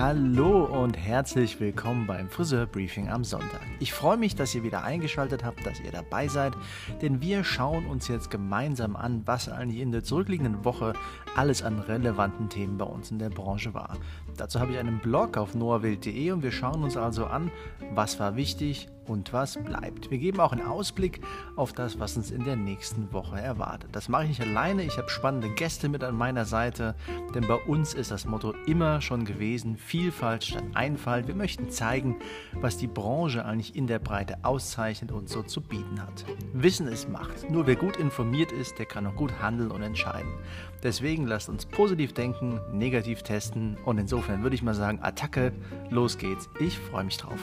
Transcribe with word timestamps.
Hallo 0.00 0.64
und 0.64 0.96
herzlich 0.96 1.60
willkommen 1.60 2.06
beim 2.06 2.30
Friseurbriefing 2.30 3.10
am 3.10 3.22
Sonntag. 3.22 3.60
Ich 3.80 3.92
freue 3.92 4.16
mich, 4.16 4.34
dass 4.34 4.54
ihr 4.54 4.62
wieder 4.62 4.82
eingeschaltet 4.82 5.44
habt, 5.44 5.66
dass 5.66 5.78
ihr 5.78 5.92
dabei 5.92 6.26
seid, 6.26 6.54
denn 7.02 7.20
wir 7.20 7.44
schauen 7.44 7.84
uns 7.84 8.08
jetzt 8.08 8.30
gemeinsam 8.30 8.96
an, 8.96 9.20
was 9.26 9.50
eigentlich 9.50 9.82
in 9.82 9.92
der 9.92 10.02
zurückliegenden 10.02 10.64
Woche 10.64 10.94
alles 11.36 11.62
an 11.62 11.80
relevanten 11.80 12.48
Themen 12.48 12.78
bei 12.78 12.86
uns 12.86 13.10
in 13.10 13.18
der 13.18 13.28
Branche 13.28 13.74
war. 13.74 13.98
Dazu 14.38 14.58
habe 14.58 14.72
ich 14.72 14.78
einen 14.78 15.00
Blog 15.00 15.36
auf 15.36 15.54
noahwild.de 15.54 16.30
und 16.30 16.42
wir 16.42 16.52
schauen 16.52 16.82
uns 16.82 16.96
also 16.96 17.26
an, 17.26 17.50
was 17.92 18.18
war 18.18 18.36
wichtig 18.36 18.88
und 19.10 19.32
was 19.32 19.58
bleibt. 19.62 20.10
Wir 20.10 20.18
geben 20.18 20.38
auch 20.38 20.52
einen 20.52 20.66
Ausblick 20.66 21.20
auf 21.56 21.72
das, 21.72 21.98
was 21.98 22.16
uns 22.16 22.30
in 22.30 22.44
der 22.44 22.54
nächsten 22.54 23.12
Woche 23.12 23.40
erwartet. 23.40 23.90
Das 23.92 24.08
mache 24.08 24.22
ich 24.22 24.28
nicht 24.30 24.42
alleine, 24.42 24.84
ich 24.84 24.98
habe 24.98 25.10
spannende 25.10 25.50
Gäste 25.50 25.88
mit 25.88 26.04
an 26.04 26.16
meiner 26.16 26.44
Seite, 26.44 26.94
denn 27.34 27.46
bei 27.48 27.56
uns 27.56 27.92
ist 27.92 28.12
das 28.12 28.24
Motto 28.24 28.54
immer 28.66 29.00
schon 29.00 29.24
gewesen, 29.24 29.76
Vielfalt 29.76 30.44
statt 30.44 30.62
Einfalt. 30.74 31.26
Wir 31.26 31.34
möchten 31.34 31.70
zeigen, 31.70 32.16
was 32.60 32.76
die 32.76 32.86
Branche 32.86 33.44
eigentlich 33.44 33.74
in 33.74 33.88
der 33.88 33.98
Breite 33.98 34.38
auszeichnet 34.42 35.10
und 35.10 35.28
so 35.28 35.42
zu 35.42 35.60
bieten 35.60 36.00
hat. 36.00 36.24
Wissen 36.52 36.86
ist 36.86 37.08
Macht. 37.08 37.50
Nur 37.50 37.66
wer 37.66 37.76
gut 37.76 37.96
informiert 37.96 38.52
ist, 38.52 38.78
der 38.78 38.86
kann 38.86 39.06
auch 39.06 39.16
gut 39.16 39.32
handeln 39.42 39.72
und 39.72 39.82
entscheiden. 39.82 40.30
Deswegen 40.84 41.26
lasst 41.26 41.48
uns 41.48 41.66
positiv 41.66 42.12
denken, 42.12 42.60
negativ 42.72 43.24
testen 43.24 43.76
und 43.84 43.98
insofern 43.98 44.44
würde 44.44 44.54
ich 44.54 44.62
mal 44.62 44.74
sagen, 44.74 45.00
Attacke, 45.02 45.52
los 45.90 46.16
geht's. 46.16 46.48
Ich 46.60 46.78
freue 46.78 47.04
mich 47.04 47.16
drauf. 47.16 47.40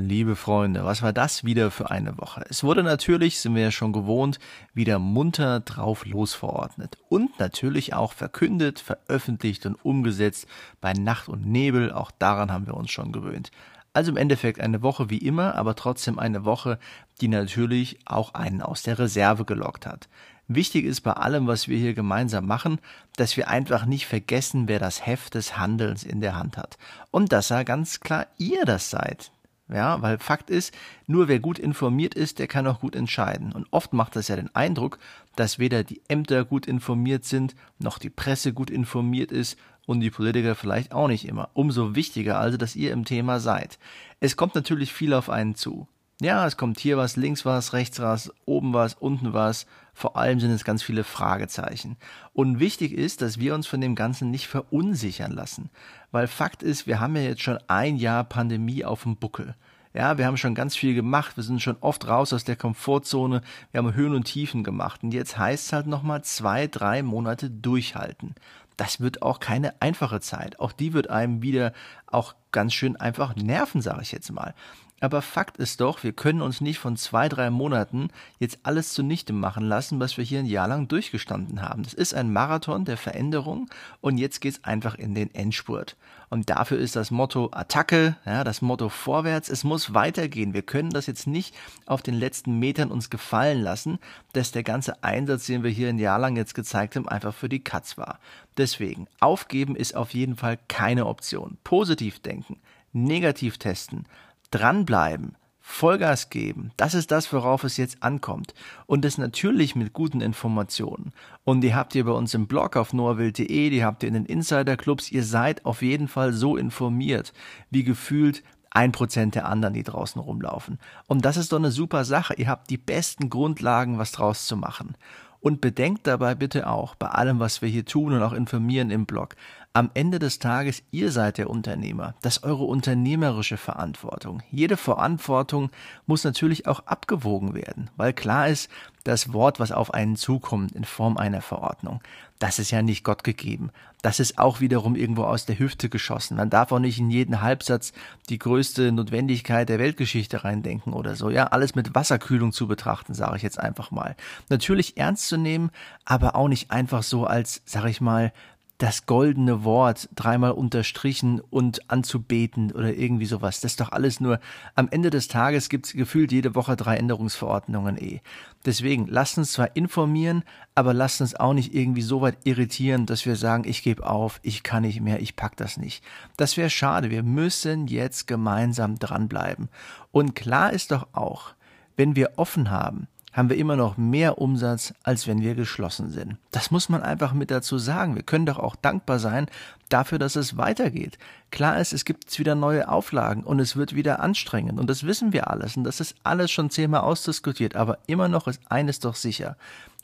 Liebe 0.00 0.36
Freunde, 0.36 0.84
was 0.84 1.02
war 1.02 1.12
das 1.12 1.42
wieder 1.42 1.72
für 1.72 1.90
eine 1.90 2.18
Woche? 2.18 2.44
Es 2.48 2.62
wurde 2.62 2.84
natürlich, 2.84 3.40
sind 3.40 3.56
wir 3.56 3.62
ja 3.62 3.70
schon 3.72 3.92
gewohnt, 3.92 4.38
wieder 4.72 5.00
munter 5.00 5.58
drauf 5.58 6.06
losverordnet 6.06 6.96
und 7.08 7.36
natürlich 7.40 7.94
auch 7.94 8.12
verkündet, 8.12 8.78
veröffentlicht 8.78 9.66
und 9.66 9.74
umgesetzt 9.74 10.46
bei 10.80 10.92
Nacht 10.92 11.28
und 11.28 11.46
Nebel, 11.46 11.90
auch 11.90 12.12
daran 12.12 12.52
haben 12.52 12.68
wir 12.68 12.74
uns 12.74 12.92
schon 12.92 13.10
gewöhnt. 13.10 13.50
Also 13.92 14.12
im 14.12 14.16
Endeffekt 14.16 14.60
eine 14.60 14.82
Woche 14.82 15.10
wie 15.10 15.18
immer, 15.18 15.56
aber 15.56 15.74
trotzdem 15.74 16.20
eine 16.20 16.44
Woche, 16.44 16.78
die 17.20 17.26
natürlich 17.26 17.98
auch 18.04 18.34
einen 18.34 18.62
aus 18.62 18.82
der 18.82 19.00
Reserve 19.00 19.44
gelockt 19.44 19.84
hat. 19.84 20.08
Wichtig 20.46 20.84
ist 20.84 21.00
bei 21.00 21.14
allem, 21.14 21.48
was 21.48 21.66
wir 21.66 21.76
hier 21.76 21.94
gemeinsam 21.94 22.46
machen, 22.46 22.78
dass 23.16 23.36
wir 23.36 23.48
einfach 23.48 23.84
nicht 23.84 24.06
vergessen, 24.06 24.68
wer 24.68 24.78
das 24.78 25.04
Heft 25.04 25.34
des 25.34 25.58
Handelns 25.58 26.04
in 26.04 26.20
der 26.20 26.36
Hand 26.36 26.56
hat. 26.56 26.78
Und 27.10 27.32
dass 27.32 27.50
er 27.50 27.64
ganz 27.64 27.98
klar 27.98 28.28
ihr 28.38 28.64
das 28.64 28.90
seid. 28.90 29.32
Ja, 29.70 30.00
weil 30.00 30.18
Fakt 30.18 30.48
ist, 30.48 30.74
nur 31.06 31.28
wer 31.28 31.40
gut 31.40 31.58
informiert 31.58 32.14
ist, 32.14 32.38
der 32.38 32.46
kann 32.46 32.66
auch 32.66 32.80
gut 32.80 32.96
entscheiden. 32.96 33.52
Und 33.52 33.66
oft 33.70 33.92
macht 33.92 34.16
das 34.16 34.28
ja 34.28 34.36
den 34.36 34.54
Eindruck, 34.54 34.98
dass 35.36 35.58
weder 35.58 35.84
die 35.84 36.00
Ämter 36.08 36.44
gut 36.44 36.66
informiert 36.66 37.24
sind, 37.24 37.54
noch 37.78 37.98
die 37.98 38.10
Presse 38.10 38.54
gut 38.54 38.70
informiert 38.70 39.30
ist 39.30 39.58
und 39.86 40.00
die 40.00 40.10
Politiker 40.10 40.54
vielleicht 40.54 40.92
auch 40.92 41.08
nicht 41.08 41.26
immer. 41.26 41.50
Umso 41.52 41.94
wichtiger 41.94 42.38
also, 42.38 42.56
dass 42.56 42.76
ihr 42.76 42.92
im 42.92 43.04
Thema 43.04 43.40
seid. 43.40 43.78
Es 44.20 44.36
kommt 44.36 44.54
natürlich 44.54 44.92
viel 44.92 45.12
auf 45.12 45.28
einen 45.28 45.54
zu. 45.54 45.86
Ja, 46.20 46.46
es 46.46 46.56
kommt 46.56 46.80
hier 46.80 46.96
was, 46.96 47.16
links 47.16 47.44
was, 47.44 47.72
rechts 47.74 48.00
was, 48.00 48.32
oben 48.44 48.72
was, 48.72 48.94
unten 48.94 49.32
was. 49.34 49.66
Vor 49.98 50.16
allem 50.16 50.38
sind 50.38 50.52
es 50.52 50.62
ganz 50.62 50.84
viele 50.84 51.02
Fragezeichen. 51.02 51.96
Und 52.32 52.60
wichtig 52.60 52.92
ist, 52.92 53.20
dass 53.20 53.40
wir 53.40 53.52
uns 53.52 53.66
von 53.66 53.80
dem 53.80 53.96
Ganzen 53.96 54.30
nicht 54.30 54.46
verunsichern 54.46 55.32
lassen. 55.32 55.70
Weil 56.12 56.28
Fakt 56.28 56.62
ist, 56.62 56.86
wir 56.86 57.00
haben 57.00 57.16
ja 57.16 57.22
jetzt 57.22 57.42
schon 57.42 57.58
ein 57.66 57.96
Jahr 57.96 58.22
Pandemie 58.22 58.84
auf 58.84 59.02
dem 59.02 59.16
Buckel. 59.16 59.56
Ja, 59.92 60.16
wir 60.16 60.26
haben 60.26 60.36
schon 60.36 60.54
ganz 60.54 60.76
viel 60.76 60.94
gemacht, 60.94 61.36
wir 61.36 61.42
sind 61.42 61.60
schon 61.60 61.78
oft 61.80 62.06
raus 62.06 62.32
aus 62.32 62.44
der 62.44 62.54
Komfortzone, 62.54 63.42
wir 63.72 63.78
haben 63.78 63.92
Höhen 63.92 64.14
und 64.14 64.22
Tiefen 64.22 64.62
gemacht. 64.62 65.02
Und 65.02 65.12
jetzt 65.12 65.36
heißt 65.36 65.66
es 65.66 65.72
halt 65.72 65.88
nochmal 65.88 66.22
zwei, 66.22 66.68
drei 66.68 67.02
Monate 67.02 67.50
durchhalten. 67.50 68.36
Das 68.76 69.00
wird 69.00 69.22
auch 69.22 69.40
keine 69.40 69.82
einfache 69.82 70.20
Zeit. 70.20 70.60
Auch 70.60 70.70
die 70.70 70.92
wird 70.92 71.10
einem 71.10 71.42
wieder 71.42 71.72
auch 72.06 72.36
ganz 72.52 72.72
schön 72.72 72.94
einfach 72.94 73.34
nerven, 73.34 73.82
sage 73.82 74.02
ich 74.02 74.12
jetzt 74.12 74.30
mal. 74.30 74.54
Aber 75.00 75.22
Fakt 75.22 75.58
ist 75.58 75.80
doch, 75.80 76.02
wir 76.02 76.12
können 76.12 76.42
uns 76.42 76.60
nicht 76.60 76.78
von 76.78 76.96
zwei, 76.96 77.28
drei 77.28 77.50
Monaten 77.50 78.08
jetzt 78.40 78.58
alles 78.64 78.92
zunichte 78.92 79.32
machen 79.32 79.64
lassen, 79.64 80.00
was 80.00 80.16
wir 80.16 80.24
hier 80.24 80.40
ein 80.40 80.46
Jahr 80.46 80.66
lang 80.66 80.88
durchgestanden 80.88 81.62
haben. 81.62 81.84
Das 81.84 81.94
ist 81.94 82.14
ein 82.14 82.32
Marathon 82.32 82.84
der 82.84 82.96
Veränderung 82.96 83.70
und 84.00 84.18
jetzt 84.18 84.40
geht's 84.40 84.64
einfach 84.64 84.96
in 84.96 85.14
den 85.14 85.32
Endspurt. 85.34 85.96
Und 86.30 86.50
dafür 86.50 86.78
ist 86.78 86.96
das 86.96 87.10
Motto 87.10 87.50
Attacke, 87.52 88.16
ja, 88.26 88.44
das 88.44 88.60
Motto 88.60 88.88
vorwärts. 88.88 89.48
Es 89.48 89.64
muss 89.64 89.94
weitergehen. 89.94 90.52
Wir 90.52 90.62
können 90.62 90.90
das 90.90 91.06
jetzt 91.06 91.26
nicht 91.26 91.54
auf 91.86 92.02
den 92.02 92.14
letzten 92.14 92.58
Metern 92.58 92.90
uns 92.90 93.08
gefallen 93.08 93.62
lassen, 93.62 93.98
dass 94.32 94.52
der 94.52 94.62
ganze 94.62 95.02
Einsatz, 95.02 95.46
den 95.46 95.62
wir 95.62 95.70
hier 95.70 95.88
ein 95.88 95.98
Jahr 95.98 96.18
lang 96.18 96.36
jetzt 96.36 96.54
gezeigt 96.54 96.96
haben, 96.96 97.08
einfach 97.08 97.34
für 97.34 97.48
die 97.48 97.62
Katz 97.62 97.96
war. 97.96 98.18
Deswegen, 98.56 99.06
aufgeben 99.20 99.76
ist 99.76 99.94
auf 99.94 100.12
jeden 100.12 100.36
Fall 100.36 100.58
keine 100.68 101.06
Option. 101.06 101.56
Positiv 101.64 102.20
denken, 102.20 102.60
negativ 102.92 103.58
testen, 103.58 104.04
dranbleiben, 104.50 105.36
Vollgas 105.60 106.30
geben, 106.30 106.72
das 106.78 106.94
ist 106.94 107.10
das, 107.10 107.30
worauf 107.32 107.62
es 107.62 107.76
jetzt 107.76 108.02
ankommt. 108.02 108.54
Und 108.86 109.04
das 109.04 109.18
natürlich 109.18 109.76
mit 109.76 109.92
guten 109.92 110.22
Informationen. 110.22 111.12
Und 111.44 111.60
die 111.60 111.74
habt 111.74 111.94
ihr 111.94 112.04
bei 112.04 112.12
uns 112.12 112.32
im 112.32 112.46
Blog 112.46 112.74
auf 112.76 112.94
noahwild.de, 112.94 113.70
die 113.70 113.84
habt 113.84 114.02
ihr 114.02 114.08
in 114.08 114.14
den 114.14 114.24
Insider-Clubs. 114.24 115.12
Ihr 115.12 115.24
seid 115.24 115.66
auf 115.66 115.82
jeden 115.82 116.08
Fall 116.08 116.32
so 116.32 116.56
informiert, 116.56 117.34
wie 117.70 117.84
gefühlt 117.84 118.42
ein 118.70 118.92
Prozent 118.92 119.34
der 119.34 119.46
anderen, 119.46 119.74
die 119.74 119.82
draußen 119.82 120.20
rumlaufen. 120.20 120.78
Und 121.06 121.24
das 121.24 121.36
ist 121.36 121.52
doch 121.52 121.58
eine 121.58 121.70
super 121.70 122.04
Sache. 122.04 122.34
Ihr 122.34 122.48
habt 122.48 122.70
die 122.70 122.78
besten 122.78 123.28
Grundlagen, 123.28 123.98
was 123.98 124.12
draus 124.12 124.46
zu 124.46 124.56
machen. 124.56 124.96
Und 125.40 125.60
bedenkt 125.60 126.06
dabei 126.06 126.34
bitte 126.34 126.66
auch, 126.66 126.94
bei 126.94 127.08
allem, 127.08 127.38
was 127.38 127.62
wir 127.62 127.68
hier 127.68 127.84
tun 127.84 128.12
und 128.12 128.22
auch 128.22 128.32
informieren 128.32 128.90
im 128.90 129.06
Blog, 129.06 129.36
am 129.78 129.92
Ende 129.94 130.18
des 130.18 130.40
Tages, 130.40 130.82
ihr 130.90 131.12
seid 131.12 131.38
der 131.38 131.48
Unternehmer. 131.48 132.16
Das 132.20 132.38
ist 132.38 132.42
eure 132.42 132.64
unternehmerische 132.64 133.56
Verantwortung. 133.56 134.42
Jede 134.50 134.76
Verantwortung 134.76 135.70
muss 136.04 136.24
natürlich 136.24 136.66
auch 136.66 136.80
abgewogen 136.86 137.54
werden, 137.54 137.88
weil 137.96 138.12
klar 138.12 138.48
ist, 138.48 138.68
das 139.04 139.32
Wort, 139.32 139.60
was 139.60 139.70
auf 139.70 139.94
einen 139.94 140.16
zukommt 140.16 140.72
in 140.72 140.82
Form 140.82 141.16
einer 141.16 141.42
Verordnung, 141.42 142.00
das 142.40 142.58
ist 142.58 142.72
ja 142.72 142.82
nicht 142.82 143.04
Gott 143.04 143.22
gegeben. 143.22 143.70
Das 144.02 144.18
ist 144.18 144.38
auch 144.38 144.58
wiederum 144.60 144.96
irgendwo 144.96 145.22
aus 145.22 145.46
der 145.46 145.60
Hüfte 145.60 145.88
geschossen. 145.88 146.36
Man 146.36 146.50
darf 146.50 146.72
auch 146.72 146.80
nicht 146.80 146.98
in 146.98 147.10
jeden 147.10 147.40
Halbsatz 147.40 147.92
die 148.28 148.38
größte 148.38 148.90
Notwendigkeit 148.90 149.68
der 149.68 149.78
Weltgeschichte 149.78 150.42
reindenken 150.42 150.92
oder 150.92 151.14
so. 151.14 151.30
Ja, 151.30 151.46
alles 151.46 151.76
mit 151.76 151.94
Wasserkühlung 151.94 152.50
zu 152.50 152.66
betrachten, 152.66 153.14
sage 153.14 153.36
ich 153.36 153.42
jetzt 153.42 153.60
einfach 153.60 153.92
mal. 153.92 154.16
Natürlich 154.48 154.96
ernst 154.96 155.28
zu 155.28 155.36
nehmen, 155.36 155.70
aber 156.04 156.34
auch 156.34 156.48
nicht 156.48 156.72
einfach 156.72 157.04
so 157.04 157.26
als, 157.26 157.62
sag 157.64 157.86
ich 157.86 158.00
mal, 158.00 158.32
das 158.78 159.06
goldene 159.06 159.64
Wort 159.64 160.08
dreimal 160.14 160.52
unterstrichen 160.52 161.40
und 161.40 161.90
anzubeten 161.90 162.70
oder 162.70 162.94
irgendwie 162.94 163.26
sowas. 163.26 163.60
Das 163.60 163.72
ist 163.72 163.80
doch 163.80 163.90
alles 163.90 164.20
nur, 164.20 164.38
am 164.76 164.88
Ende 164.88 165.10
des 165.10 165.26
Tages 165.26 165.68
gibt's 165.68 165.92
gefühlt 165.92 166.30
jede 166.30 166.54
Woche 166.54 166.76
drei 166.76 166.96
Änderungsverordnungen 166.96 167.98
eh. 167.98 168.20
Deswegen, 168.64 169.08
lasst 169.08 169.36
uns 169.36 169.52
zwar 169.52 169.74
informieren, 169.74 170.44
aber 170.76 170.94
lasst 170.94 171.20
uns 171.20 171.34
auch 171.34 171.54
nicht 171.54 171.74
irgendwie 171.74 172.02
so 172.02 172.20
weit 172.20 172.38
irritieren, 172.44 173.04
dass 173.04 173.26
wir 173.26 173.34
sagen, 173.34 173.64
ich 173.66 173.82
gebe 173.82 174.08
auf, 174.08 174.38
ich 174.42 174.62
kann 174.62 174.82
nicht 174.82 175.00
mehr, 175.00 175.20
ich 175.20 175.34
pack 175.34 175.56
das 175.56 175.76
nicht. 175.76 176.04
Das 176.36 176.56
wäre 176.56 176.70
schade. 176.70 177.10
Wir 177.10 177.24
müssen 177.24 177.88
jetzt 177.88 178.28
gemeinsam 178.28 178.96
dranbleiben. 178.96 179.68
Und 180.12 180.36
klar 180.36 180.72
ist 180.72 180.92
doch 180.92 181.08
auch, 181.12 181.54
wenn 181.96 182.14
wir 182.14 182.34
offen 182.36 182.70
haben, 182.70 183.08
haben 183.38 183.50
wir 183.50 183.56
immer 183.56 183.76
noch 183.76 183.96
mehr 183.96 184.38
Umsatz, 184.38 184.92
als 185.04 185.28
wenn 185.28 185.40
wir 185.40 185.54
geschlossen 185.54 186.10
sind. 186.10 186.38
Das 186.50 186.72
muss 186.72 186.88
man 186.88 187.02
einfach 187.02 187.32
mit 187.32 187.52
dazu 187.52 187.78
sagen. 187.78 188.16
Wir 188.16 188.24
können 188.24 188.46
doch 188.46 188.58
auch 188.58 188.74
dankbar 188.74 189.20
sein 189.20 189.46
dafür, 189.88 190.18
dass 190.18 190.34
es 190.34 190.56
weitergeht. 190.56 191.18
Klar 191.52 191.78
ist, 191.78 191.92
es 191.92 192.04
gibt 192.04 192.36
wieder 192.40 192.56
neue 192.56 192.88
Auflagen 192.88 193.44
und 193.44 193.60
es 193.60 193.76
wird 193.76 193.94
wieder 193.94 194.18
anstrengend 194.18 194.80
und 194.80 194.90
das 194.90 195.04
wissen 195.04 195.32
wir 195.32 195.48
alles 195.48 195.76
und 195.76 195.84
das 195.84 196.00
ist 196.00 196.16
alles 196.24 196.50
schon 196.50 196.68
zehnmal 196.68 197.02
ausdiskutiert, 197.02 197.76
aber 197.76 197.98
immer 198.08 198.26
noch 198.26 198.48
ist 198.48 198.60
eines 198.68 198.98
doch 198.98 199.14
sicher. 199.14 199.56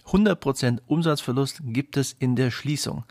100% 0.06 0.78
Umsatzverlust 0.86 1.60
gibt 1.64 1.96
es 1.96 2.14
in 2.16 2.36
der 2.36 2.52
Schließung 2.52 3.02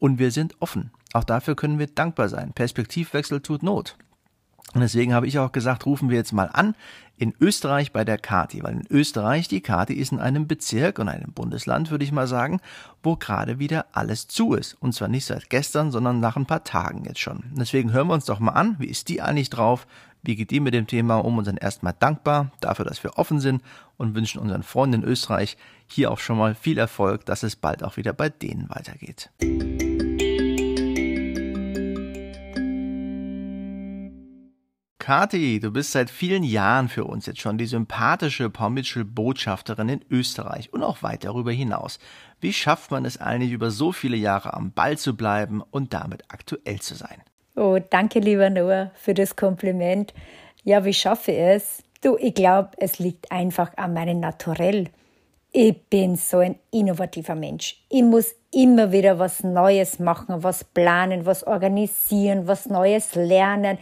und 0.00 0.18
wir 0.18 0.32
sind 0.32 0.56
offen. 0.58 0.90
Auch 1.12 1.24
dafür 1.24 1.54
können 1.54 1.78
wir 1.78 1.86
dankbar 1.86 2.28
sein. 2.28 2.52
Perspektivwechsel 2.52 3.42
tut 3.42 3.62
Not. 3.62 3.96
Und 4.74 4.82
deswegen 4.82 5.14
habe 5.14 5.26
ich 5.26 5.38
auch 5.38 5.52
gesagt, 5.52 5.86
rufen 5.86 6.10
wir 6.10 6.16
jetzt 6.16 6.32
mal 6.32 6.50
an 6.52 6.74
in 7.16 7.34
Österreich 7.40 7.92
bei 7.92 8.04
der 8.04 8.18
Kati, 8.18 8.62
weil 8.62 8.74
in 8.74 8.86
Österreich 8.90 9.48
die 9.48 9.60
Kati 9.60 9.94
ist 9.94 10.12
in 10.12 10.20
einem 10.20 10.46
Bezirk 10.46 10.98
und 10.98 11.08
einem 11.08 11.32
Bundesland, 11.32 11.90
würde 11.90 12.04
ich 12.04 12.12
mal 12.12 12.28
sagen, 12.28 12.60
wo 13.02 13.16
gerade 13.16 13.58
wieder 13.58 13.86
alles 13.92 14.28
zu 14.28 14.54
ist. 14.54 14.74
Und 14.74 14.94
zwar 14.94 15.08
nicht 15.08 15.24
seit 15.24 15.50
gestern, 15.50 15.90
sondern 15.90 16.20
nach 16.20 16.36
ein 16.36 16.46
paar 16.46 16.64
Tagen 16.64 17.04
jetzt 17.04 17.20
schon. 17.20 17.44
deswegen 17.52 17.92
hören 17.92 18.08
wir 18.08 18.14
uns 18.14 18.26
doch 18.26 18.40
mal 18.40 18.52
an, 18.52 18.76
wie 18.78 18.86
ist 18.86 19.08
die 19.08 19.20
eigentlich 19.20 19.50
drauf? 19.50 19.86
Wie 20.22 20.36
geht 20.36 20.50
die 20.50 20.60
mit 20.60 20.74
dem 20.74 20.86
Thema 20.86 21.16
um 21.16 21.38
und 21.38 21.44
sind 21.44 21.62
erstmal 21.62 21.94
dankbar 21.98 22.50
dafür, 22.60 22.84
dass 22.84 23.02
wir 23.02 23.18
offen 23.18 23.40
sind 23.40 23.62
und 23.96 24.14
wünschen 24.14 24.40
unseren 24.40 24.62
Freunden 24.62 25.02
in 25.02 25.08
Österreich 25.08 25.56
hier 25.86 26.10
auch 26.10 26.18
schon 26.18 26.38
mal 26.38 26.54
viel 26.54 26.78
Erfolg, 26.78 27.24
dass 27.24 27.42
es 27.42 27.56
bald 27.56 27.82
auch 27.82 27.96
wieder 27.96 28.12
bei 28.12 28.28
denen 28.28 28.68
weitergeht. 28.68 29.30
Kati, 35.08 35.58
du 35.58 35.70
bist 35.70 35.92
seit 35.92 36.10
vielen 36.10 36.42
Jahren 36.42 36.90
für 36.90 37.04
uns 37.04 37.24
jetzt 37.24 37.40
schon 37.40 37.56
die 37.56 37.64
sympathische 37.64 38.50
Pommitschel-Botschafterin 38.50 39.88
in 39.88 40.04
Österreich 40.10 40.70
und 40.70 40.82
auch 40.82 41.02
weit 41.02 41.24
darüber 41.24 41.50
hinaus. 41.50 41.98
Wie 42.42 42.52
schafft 42.52 42.90
man 42.90 43.06
es 43.06 43.18
eigentlich, 43.18 43.52
über 43.52 43.70
so 43.70 43.90
viele 43.90 44.18
Jahre 44.18 44.52
am 44.52 44.70
Ball 44.70 44.98
zu 44.98 45.16
bleiben 45.16 45.62
und 45.70 45.94
damit 45.94 46.24
aktuell 46.28 46.80
zu 46.80 46.94
sein? 46.94 47.22
Oh, 47.56 47.78
danke, 47.88 48.18
lieber 48.20 48.50
Noah, 48.50 48.90
für 48.96 49.14
das 49.14 49.34
Kompliment. 49.34 50.12
Ja, 50.62 50.84
wie 50.84 50.92
schaffe 50.92 51.32
ich 51.32 51.38
es? 51.38 51.82
Du, 52.02 52.18
ich 52.18 52.34
glaube, 52.34 52.72
es 52.76 52.98
liegt 52.98 53.32
einfach 53.32 53.74
an 53.78 53.94
meinem 53.94 54.20
Naturell. 54.20 54.90
Ich 55.52 55.74
bin 55.88 56.16
so 56.16 56.40
ein 56.40 56.56
innovativer 56.70 57.34
Mensch. 57.34 57.82
Ich 57.88 58.02
muss 58.02 58.34
immer 58.52 58.92
wieder 58.92 59.18
was 59.18 59.42
Neues 59.42 59.98
machen, 59.98 60.42
was 60.42 60.64
planen, 60.64 61.24
was 61.24 61.44
organisieren, 61.44 62.46
was 62.46 62.66
Neues 62.66 63.14
lernen. 63.14 63.78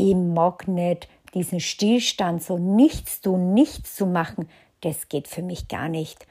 Ich 0.00 0.14
mag 0.14 0.68
nicht 0.68 1.08
diesen 1.34 1.58
Stillstand, 1.58 2.40
so 2.40 2.56
nichts 2.56 3.20
tun, 3.20 3.52
nichts 3.52 3.96
zu 3.96 4.06
machen. 4.06 4.48
Das 4.82 5.08
geht 5.08 5.26
für 5.26 5.42
mich 5.42 5.66
gar 5.66 5.88
nicht. 5.88 6.24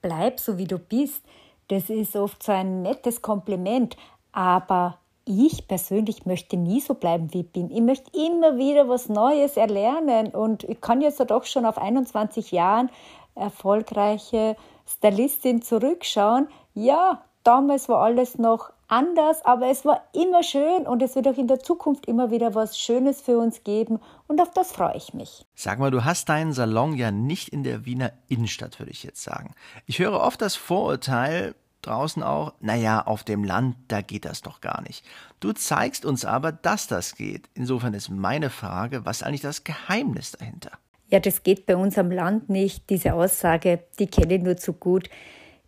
Bleib 0.00 0.40
so, 0.40 0.56
wie 0.56 0.64
du 0.64 0.78
bist. 0.78 1.22
Das 1.68 1.90
ist 1.90 2.16
oft 2.16 2.42
so 2.42 2.52
ein 2.52 2.80
nettes 2.80 3.20
Kompliment, 3.20 3.98
aber 4.32 4.96
ich 5.26 5.68
persönlich 5.68 6.24
möchte 6.24 6.56
nie 6.56 6.80
so 6.80 6.94
bleiben, 6.94 7.34
wie 7.34 7.40
ich 7.40 7.52
bin. 7.52 7.70
Ich 7.70 7.82
möchte 7.82 8.10
immer 8.18 8.56
wieder 8.56 8.88
was 8.88 9.10
Neues 9.10 9.58
erlernen 9.58 10.28
und 10.28 10.64
ich 10.64 10.80
kann 10.80 11.02
jetzt 11.02 11.20
doch 11.30 11.44
schon 11.44 11.66
auf 11.66 11.76
21 11.76 12.50
Jahren 12.50 12.88
erfolgreiche 13.34 14.56
Stylistin 14.86 15.60
zurückschauen. 15.60 16.48
Ja, 16.72 17.22
damals 17.44 17.90
war 17.90 18.00
alles 18.00 18.38
noch 18.38 18.70
anders, 18.88 19.44
aber 19.44 19.68
es 19.68 19.84
war 19.84 20.04
immer 20.12 20.42
schön 20.42 20.86
und 20.86 21.02
es 21.02 21.14
wird 21.14 21.28
auch 21.28 21.38
in 21.38 21.46
der 21.46 21.60
Zukunft 21.60 22.06
immer 22.06 22.30
wieder 22.30 22.54
was 22.54 22.78
Schönes 22.78 23.20
für 23.20 23.38
uns 23.38 23.62
geben 23.62 24.00
und 24.26 24.40
auf 24.40 24.50
das 24.50 24.72
freue 24.72 24.96
ich 24.96 25.14
mich. 25.14 25.46
Sag 25.54 25.78
mal, 25.78 25.90
du 25.90 26.04
hast 26.04 26.28
deinen 26.28 26.52
Salon 26.52 26.94
ja 26.94 27.10
nicht 27.10 27.50
in 27.50 27.62
der 27.62 27.84
Wiener 27.84 28.12
Innenstadt, 28.28 28.78
würde 28.78 28.90
ich 28.90 29.04
jetzt 29.04 29.22
sagen. 29.22 29.54
Ich 29.86 29.98
höre 29.98 30.20
oft 30.20 30.40
das 30.40 30.56
Vorurteil, 30.56 31.54
draußen 31.82 32.22
auch, 32.22 32.54
naja, 32.60 33.02
auf 33.06 33.24
dem 33.24 33.44
Land, 33.44 33.76
da 33.88 34.00
geht 34.00 34.24
das 34.24 34.42
doch 34.42 34.60
gar 34.60 34.82
nicht. 34.82 35.04
Du 35.40 35.52
zeigst 35.52 36.04
uns 36.04 36.24
aber, 36.24 36.52
dass 36.52 36.86
das 36.86 37.14
geht. 37.14 37.48
Insofern 37.54 37.94
ist 37.94 38.08
meine 38.08 38.50
Frage, 38.50 39.04
was 39.04 39.18
ist 39.18 39.22
eigentlich 39.22 39.40
das 39.42 39.64
Geheimnis 39.64 40.32
dahinter? 40.32 40.72
Ja, 41.10 41.20
das 41.20 41.42
geht 41.42 41.64
bei 41.64 41.76
uns 41.76 41.96
am 41.96 42.10
Land 42.10 42.50
nicht. 42.50 42.90
Diese 42.90 43.14
Aussage, 43.14 43.84
die 43.98 44.08
kenne 44.08 44.34
ich 44.34 44.42
nur 44.42 44.56
zu 44.56 44.74
gut. 44.74 45.08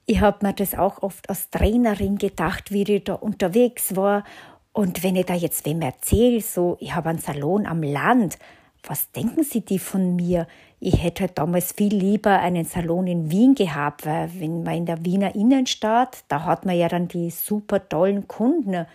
Ich 0.06 0.20
habe 0.20 0.47
mir 0.47 0.52
das 0.52 0.75
auch 0.75 1.02
oft 1.02 1.29
als 1.29 1.50
Trainerin 1.50 2.19
gedacht, 2.19 2.73
wie 2.73 2.82
ich 2.82 3.05
da 3.05 3.14
unterwegs 3.14 3.94
war. 3.97 4.25
Und 4.73 5.02
wenn 5.02 5.17
ich 5.17 5.26
da 5.26 5.35
jetzt 5.35 5.67
wem 5.67 5.82
erzähle, 5.82 6.41
so, 6.41 6.76
ich 6.81 6.94
habe 6.94 7.08
einen 7.08 7.19
Salon 7.19 7.67
am 7.67 7.82
Land, 7.82 8.38
was 8.82 9.12
denken 9.12 9.43
Sie 9.43 9.61
die 9.61 9.79
von 9.79 10.17
mir? 10.17 10.47
Ich 10.79 11.02
hätte 11.02 11.25
halt 11.25 11.38
damals 11.38 11.73
viel 11.73 11.94
lieber 11.94 12.38
einen 12.38 12.64
Salon 12.64 13.06
in 13.06 13.31
Wien 13.31 13.55
gehabt, 13.55 14.06
weil 14.06 14.31
wenn 14.41 14.62
man 14.62 14.75
in 14.75 14.87
der 14.87 15.05
Wiener 15.05 15.35
Innenstadt, 15.35 16.25
da 16.29 16.44
hat 16.44 16.64
man 16.64 16.76
ja 16.79 16.88
dann 16.88 17.06
die 17.06 17.31
super 17.31 17.87
tollen 17.87 18.26
Kunden. 18.26 18.87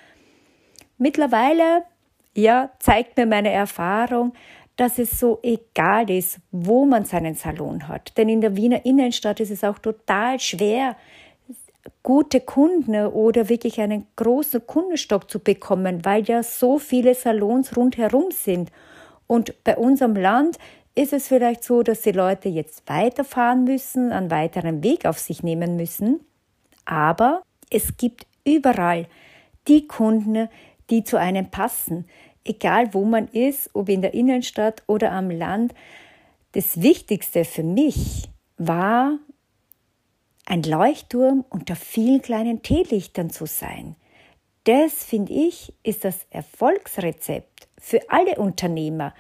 Mittlerweile, 0.98 1.84
ja, 2.34 2.72
zeigt 2.80 3.18
mir 3.18 3.28
meine 3.28 3.52
Erfahrung, 3.52 4.34
dass 4.76 5.00
es 5.00 5.20
so 5.20 5.40
egal 5.42 6.10
ist, 6.10 6.40
wo 6.52 6.86
man 6.86 7.06
seinen 7.06 7.36
Salon 7.36 7.88
hat. 7.88 8.18
Denn 8.18 8.30
in 8.30 8.42
der 8.42 8.56
Wiener 8.56 8.86
Innenstadt 8.86 9.40
ist 9.40 9.52
es 9.52 9.64
auch 9.64 9.80
total 9.80 10.40
schwer, 10.40 10.98
gute 12.04 12.42
Kunden 12.42 12.96
oder 13.08 13.50
wirklich 13.50 13.80
einen 13.80 14.08
großen 14.16 14.66
Kundenstock 14.66 15.30
zu 15.30 15.40
bekommen, 15.40 16.04
weil 16.04 16.24
ja 16.24 16.44
so 16.44 16.80
viele 16.80 17.14
Salons 17.16 17.76
rundherum 17.78 18.32
sind. 18.32 18.72
Und 19.28 19.64
bei 19.64 19.78
unserem 19.78 20.16
Land 20.16 20.58
ist 20.94 21.14
es 21.14 21.28
vielleicht 21.28 21.64
so, 21.64 21.84
dass 21.84 22.02
die 22.02 22.12
Leute 22.12 22.50
jetzt 22.50 22.88
weiterfahren 22.88 23.64
müssen, 23.64 24.12
einen 24.12 24.32
weiteren 24.32 24.84
Weg 24.84 25.06
auf 25.06 25.20
sich 25.20 25.44
nehmen 25.44 25.76
müssen. 25.76 26.22
Aber 26.86 27.42
es 27.70 27.98
gibt 27.98 28.26
überall 28.46 29.08
die 29.68 29.88
Kunden, 29.88 30.48
die 30.90 31.04
zu 31.04 31.18
einem 31.18 31.50
passen. 31.50 32.06
Egal 32.46 32.94
wo 32.94 33.04
man 33.04 33.28
ist, 33.28 33.72
ob 33.74 33.90
in 33.90 34.02
der 34.02 34.14
Innenstadt 34.14 34.84
oder 34.88 35.12
am 35.12 35.30
Land. 35.30 35.74
Das 36.54 36.82
Wichtigste 36.82 37.44
für 37.44 37.64
mich 37.64 38.30
war, 38.58 39.20
ein 40.46 40.62
Leuchtturm 40.64 41.44
unter 41.50 41.76
vielen 41.76 42.22
kleinen 42.22 42.62
Teelichtern 42.62 43.32
zu 43.32 43.48
sein. 43.48 43.96
Das, 44.66 45.04
finde 45.04 45.34
ich, 45.34 45.74
ist 45.84 46.06
das 46.06 46.26
Erfolgsrezept 46.30 47.68
für 47.80 48.00
alle 48.10 48.36
Unternehmer. 48.36 49.14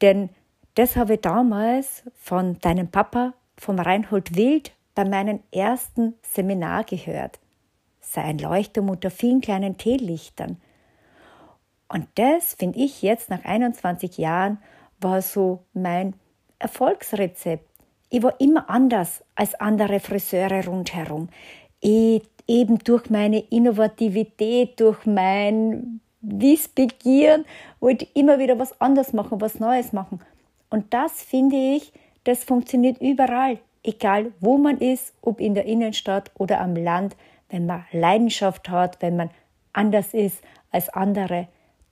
Denn 0.00 0.30
das 0.74 0.96
habe 0.96 1.14
ich 1.14 1.20
damals 1.20 2.04
von 2.14 2.58
deinem 2.60 2.88
Papa, 2.88 3.34
vom 3.56 3.78
Reinhold 3.78 4.36
Wild, 4.36 4.72
bei 4.94 5.04
meinem 5.04 5.40
ersten 5.52 6.14
Seminar 6.22 6.84
gehört. 6.84 7.40
Sei 8.00 8.22
ein 8.22 8.38
Leuchtturm 8.38 8.88
unter 8.88 9.10
vielen 9.10 9.40
kleinen 9.40 9.76
Teelichtern. 9.76 10.60
Und 11.88 12.06
das 12.16 12.54
finde 12.54 12.78
ich 12.80 13.02
jetzt 13.02 13.30
nach 13.30 13.44
21 13.44 14.18
Jahren 14.18 14.58
war 15.00 15.22
so 15.22 15.60
mein 15.72 16.14
Erfolgsrezept. 16.58 17.64
Ich 18.10 18.22
war 18.22 18.40
immer 18.40 18.68
anders 18.68 19.22
als 19.34 19.54
andere 19.54 20.00
Friseure 20.00 20.66
rundherum. 20.66 21.28
Ich, 21.80 22.22
eben 22.46 22.78
durch 22.78 23.10
meine 23.10 23.40
Innovativität, 23.40 24.80
durch 24.80 25.06
mein 25.06 26.00
Wissbegieren 26.20 27.44
wollte 27.78 28.06
ich 28.06 28.16
immer 28.16 28.38
wieder 28.38 28.58
was 28.58 28.80
anderes 28.80 29.12
machen, 29.12 29.40
was 29.40 29.60
Neues 29.60 29.92
machen. 29.92 30.20
Und 30.70 30.92
das 30.92 31.22
finde 31.22 31.56
ich, 31.56 31.92
das 32.24 32.44
funktioniert 32.44 33.00
überall, 33.00 33.58
egal 33.82 34.32
wo 34.40 34.58
man 34.58 34.78
ist, 34.78 35.14
ob 35.22 35.40
in 35.40 35.54
der 35.54 35.66
Innenstadt 35.66 36.30
oder 36.36 36.60
am 36.60 36.74
Land, 36.74 37.16
wenn 37.50 37.66
man 37.66 37.84
Leidenschaft 37.92 38.68
hat, 38.68 39.00
wenn 39.00 39.16
man 39.16 39.30
anders 39.72 40.12
ist 40.12 40.42
als 40.72 40.88
andere, 40.88 41.48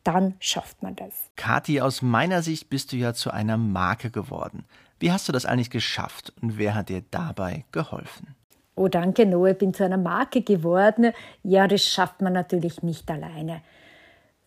dann 0.07 0.35
schafft 0.39 0.83
man 0.83 0.95
das. 0.95 1.13
Kathi, 1.37 1.81
aus 1.81 2.03
meiner 2.03 2.43
Sicht 2.43 2.71
bist 2.71 2.93
du 2.93 2.97
ja 2.97 3.13
zu 3.15 3.31
einer 3.31 3.57
Marke 3.57 4.11
geworden. 4.11 4.65
Wie 4.99 5.13
hast 5.13 5.29
du 5.29 5.33
das 5.33 5.45
eigentlich 5.45 5.71
geschafft 5.71 6.33
und 6.41 6.59
wer 6.59 6.75
hat 6.75 6.89
dir 6.89 7.03
dabei 7.11 7.65
geholfen? 7.73 8.35
Oh, 8.77 8.89
danke, 8.89 9.27
Noah, 9.27 9.51
ich 9.51 9.59
bin 9.59 9.75
zu 9.75 9.85
einer 9.85 9.97
Marke 9.97 10.43
geworden. 10.43 11.13
Ja, 11.43 11.67
das 11.67 11.83
schafft 11.85 12.21
man 12.21 12.35
natürlich 12.35 12.83
nicht 12.83 13.11
alleine. 13.11 13.63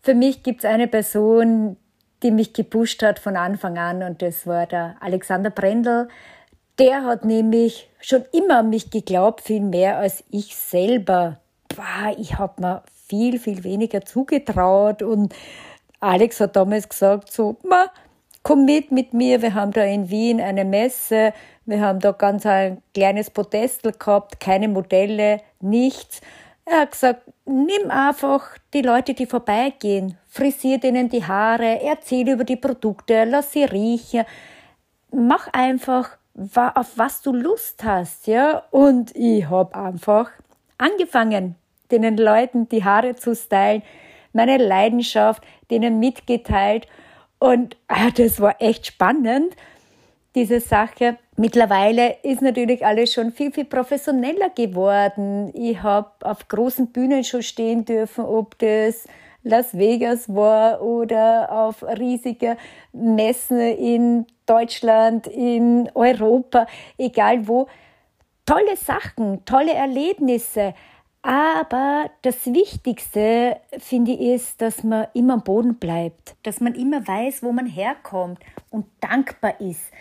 Für 0.02 0.14
mich 0.14 0.44
gibt 0.44 0.64
es 0.64 0.70
eine 0.70 0.88
Person, 0.88 1.78
die 2.24 2.32
mich 2.32 2.54
gepusht 2.54 3.04
hat 3.04 3.20
von 3.20 3.36
Anfang 3.36 3.78
an 3.78 4.04
und 4.04 4.22
das 4.22 4.46
war 4.46 4.66
der 4.66 4.96
Alexander 5.00 5.50
Brendel. 5.50 6.10
Der 6.78 7.04
hat 7.04 7.26
nämlich 7.26 7.90
schon 8.00 8.24
immer 8.32 8.60
an 8.60 8.70
mich 8.70 8.90
geglaubt, 8.92 9.42
viel 9.42 9.62
mehr 9.62 9.98
als 9.98 10.24
ich 10.30 10.56
selber. 10.56 11.40
Boah, 11.76 12.16
ich 12.18 12.38
habe 12.38 12.62
mir 12.62 12.84
viel, 13.10 13.40
viel 13.40 13.64
weniger 13.64 14.06
zugetraut. 14.06 15.02
Und 15.02 15.36
Alex 16.00 16.40
hat 16.40 16.56
damals 16.56 16.88
gesagt 16.88 17.32
so, 17.32 17.58
ma, 17.64 17.88
komm 18.44 18.66
mit 18.66 18.92
mit 18.92 19.14
mir, 19.14 19.42
wir 19.42 19.54
haben 19.54 19.72
da 19.72 19.84
in 19.84 20.10
Wien 20.10 20.40
eine 20.40 20.66
Messe, 20.66 21.34
wir 21.66 21.82
haben 21.82 22.00
da 22.00 22.12
ganz 22.12 22.46
ein 22.46 22.82
kleines 22.94 23.30
Podestel 23.30 23.92
gehabt, 23.92 24.40
keine 24.40 24.68
Modelle, 24.68 25.42
nichts. 25.60 26.22
Er 26.66 26.82
hat 26.82 26.92
gesagt, 26.92 27.24
nimm 27.46 27.90
einfach 27.90 28.58
die 28.74 28.82
Leute, 28.82 29.14
die 29.14 29.26
vorbeigehen, 29.26 30.18
frisier 30.28 30.84
ihnen 30.84 31.10
die 31.10 31.26
Haare, 31.26 31.82
erzähl 31.82 32.30
über 32.30 32.44
die 32.44 32.56
Produkte, 32.56 33.24
lass 33.26 33.52
sie 33.52 33.64
riechen, 33.64 34.26
mach 35.12 35.48
einfach, 35.52 36.18
auf 36.56 36.92
was 36.96 37.22
du 37.22 37.34
Lust 37.34 37.84
hast, 37.84 38.28
ja. 38.28 38.64
Und 38.72 39.16
ich 39.16 39.50
habe 39.50 39.76
einfach 39.76 40.32
angefangen, 40.78 41.56
den 41.92 42.18
Leuten 42.18 42.70
die 42.70 42.84
Haare 42.84 43.16
zu 43.16 43.36
stylen, 43.36 43.84
meine 44.34 44.58
Leidenschaft 44.58 45.44
denen 45.70 46.00
mitgeteilt 46.00 46.88
und 47.40 47.78
ah, 47.88 48.12
das 48.16 48.40
war 48.42 48.56
echt 48.60 48.88
spannend 48.88 49.56
diese 50.36 50.60
Sache. 50.60 51.18
Mittlerweile 51.38 52.18
ist 52.22 52.42
natürlich 52.42 52.86
alles 52.86 53.14
schon 53.14 53.32
viel, 53.32 53.52
viel 53.52 53.66
professioneller 53.66 54.50
geworden. 54.50 55.52
Ich 55.56 55.82
habe 55.82 56.12
auf 56.22 56.48
großen 56.48 56.88
Bühnen 56.88 57.24
schon 57.24 57.42
stehen 57.42 57.86
dürfen, 57.86 58.26
ob 58.26 58.58
das 58.60 59.08
Las 59.44 59.78
Vegas 59.78 60.28
war 60.28 60.82
oder 60.82 61.50
auf 61.50 61.82
riesige 61.84 62.58
Messen 62.92 63.60
in 63.60 64.28
Deutschland, 64.46 65.28
in 65.28 65.90
Europa, 65.96 66.68
egal 66.98 67.48
wo. 67.48 67.68
Tolle 68.46 68.76
Sachen, 68.76 69.46
tolle 69.46 69.74
Erlebnisse. 69.74 70.74
Aber 71.22 72.10
das 72.22 72.46
Wichtigste, 72.46 73.60
finde 73.78 74.12
ich, 74.14 74.22
ist, 74.22 74.62
dass 74.62 74.84
man 74.84 75.08
immer 75.14 75.34
am 75.34 75.44
Boden 75.44 75.76
bleibt, 75.76 76.36
dass 76.44 76.62
man 76.62 76.76
immer 76.76 77.06
weiß, 77.06 77.44
wo 77.44 77.52
man 77.52 77.66
herkommt 77.66 78.40
und 78.70 78.86
dankbar 79.02 79.60
ist 79.60 79.92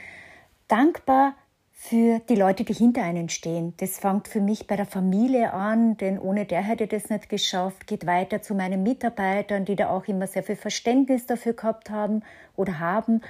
dankbar 0.68 1.34
für 1.72 2.20
die 2.28 2.34
Leute, 2.34 2.64
die 2.64 2.75
hinter 2.75 3.02
einen 3.02 3.28
stehen. 3.28 3.72
Das 3.78 3.98
fängt 3.98 4.28
für 4.28 4.40
mich 4.40 4.66
bei 4.66 4.76
der 4.76 4.87
Familie 4.87 5.52
an, 5.52 5.96
denn 5.96 6.18
ohne 6.18 6.44
der 6.44 6.60
hätte 6.60 6.84
ich 6.84 6.90
das 6.90 7.08
nicht 7.08 7.28
geschafft. 7.28 7.87
Geht 7.87 8.06
weiter 8.06 8.42
zu 8.42 8.54
meinen 8.54 8.82
Mitarbeitern, 8.82 9.64
die 9.64 9.76
da 9.76 9.90
auch 9.90 10.06
immer 10.06 10.26
sehr 10.26 10.42
viel 10.42 10.56
Verständnis 10.56 11.26
dafür 11.26 11.54
gehabt 11.54 11.90
haben 11.90 12.22
oder 12.56 12.78
haben. 12.78 13.22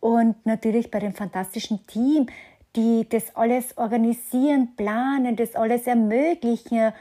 Und 0.00 0.44
natürlich 0.44 0.90
bei 0.90 0.98
dem 0.98 1.14
fantastischen 1.14 1.86
Team, 1.86 2.26
die 2.74 3.06
das 3.08 3.36
alles 3.36 3.76
organisieren, 3.78 4.74
planen, 4.76 5.36
das 5.36 5.54
alles 5.54 5.86
ermöglichen, 5.86 6.92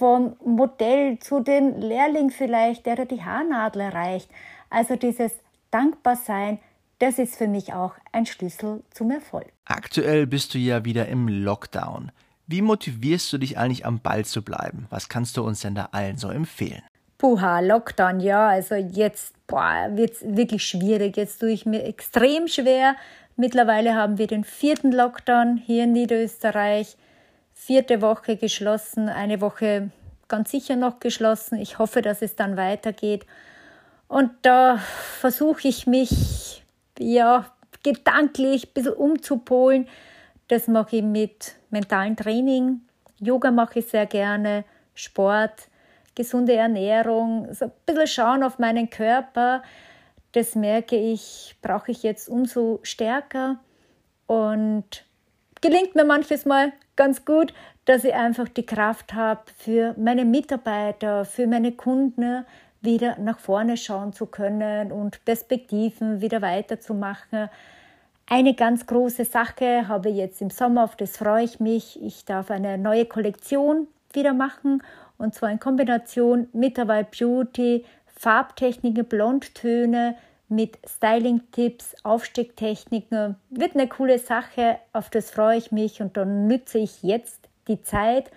vom 0.00 0.34
Modell 0.42 1.18
zu 1.18 1.40
dem 1.40 1.78
Lehrling 1.78 2.30
vielleicht, 2.30 2.86
der 2.86 2.96
da 2.96 3.04
die 3.04 3.22
Haarnadel 3.22 3.82
erreicht. 3.82 4.30
Also 4.70 4.96
dieses 4.96 5.32
Dankbarsein, 5.70 6.58
das 7.00 7.18
ist 7.18 7.36
für 7.36 7.48
mich 7.48 7.74
auch 7.74 7.92
ein 8.10 8.24
Schlüssel 8.24 8.82
zum 8.94 9.10
Erfolg. 9.10 9.52
Aktuell 9.66 10.26
bist 10.26 10.54
du 10.54 10.58
ja 10.58 10.86
wieder 10.86 11.06
im 11.08 11.28
Lockdown. 11.28 12.12
Wie 12.46 12.62
motivierst 12.62 13.30
du 13.30 13.36
dich 13.36 13.58
eigentlich 13.58 13.84
am 13.84 14.00
Ball 14.00 14.24
zu 14.24 14.42
bleiben? 14.42 14.86
Was 14.88 15.10
kannst 15.10 15.36
du 15.36 15.42
uns 15.42 15.60
denn 15.60 15.74
da 15.74 15.90
allen 15.92 16.16
so 16.16 16.30
empfehlen? 16.30 16.82
Puha, 17.18 17.60
Lockdown, 17.60 18.20
ja, 18.20 18.48
also 18.48 18.76
jetzt 18.76 19.34
wird 19.50 20.12
es 20.12 20.22
wirklich 20.24 20.64
schwierig. 20.64 21.18
Jetzt 21.18 21.40
tue 21.40 21.50
ich 21.50 21.66
mir 21.66 21.84
extrem 21.84 22.48
schwer. 22.48 22.96
Mittlerweile 23.36 23.94
haben 23.94 24.16
wir 24.16 24.28
den 24.28 24.44
vierten 24.44 24.92
Lockdown 24.92 25.58
hier 25.58 25.84
in 25.84 25.92
Niederösterreich. 25.92 26.96
Vierte 27.62 28.00
Woche 28.00 28.36
geschlossen, 28.36 29.10
eine 29.10 29.42
Woche 29.42 29.90
ganz 30.28 30.50
sicher 30.50 30.76
noch 30.76 30.98
geschlossen. 30.98 31.58
Ich 31.58 31.78
hoffe, 31.78 32.00
dass 32.00 32.22
es 32.22 32.34
dann 32.34 32.56
weitergeht. 32.56 33.26
Und 34.08 34.30
da 34.40 34.78
versuche 34.78 35.68
ich 35.68 35.86
mich 35.86 36.64
ja, 36.98 37.44
gedanklich 37.82 38.68
ein 38.68 38.72
bisschen 38.72 38.94
umzupolen. 38.94 39.88
Das 40.48 40.68
mache 40.68 40.96
ich 40.96 41.02
mit 41.02 41.56
mentalem 41.68 42.16
Training. 42.16 42.80
Yoga 43.18 43.50
mache 43.50 43.80
ich 43.80 43.88
sehr 43.88 44.06
gerne, 44.06 44.64
Sport, 44.94 45.68
gesunde 46.14 46.54
Ernährung, 46.54 47.52
so 47.52 47.66
ein 47.66 47.72
bisschen 47.84 48.06
schauen 48.06 48.42
auf 48.42 48.58
meinen 48.58 48.88
Körper. 48.88 49.62
Das 50.32 50.54
merke 50.54 50.96
ich, 50.96 51.56
brauche 51.60 51.90
ich 51.90 52.02
jetzt 52.04 52.26
umso 52.26 52.80
stärker. 52.84 53.58
Und 54.26 55.04
gelingt 55.60 55.94
mir 55.94 56.06
manches 56.06 56.46
Mal 56.46 56.72
ganz 57.00 57.24
gut, 57.24 57.54
dass 57.86 58.04
ich 58.04 58.12
einfach 58.12 58.46
die 58.46 58.66
Kraft 58.66 59.14
habe, 59.14 59.40
für 59.56 59.94
meine 59.96 60.26
Mitarbeiter, 60.26 61.24
für 61.24 61.46
meine 61.46 61.72
Kunden 61.72 62.44
wieder 62.82 63.18
nach 63.18 63.38
vorne 63.38 63.78
schauen 63.78 64.12
zu 64.12 64.26
können 64.26 64.92
und 64.92 65.24
Perspektiven 65.24 66.20
wieder 66.20 66.42
weiterzumachen. 66.42 67.48
Eine 68.28 68.52
ganz 68.52 68.86
große 68.86 69.24
Sache 69.24 69.88
habe 69.88 70.10
ich 70.10 70.16
jetzt 70.16 70.42
im 70.42 70.50
Sommer, 70.50 70.84
auf 70.84 70.94
das 70.94 71.16
freue 71.16 71.44
ich 71.44 71.58
mich. 71.58 71.98
Ich 72.02 72.26
darf 72.26 72.50
eine 72.50 72.76
neue 72.76 73.06
Kollektion 73.06 73.86
wieder 74.12 74.34
machen 74.34 74.82
und 75.16 75.34
zwar 75.34 75.50
in 75.50 75.58
Kombination 75.58 76.48
mit 76.52 76.76
der 76.76 76.86
Wild 76.86 77.12
Beauty, 77.12 77.86
Farbtechniken, 78.14 79.06
Blondtöne 79.06 80.16
mit 80.50 80.78
Styling-Tipps, 80.86 81.94
Aufstecktechniken. 82.02 83.36
Wird 83.50 83.74
eine 83.74 83.88
coole 83.88 84.18
Sache, 84.18 84.78
auf 84.92 85.08
das 85.10 85.30
freue 85.30 85.58
ich 85.58 85.72
mich 85.72 86.02
und 86.02 86.16
dann 86.16 86.46
nütze 86.46 86.78
ich 86.78 87.02
jetzt 87.02 87.48
die 87.68 87.82
Zeit 87.82 88.30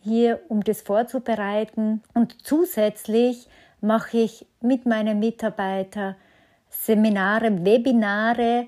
hier, 0.00 0.40
um 0.48 0.62
das 0.62 0.82
vorzubereiten 0.82 2.02
und 2.14 2.46
zusätzlich 2.46 3.48
mache 3.80 4.18
ich 4.18 4.46
mit 4.60 4.86
meinen 4.86 5.18
Mitarbeitern 5.18 6.16
Seminare, 6.70 7.64
Webinare 7.64 8.66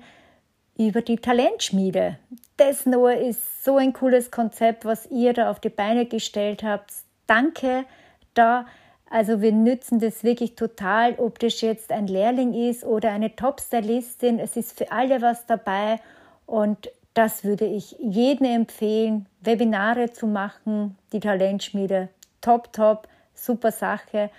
über 0.77 1.01
die 1.01 1.17
Talentschmiede. 1.17 2.17
Das 2.57 2.85
nur 2.85 3.13
ist 3.13 3.63
so 3.63 3.77
ein 3.77 3.93
cooles 3.93 4.31
Konzept, 4.31 4.85
was 4.85 5.09
ihr 5.09 5.33
da 5.33 5.49
auf 5.49 5.59
die 5.59 5.69
Beine 5.69 6.05
gestellt 6.05 6.63
habt. 6.63 6.91
Danke 7.27 7.85
da. 8.33 8.65
Also 9.11 9.41
wir 9.41 9.51
nützen 9.51 9.99
das 9.99 10.23
wirklich 10.23 10.55
total, 10.55 11.15
ob 11.17 11.37
das 11.39 11.59
jetzt 11.59 11.91
ein 11.91 12.07
Lehrling 12.07 12.53
ist 12.53 12.85
oder 12.85 13.11
eine 13.11 13.35
Top-Stylistin. 13.35 14.39
Es 14.39 14.55
ist 14.55 14.77
für 14.77 14.89
alle 14.89 15.21
was 15.21 15.45
dabei 15.45 15.99
und 16.45 16.89
das 17.13 17.43
würde 17.43 17.65
ich 17.65 17.97
jedem 17.99 18.45
empfehlen, 18.45 19.25
Webinare 19.41 20.11
zu 20.11 20.27
machen, 20.27 20.97
die 21.11 21.19
Talentschmiede. 21.19 22.07
Top, 22.39 22.71
top, 22.71 23.09
super 23.33 23.73
Sache. 23.73 24.29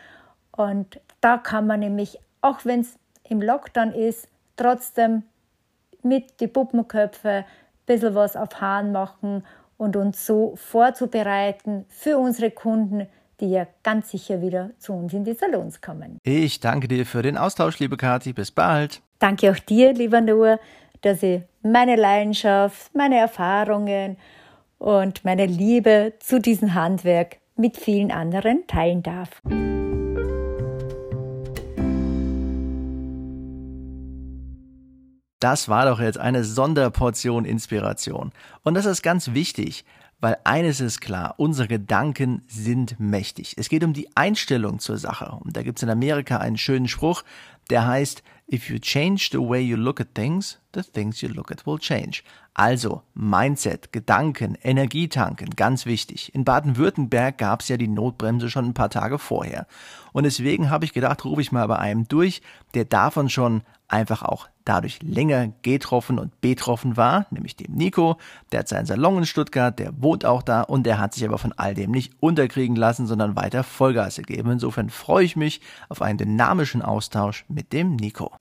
Und 0.52 0.99
da 1.21 1.37
kann 1.37 1.67
man 1.67 1.81
nämlich, 1.81 2.19
auch 2.41 2.64
wenn 2.64 2.81
es 2.81 2.99
im 3.29 3.43
Lockdown 3.43 3.93
ist, 3.93 4.26
trotzdem 4.57 5.25
mit 6.02 6.41
die 6.41 6.47
Puppenköpfe 6.47 7.29
ein 7.29 7.45
bisschen 7.85 8.14
was 8.14 8.37
auf 8.37 8.59
Hahn 8.62 8.91
machen 8.91 9.45
und 9.76 9.97
uns 9.97 10.25
so 10.25 10.55
vorzubereiten 10.57 11.85
für 11.91 12.17
unsere 12.17 12.50
Kunden, 12.50 13.07
die 13.42 13.50
ja 13.50 13.66
ganz 13.82 14.11
sicher 14.11 14.40
wieder 14.40 14.70
zu 14.78 14.92
uns 14.92 15.12
in 15.12 15.25
die 15.25 15.34
Salons 15.34 15.80
kommen. 15.80 16.18
Ich 16.22 16.61
danke 16.61 16.88
dir 16.88 17.04
für 17.04 17.22
den 17.22 17.37
Austausch, 17.37 17.80
liebe 17.80 17.96
Kathi. 17.96 18.32
Bis 18.32 18.52
bald. 18.52 19.02
Danke 19.18 19.50
auch 19.50 19.58
dir, 19.58 19.92
lieber 19.92 20.20
Noah, 20.20 20.58
dass 21.02 21.22
ich 21.22 21.42
meine 21.62 21.96
Leidenschaft, 21.96 22.94
meine 22.94 23.18
Erfahrungen 23.18 24.16
und 24.78 25.25
meine 25.25 25.46
Liebe 25.46 26.14
zu 26.20 26.40
diesem 26.40 26.75
Handwerk 26.75 27.38
mit 27.56 27.76
vielen 27.76 28.12
anderen 28.12 28.66
teilen 28.68 29.02
darf. 29.02 29.28
Das 35.40 35.68
war 35.68 35.87
doch 35.87 36.00
jetzt 36.00 36.18
eine 36.18 36.44
Sonderportion 36.44 37.44
Inspiration. 37.44 38.30
Und 38.62 38.75
das 38.75 38.87
ist 38.87 39.02
ganz 39.02 39.34
wichtig, 39.34 39.84
weil 40.23 40.38
eines 40.45 40.81
ist 40.81 41.00
klar, 41.00 41.35
unsere 41.37 41.67
Gedanken 41.67 42.43
sind 42.47 42.99
mächtig. 43.00 43.55
Es 43.59 43.69
geht 43.69 43.83
um 43.83 43.93
die 43.93 44.09
Einstellung 44.17 44.79
zur 44.79 44.97
Sache. 44.97 45.37
Und 45.43 45.57
da 45.57 45.62
gibt 45.62 45.79
es 45.79 45.83
in 45.83 45.91
Amerika 45.91 46.38
einen 46.38 46.57
schönen 46.57 46.87
Spruch, 46.87 47.25
der 47.69 47.87
heißt, 47.87 48.23
If 48.52 48.69
you 48.69 48.79
change 48.79 49.31
the 49.33 49.38
way 49.38 49.61
you 49.61 49.76
look 49.76 50.00
at 50.00 50.14
things, 50.14 50.59
the 50.75 50.83
things 50.83 51.23
you 51.23 51.29
look 51.29 51.50
at 51.50 51.67
will 51.67 51.79
change. 51.79 52.23
Also 52.55 53.02
Mindset, 53.14 53.93
Gedanken, 53.93 54.57
Energietanken, 54.62 55.50
ganz 55.57 55.87
wichtig. 55.87 56.35
In 56.35 56.45
Baden-Württemberg 56.45 57.38
gab 57.38 57.62
es 57.62 57.69
ja 57.69 57.76
die 57.76 57.88
Notbremse 57.88 58.50
schon 58.50 58.67
ein 58.67 58.75
paar 58.75 58.91
Tage 58.91 59.19
vorher. 59.19 59.67
Und 60.12 60.25
deswegen 60.25 60.71
habe 60.71 60.85
ich 60.85 60.93
gedacht, 60.93 61.25
rufe 61.25 61.41
ich 61.41 61.50
mal 61.50 61.67
bei 61.67 61.79
einem 61.79 62.07
durch, 62.07 62.43
der 62.75 62.85
davon 62.85 63.29
schon 63.29 63.62
einfach 63.92 64.22
auch 64.22 64.49
dadurch 64.64 65.00
länger 65.02 65.52
getroffen 65.62 66.18
und 66.18 66.40
betroffen 66.40 66.96
war, 66.96 67.26
nämlich 67.30 67.56
dem 67.56 67.75
Nico. 67.75 68.16
Der 68.50 68.61
hat 68.61 68.68
seinen 68.68 68.87
Salon 68.87 69.18
in 69.18 69.26
Stuttgart, 69.26 69.78
der 69.78 70.00
wohnt 70.00 70.25
auch 70.25 70.42
da 70.42 70.62
und 70.62 70.84
der 70.84 70.99
hat 70.99 71.14
sich 71.14 71.25
aber 71.25 71.38
von 71.38 71.52
all 71.52 71.75
dem 71.75 71.90
nicht 71.90 72.14
unterkriegen 72.20 72.76
lassen, 72.76 73.06
sondern 73.06 73.37
weiter 73.37 73.64
Vollgas 73.64 74.16
gegeben. 74.16 74.52
Insofern 74.52 74.90
freue 74.90 75.25
ich 75.25 75.37
mich 75.37 75.61
auf 75.88 76.00
einen 76.02 76.18
dynamischen 76.18 76.82
Austausch 76.82 77.44
mit 77.49 77.72
dem 77.72 77.96
Nico. 77.96 78.32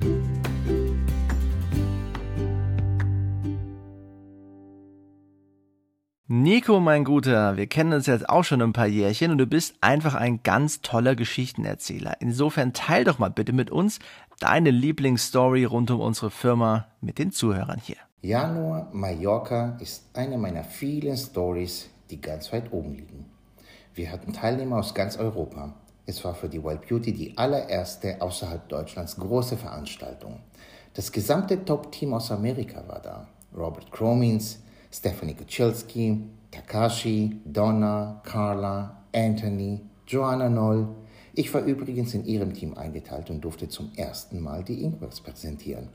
Nico, 6.33 6.79
mein 6.79 7.03
Guter, 7.03 7.57
wir 7.57 7.67
kennen 7.67 7.91
uns 7.91 8.05
jetzt 8.05 8.29
auch 8.29 8.45
schon 8.45 8.61
ein 8.61 8.71
paar 8.71 8.87
Jährchen 8.87 9.31
und 9.31 9.37
du 9.37 9.45
bist 9.45 9.75
einfach 9.81 10.15
ein 10.15 10.41
ganz 10.43 10.79
toller 10.79 11.13
Geschichtenerzähler. 11.13 12.21
Insofern 12.21 12.71
teil 12.71 13.03
doch 13.03 13.19
mal 13.19 13.29
bitte 13.29 13.51
mit 13.51 13.69
uns 13.69 13.99
deine 14.41 14.71
Lieblingsstory 14.71 15.65
rund 15.65 15.91
um 15.91 16.01
unsere 16.01 16.31
Firma 16.31 16.87
mit 16.99 17.19
den 17.19 17.31
Zuhörern 17.31 17.79
hier. 17.81 17.97
Januar 18.21 18.89
Mallorca 18.91 19.77
ist 19.79 20.09
eine 20.13 20.37
meiner 20.37 20.63
vielen 20.63 21.15
Stories, 21.15 21.89
die 22.09 22.19
ganz 22.19 22.51
weit 22.51 22.73
oben 22.73 22.95
liegen. 22.95 23.25
Wir 23.93 24.11
hatten 24.11 24.33
Teilnehmer 24.33 24.77
aus 24.77 24.93
ganz 24.93 25.17
Europa. 25.17 25.73
Es 26.07 26.23
war 26.25 26.33
für 26.33 26.49
die 26.49 26.63
Wild 26.63 26.87
Beauty 26.87 27.13
die 27.13 27.37
allererste 27.37 28.19
außerhalb 28.19 28.67
Deutschlands 28.67 29.15
große 29.15 29.57
Veranstaltung. 29.57 30.39
Das 30.95 31.11
gesamte 31.11 31.63
Top-Team 31.63 32.13
aus 32.15 32.31
Amerika 32.31 32.83
war 32.87 32.99
da. 32.99 33.27
Robert 33.55 33.91
Cromins, 33.91 34.59
Stephanie 34.91 35.35
Kuchelski, 35.35 36.19
Takashi, 36.49 37.39
Donna, 37.45 38.21
Carla, 38.25 39.03
Anthony, 39.13 39.81
Joanna 40.07 40.49
Noll. 40.49 40.87
Ich 41.33 41.53
war 41.53 41.61
übrigens 41.61 42.13
in 42.13 42.25
ihrem 42.25 42.53
Team 42.53 42.73
eingeteilt 42.77 43.29
und 43.29 43.41
durfte 43.41 43.69
zum 43.69 43.91
ersten 43.95 44.41
Mal 44.41 44.63
die 44.63 44.83
Inkworks 44.83 45.21
präsentieren. 45.21 45.87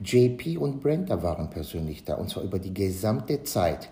JP 0.00 0.58
und 0.58 0.80
Brenda 0.80 1.22
waren 1.22 1.50
persönlich 1.50 2.04
da 2.04 2.14
und 2.14 2.30
zwar 2.30 2.44
über 2.44 2.58
die 2.58 2.74
gesamte 2.74 3.42
Zeit. 3.42 3.88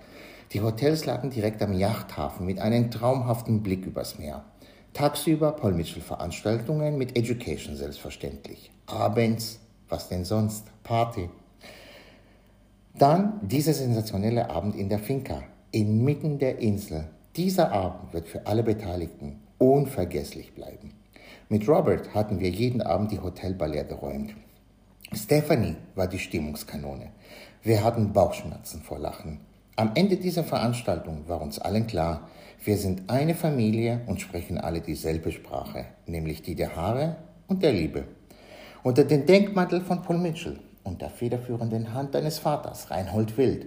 Die 0.53 0.61
Hotels 0.61 1.07
lagen 1.07 1.31
direkt 1.31 1.63
am 1.63 1.73
Yachthafen 1.73 2.47
mit 2.47 2.61
einem 2.61 2.91
traumhaften 2.91 3.63
Blick 3.63 3.85
übers 3.85 4.19
Meer. 4.19 4.45
Tagsüber 4.93 5.53
Paul 5.53 5.73
Mitchell 5.73 6.03
Veranstaltungen 6.03 6.99
mit 6.99 7.17
Education 7.17 7.77
selbstverständlich. 7.77 8.71
Abends, 8.87 9.61
was 9.89 10.09
denn 10.09 10.25
sonst? 10.25 10.67
Party. 10.83 11.31
Dann 12.99 13.41
dieser 13.43 13.73
sensationelle 13.73 14.51
Abend 14.51 14.77
in 14.77 14.89
der 14.89 14.99
Finca, 14.99 15.43
inmitten 15.73 16.39
der 16.39 16.59
Insel. 16.59 17.09
Dieser 17.37 17.73
Abend 17.73 18.13
wird 18.13 18.29
für 18.29 18.47
alle 18.47 18.65
Beteiligten 18.65 19.41
unvergesslich 19.61 20.55
bleiben. 20.55 20.95
Mit 21.49 21.69
Robert 21.69 22.15
hatten 22.15 22.41
wir 22.41 22.49
jeden 22.49 22.81
Abend 22.83 23.13
die 23.13 23.21
Hotelballette 23.21 23.95
geräumt. 23.95 24.35
Stephanie 25.13 25.77
war 25.95 26.07
die 26.07 26.19
Stimmungskanone. 26.19 27.11
Wir 27.63 27.85
hatten 27.85 28.13
Bauchschmerzen 28.13 28.81
vor 28.81 28.99
Lachen. 28.99 29.41
Am 29.77 29.93
Ende 29.95 30.17
dieser 30.17 30.45
Veranstaltung 30.45 31.29
war 31.29 31.43
uns 31.43 31.59
allen 31.59 31.87
klar, 31.87 32.29
wir 32.65 32.77
sind 32.77 33.09
eine 33.09 33.35
Familie 33.35 34.01
und 34.07 34.21
sprechen 34.21 34.59
alle 34.59 34.81
dieselbe 34.81 35.33
Sprache, 35.33 35.87
nämlich 36.07 36.43
die 36.43 36.55
der 36.55 36.77
Haare 36.77 37.17
und 37.49 37.63
der 37.63 37.73
Liebe. 37.73 38.05
Unter 38.83 39.05
dem 39.05 39.27
Denkmantel 39.27 39.81
von 39.81 40.03
Paul 40.03 40.19
Mitchell 40.19 40.59
und 40.85 41.03
der 41.03 41.11
federführenden 41.11 41.93
Hand 41.93 42.15
deines 42.15 42.39
Vaters, 42.39 42.91
Reinhold 42.91 43.37
Wild, 43.37 43.67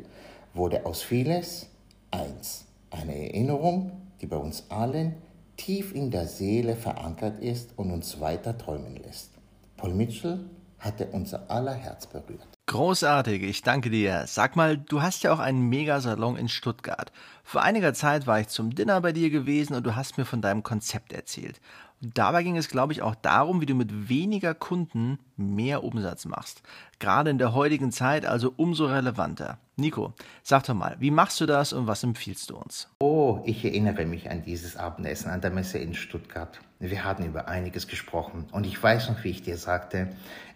wurde 0.53 0.85
aus 0.85 1.01
vieles 1.01 1.67
eins. 2.09 2.65
Eine 2.89 3.15
Erinnerung, 3.15 3.91
die 4.21 4.27
bei 4.27 4.37
uns 4.37 4.65
allen 4.69 5.15
tief 5.57 5.93
in 5.93 6.11
der 6.11 6.27
Seele 6.27 6.75
verankert 6.75 7.41
ist 7.41 7.77
und 7.77 7.91
uns 7.91 8.19
weiter 8.19 8.57
träumen 8.57 8.95
lässt. 8.95 9.31
Paul 9.77 9.93
Mitchell 9.93 10.39
hatte 10.79 11.07
unser 11.07 11.49
aller 11.49 11.73
Herz 11.73 12.07
berührt. 12.07 12.47
Großartig, 12.67 13.43
ich 13.43 13.61
danke 13.61 13.89
dir. 13.89 14.23
Sag 14.25 14.55
mal, 14.55 14.77
du 14.77 15.01
hast 15.01 15.23
ja 15.23 15.33
auch 15.33 15.39
einen 15.39 15.67
Megasalon 15.69 16.37
in 16.37 16.47
Stuttgart. 16.47 17.11
Vor 17.43 17.61
einiger 17.61 17.93
Zeit 17.93 18.25
war 18.25 18.39
ich 18.39 18.47
zum 18.47 18.73
Dinner 18.73 19.01
bei 19.01 19.11
dir 19.11 19.29
gewesen 19.29 19.75
und 19.75 19.85
du 19.85 19.95
hast 19.95 20.17
mir 20.17 20.25
von 20.25 20.41
deinem 20.41 20.63
Konzept 20.63 21.11
erzählt. 21.11 21.59
Dabei 22.05 22.43
ging 22.43 22.57
es, 22.57 22.67
glaube 22.67 22.91
ich, 22.91 23.01
auch 23.01 23.15
darum, 23.15 23.61
wie 23.61 23.65
du 23.65 23.75
mit 23.75 24.09
weniger 24.09 24.53
Kunden 24.53 25.19
mehr 25.37 25.85
Umsatz 25.85 26.25
machst. 26.25 26.61
Gerade 26.99 27.29
in 27.29 27.37
der 27.37 27.53
heutigen 27.53 27.93
Zeit 27.93 28.25
also 28.25 28.53
umso 28.57 28.87
relevanter. 28.87 29.57
Nico, 29.77 30.13
sag 30.43 30.65
doch 30.65 30.73
mal, 30.73 30.97
wie 30.99 31.11
machst 31.11 31.39
du 31.39 31.45
das 31.45 31.71
und 31.71 31.87
was 31.87 32.03
empfiehlst 32.03 32.49
du 32.49 32.57
uns? 32.57 32.89
Oh, 32.99 33.39
ich 33.45 33.63
erinnere 33.63 34.05
mich 34.05 34.29
an 34.29 34.43
dieses 34.43 34.75
Abendessen 34.75 35.31
an 35.31 35.39
der 35.39 35.51
Messe 35.51 35.77
in 35.77 35.93
Stuttgart. 35.93 36.59
Wir 36.79 37.05
hatten 37.05 37.25
über 37.25 37.47
einiges 37.47 37.87
gesprochen 37.87 38.47
und 38.51 38.65
ich 38.65 38.83
weiß 38.83 39.07
noch, 39.07 39.23
wie 39.23 39.29
ich 39.29 39.41
dir 39.41 39.55
sagte, 39.55 40.09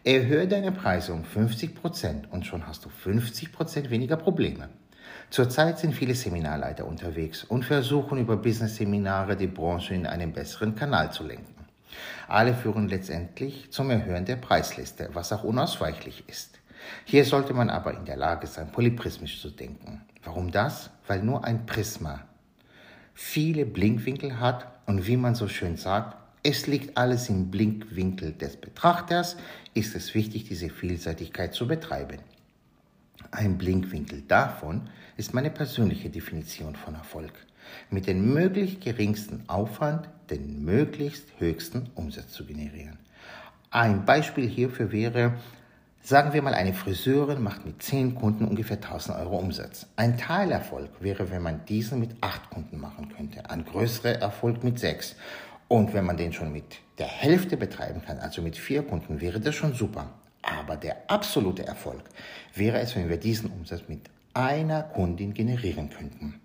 erhöhe 0.04 0.50
deine 0.50 0.74
Preise 0.74 1.14
um 1.14 1.24
50 1.24 1.76
Prozent 1.76 2.30
und 2.30 2.46
schon 2.46 2.68
hast 2.68 2.84
du 2.84 2.90
50 2.90 3.54
Prozent 3.54 3.90
weniger 3.90 4.18
Probleme. 4.18 4.68
Zurzeit 5.30 5.80
sind 5.80 5.94
viele 5.94 6.16
Seminarleiter 6.16 6.86
unterwegs 6.86 7.44
und 7.44 7.66
versuchen 7.66 8.18
über 8.18 8.38
Business-Seminare 8.38 9.36
die 9.36 9.48
Branche 9.48 9.94
in 9.94 10.08
einen 10.08 10.34
besseren 10.34 10.76
Kanal 10.76 11.12
zu 11.12 11.24
lenken. 11.24 11.66
Alle 12.28 12.54
führen 12.54 12.88
letztendlich 12.88 13.72
zum 13.72 13.90
Erhöhen 13.90 14.26
der 14.26 14.36
Preisliste, 14.36 15.10
was 15.14 15.34
auch 15.34 15.44
unausweichlich 15.44 16.24
ist. 16.28 16.60
Hier 17.06 17.26
sollte 17.26 17.54
man 17.54 17.70
aber 17.70 17.94
in 17.94 18.06
der 18.06 18.18
Lage 18.18 18.48
sein, 18.48 18.72
polyprismisch 18.72 19.42
zu 19.42 19.50
denken. 19.50 20.02
Warum 20.24 20.52
das? 20.52 20.90
Weil 21.08 21.24
nur 21.24 21.44
ein 21.44 21.66
Prisma 21.66 22.22
viele 23.18 23.66
Blinkwinkel 23.66 24.40
hat 24.40 24.68
und 24.86 25.08
wie 25.08 25.18
man 25.18 25.34
so 25.34 25.48
schön 25.48 25.76
sagt, 25.76 26.16
es 26.44 26.68
liegt 26.68 26.96
alles 26.98 27.30
im 27.30 27.50
Blinkwinkel 27.50 28.34
des 28.34 28.58
Betrachters, 28.58 29.38
ist 29.74 29.96
es 29.96 30.14
wichtig, 30.14 30.44
diese 30.44 30.70
Vielseitigkeit 30.70 31.56
zu 31.56 31.68
betreiben. 31.68 32.20
Ein 33.32 33.58
Blinkwinkel 33.58 34.22
davon 34.22 34.90
ist 35.18 35.34
meine 35.34 35.50
persönliche 35.50 36.10
Definition 36.10 36.76
von 36.76 36.96
Erfolg. 36.96 37.34
Mit 37.90 38.08
dem 38.08 38.34
möglichst 38.34 38.82
geringsten 38.82 39.44
Aufwand 39.48 40.08
den 40.30 40.64
möglichst 40.64 41.26
höchsten 41.40 41.90
Umsatz 41.96 42.32
zu 42.32 42.46
generieren. 42.46 42.98
Ein 43.72 44.06
Beispiel 44.06 44.48
hierfür 44.48 44.92
wäre, 44.92 45.34
sagen 46.02 46.32
wir 46.34 46.42
mal, 46.42 46.54
eine 46.54 46.74
Friseurin 46.74 47.42
macht 47.42 47.66
mit 47.66 47.82
10 47.84 48.16
Kunden 48.16 48.46
ungefähr 48.46 48.78
1000 48.78 49.18
Euro 49.18 49.38
Umsatz. 49.38 49.88
Ein 49.98 50.18
Teilerfolg 50.18 50.90
wäre, 51.02 51.30
wenn 51.32 51.42
man 51.42 51.66
diesen 51.66 52.00
mit 52.00 52.12
8 52.22 52.50
Kunden 52.50 52.80
machen 52.80 53.10
könnte. 53.16 53.50
Ein 53.50 53.66
größerer 53.66 54.22
Erfolg 54.22 54.64
mit 54.64 54.80
6. 54.80 55.16
Und 55.68 55.94
wenn 55.94 56.06
man 56.06 56.16
den 56.16 56.32
schon 56.32 56.54
mit 56.54 56.80
der 56.98 57.08
Hälfte 57.08 57.58
betreiben 57.58 58.02
kann, 58.06 58.20
also 58.20 58.42
mit 58.42 58.56
4 58.56 58.84
Kunden, 58.84 59.20
wäre 59.20 59.42
das 59.42 59.56
schon 59.56 59.74
super. 59.74 60.10
Aber 60.42 60.78
der 60.78 61.10
absolute 61.10 61.68
Erfolg 61.68 62.04
wäre 62.58 62.80
es, 62.80 62.96
wenn 62.96 63.10
wir 63.10 63.18
diesen 63.18 63.52
Umsatz 63.52 63.84
mit 63.88 64.02
einer 64.34 64.84
Kundin 64.84 65.34
generieren 65.34 65.90
könnten. 65.90 66.40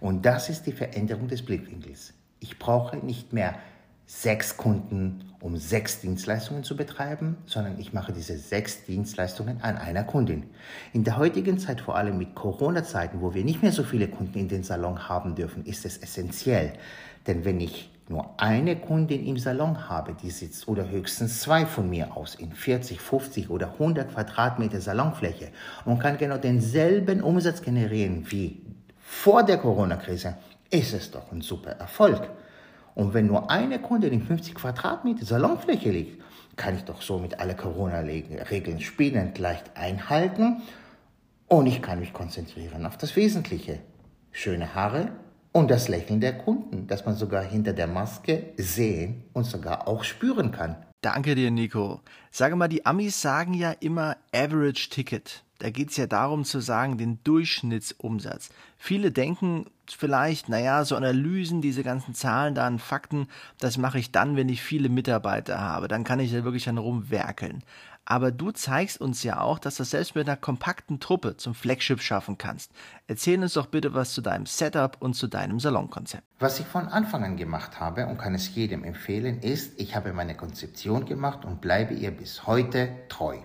Und 0.00 0.24
das 0.24 0.48
ist 0.48 0.66
die 0.66 0.72
Veränderung 0.72 1.28
des 1.28 1.44
Blickwinkels. 1.44 2.14
Ich 2.40 2.58
brauche 2.58 2.96
nicht 2.96 3.32
mehr 3.32 3.58
sechs 4.06 4.56
Kunden, 4.56 5.34
um 5.40 5.58
sechs 5.58 6.00
Dienstleistungen 6.00 6.64
zu 6.64 6.76
betreiben, 6.76 7.36
sondern 7.44 7.78
ich 7.78 7.92
mache 7.92 8.12
diese 8.12 8.38
sechs 8.38 8.84
Dienstleistungen 8.84 9.60
an 9.60 9.76
einer 9.76 10.02
Kundin. 10.02 10.44
In 10.94 11.04
der 11.04 11.18
heutigen 11.18 11.58
Zeit, 11.58 11.82
vor 11.82 11.96
allem 11.96 12.16
mit 12.16 12.34
Corona-Zeiten, 12.34 13.20
wo 13.20 13.34
wir 13.34 13.44
nicht 13.44 13.62
mehr 13.62 13.72
so 13.72 13.84
viele 13.84 14.08
Kunden 14.08 14.38
in 14.38 14.48
den 14.48 14.62
Salon 14.62 15.08
haben 15.08 15.34
dürfen, 15.34 15.66
ist 15.66 15.84
es 15.84 15.98
essentiell. 15.98 16.72
Denn 17.26 17.44
wenn 17.44 17.60
ich 17.60 17.90
nur 18.10 18.34
eine 18.38 18.76
Kundin 18.76 19.26
im 19.26 19.38
Salon 19.38 19.88
habe, 19.88 20.14
die 20.14 20.30
sitzt 20.30 20.66
oder 20.68 20.88
höchstens 20.88 21.40
zwei 21.40 21.66
von 21.66 21.90
mir 21.90 22.16
aus 22.16 22.34
in 22.34 22.52
40, 22.52 23.00
50 23.00 23.50
oder 23.50 23.72
100 23.72 24.12
Quadratmeter 24.12 24.80
Salonfläche 24.80 25.48
und 25.84 25.98
kann 25.98 26.18
genau 26.18 26.38
denselben 26.38 27.22
Umsatz 27.22 27.62
generieren 27.62 28.24
wie 28.30 28.62
vor 28.98 29.42
der 29.42 29.58
Corona-Krise, 29.58 30.36
ist 30.70 30.94
es 30.94 31.10
doch 31.10 31.32
ein 31.32 31.40
super 31.40 31.72
Erfolg. 31.72 32.30
Und 32.94 33.14
wenn 33.14 33.26
nur 33.26 33.50
eine 33.50 33.78
Kundin 33.78 34.12
in 34.12 34.22
50 34.22 34.54
Quadratmeter 34.54 35.24
Salonfläche 35.24 35.90
liegt, 35.90 36.22
kann 36.56 36.74
ich 36.76 36.84
doch 36.84 37.00
somit 37.00 37.38
alle 37.40 37.54
Corona-Regeln 37.54 38.80
spielend 38.80 39.38
leicht 39.38 39.76
einhalten 39.76 40.62
und 41.46 41.66
ich 41.66 41.80
kann 41.80 42.00
mich 42.00 42.12
konzentrieren 42.12 42.84
auf 42.84 42.98
das 42.98 43.16
Wesentliche. 43.16 43.78
Schöne 44.32 44.74
Haare, 44.74 45.12
und 45.58 45.72
das 45.72 45.88
Lächeln 45.88 46.20
der 46.20 46.38
Kunden, 46.38 46.86
das 46.86 47.04
man 47.04 47.16
sogar 47.16 47.42
hinter 47.42 47.72
der 47.72 47.88
Maske 47.88 48.52
sehen 48.56 49.24
und 49.32 49.42
sogar 49.42 49.88
auch 49.88 50.04
spüren 50.04 50.52
kann. 50.52 50.76
Danke 51.00 51.34
dir, 51.34 51.50
Nico. 51.50 52.00
Sage 52.30 52.54
mal, 52.54 52.68
die 52.68 52.86
Amis 52.86 53.20
sagen 53.20 53.54
ja 53.54 53.72
immer 53.72 54.16
Average 54.32 54.88
Ticket. 54.90 55.42
Da 55.58 55.70
geht 55.70 55.90
es 55.90 55.96
ja 55.96 56.06
darum 56.06 56.44
zu 56.44 56.60
sagen, 56.60 56.96
den 56.96 57.18
Durchschnittsumsatz. 57.24 58.50
Viele 58.76 59.10
denken 59.10 59.66
vielleicht, 59.88 60.48
naja, 60.48 60.84
so 60.84 60.94
Analysen, 60.94 61.60
diese 61.60 61.82
ganzen 61.82 62.14
Zahlen, 62.14 62.54
Daten, 62.54 62.78
Fakten, 62.78 63.26
das 63.58 63.78
mache 63.78 63.98
ich 63.98 64.12
dann, 64.12 64.36
wenn 64.36 64.48
ich 64.48 64.62
viele 64.62 64.88
Mitarbeiter 64.88 65.60
habe. 65.60 65.88
Dann 65.88 66.04
kann 66.04 66.20
ich 66.20 66.30
da 66.30 66.44
wirklich 66.44 66.64
dann 66.64 66.78
rumwerkeln. 66.78 67.64
Aber 68.10 68.32
du 68.32 68.52
zeigst 68.52 69.02
uns 69.02 69.22
ja 69.22 69.38
auch, 69.42 69.58
dass 69.58 69.76
du 69.76 69.84
selbst 69.84 70.14
mit 70.14 70.26
einer 70.26 70.38
kompakten 70.38 70.98
Truppe 70.98 71.36
zum 71.36 71.54
Flagship 71.54 72.00
schaffen 72.00 72.38
kannst. 72.38 72.72
Erzähl 73.06 73.38
uns 73.42 73.52
doch 73.52 73.66
bitte 73.66 73.92
was 73.92 74.14
zu 74.14 74.22
deinem 74.22 74.46
Setup 74.46 74.96
und 75.00 75.12
zu 75.12 75.26
deinem 75.26 75.60
Salonkonzept. 75.60 76.22
Was 76.38 76.58
ich 76.58 76.64
von 76.64 76.88
Anfang 76.88 77.22
an 77.22 77.36
gemacht 77.36 77.80
habe 77.80 78.06
und 78.06 78.16
kann 78.16 78.34
es 78.34 78.54
jedem 78.54 78.82
empfehlen, 78.82 79.40
ist, 79.40 79.78
ich 79.78 79.94
habe 79.94 80.14
meine 80.14 80.34
Konzeption 80.34 81.04
gemacht 81.04 81.44
und 81.44 81.60
bleibe 81.60 81.92
ihr 81.92 82.10
bis 82.10 82.46
heute 82.46 82.88
treu. 83.10 83.36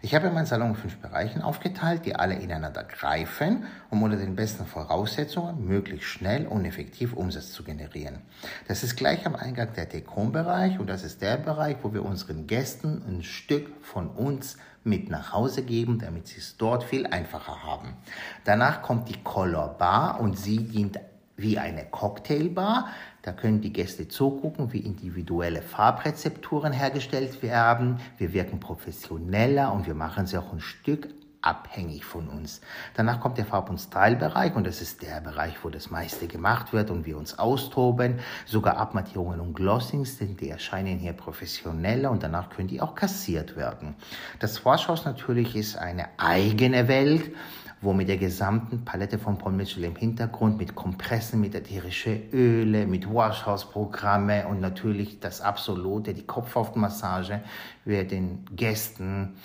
Ich 0.00 0.14
habe 0.14 0.30
meinen 0.30 0.46
Salon 0.46 0.70
in 0.70 0.74
fünf 0.76 0.98
Bereichen 0.98 1.42
aufgeteilt, 1.42 2.06
die 2.06 2.14
alle 2.14 2.34
ineinander 2.34 2.84
greifen, 2.84 3.66
um 3.90 4.02
unter 4.02 4.16
den 4.16 4.36
besten 4.36 4.64
Voraussetzungen 4.64 5.66
möglichst 5.66 6.08
schnell 6.08 6.46
und 6.46 6.64
effektiv 6.64 7.14
Umsatz 7.14 7.52
zu 7.52 7.64
generieren. 7.64 8.20
Das 8.68 8.82
ist 8.82 8.96
gleich 8.96 9.26
am 9.26 9.34
Eingang 9.34 9.72
der 9.74 9.86
Dekon-Bereich 9.86 10.78
und 10.78 10.88
das 10.88 11.02
ist 11.02 11.20
der 11.22 11.36
Bereich, 11.36 11.78
wo 11.82 11.92
wir 11.92 12.04
unseren 12.04 12.46
Gästen 12.46 13.02
ein 13.08 13.22
Stück 13.22 13.70
von 13.82 14.08
uns 14.08 14.56
mit 14.84 15.10
nach 15.10 15.32
Hause 15.32 15.62
geben, 15.62 15.98
damit 15.98 16.28
sie 16.28 16.38
es 16.38 16.56
dort 16.56 16.84
viel 16.84 17.06
einfacher 17.06 17.64
haben. 17.64 17.96
Danach 18.44 18.82
kommt 18.82 19.08
die 19.08 19.22
Color 19.22 19.76
Bar 19.78 20.20
und 20.20 20.38
sie 20.38 20.64
dient 20.64 20.98
wie 21.36 21.58
eine 21.58 21.84
Cocktailbar. 21.84 22.88
Da 23.22 23.32
können 23.32 23.60
die 23.60 23.72
Gäste 23.72 24.08
zugucken, 24.08 24.72
wie 24.72 24.78
individuelle 24.78 25.62
Farbrezepturen 25.62 26.72
hergestellt 26.72 27.42
werden. 27.42 28.00
Wir 28.16 28.32
wirken 28.32 28.60
professioneller 28.60 29.72
und 29.72 29.86
wir 29.86 29.94
machen 29.94 30.26
sie 30.26 30.38
auch 30.38 30.52
ein 30.52 30.60
Stück 30.60 31.08
abhängig 31.40 32.04
von 32.04 32.28
uns. 32.28 32.60
Danach 32.94 33.20
kommt 33.20 33.38
der 33.38 33.46
Farb- 33.46 33.70
und 33.70 33.78
Style-Bereich 33.78 34.54
und 34.54 34.66
das 34.66 34.80
ist 34.80 35.02
der 35.02 35.20
Bereich, 35.20 35.54
wo 35.62 35.70
das 35.70 35.90
meiste 35.90 36.26
gemacht 36.26 36.72
wird 36.72 36.90
und 36.90 37.06
wir 37.06 37.16
uns 37.16 37.38
austoben. 37.38 38.18
Sogar 38.44 38.76
Abmattierungen 38.76 39.40
und 39.40 39.54
Glossings, 39.54 40.18
denn 40.18 40.36
die 40.36 40.50
erscheinen 40.50 40.98
hier 40.98 41.12
professioneller 41.12 42.10
und 42.10 42.22
danach 42.22 42.50
können 42.50 42.68
die 42.68 42.80
auch 42.80 42.94
kassiert 42.94 43.56
werden. 43.56 43.94
Das 44.40 44.64
Waschhaus 44.64 45.04
natürlich 45.04 45.54
ist 45.54 45.76
eine 45.76 46.08
eigene 46.18 46.88
Welt 46.88 47.30
wo 47.80 47.92
mit 47.92 48.08
der 48.08 48.16
gesamten 48.16 48.84
Palette 48.84 49.18
von 49.18 49.38
Paul 49.38 49.52
Mitchell 49.52 49.84
im 49.84 49.96
Hintergrund 49.96 50.58
mit 50.58 50.74
Kompressen, 50.74 51.40
mit 51.40 51.54
ätherische 51.54 52.20
Öle, 52.32 52.86
mit 52.86 53.08
Washhouse-Programme 53.08 54.48
und 54.48 54.60
natürlich 54.60 55.20
das 55.20 55.40
Absolute, 55.40 56.14
die 56.14 56.26
Kopfhautmassage, 56.26 57.42
wird 57.84 58.10
den 58.10 58.44
Gästen 58.56 59.36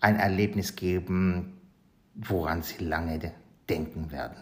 ein 0.00 0.16
Erlebnis 0.16 0.76
geben, 0.76 1.60
woran 2.14 2.62
sie 2.62 2.84
lange 2.84 3.32
denken 3.68 4.12
werden. 4.12 4.36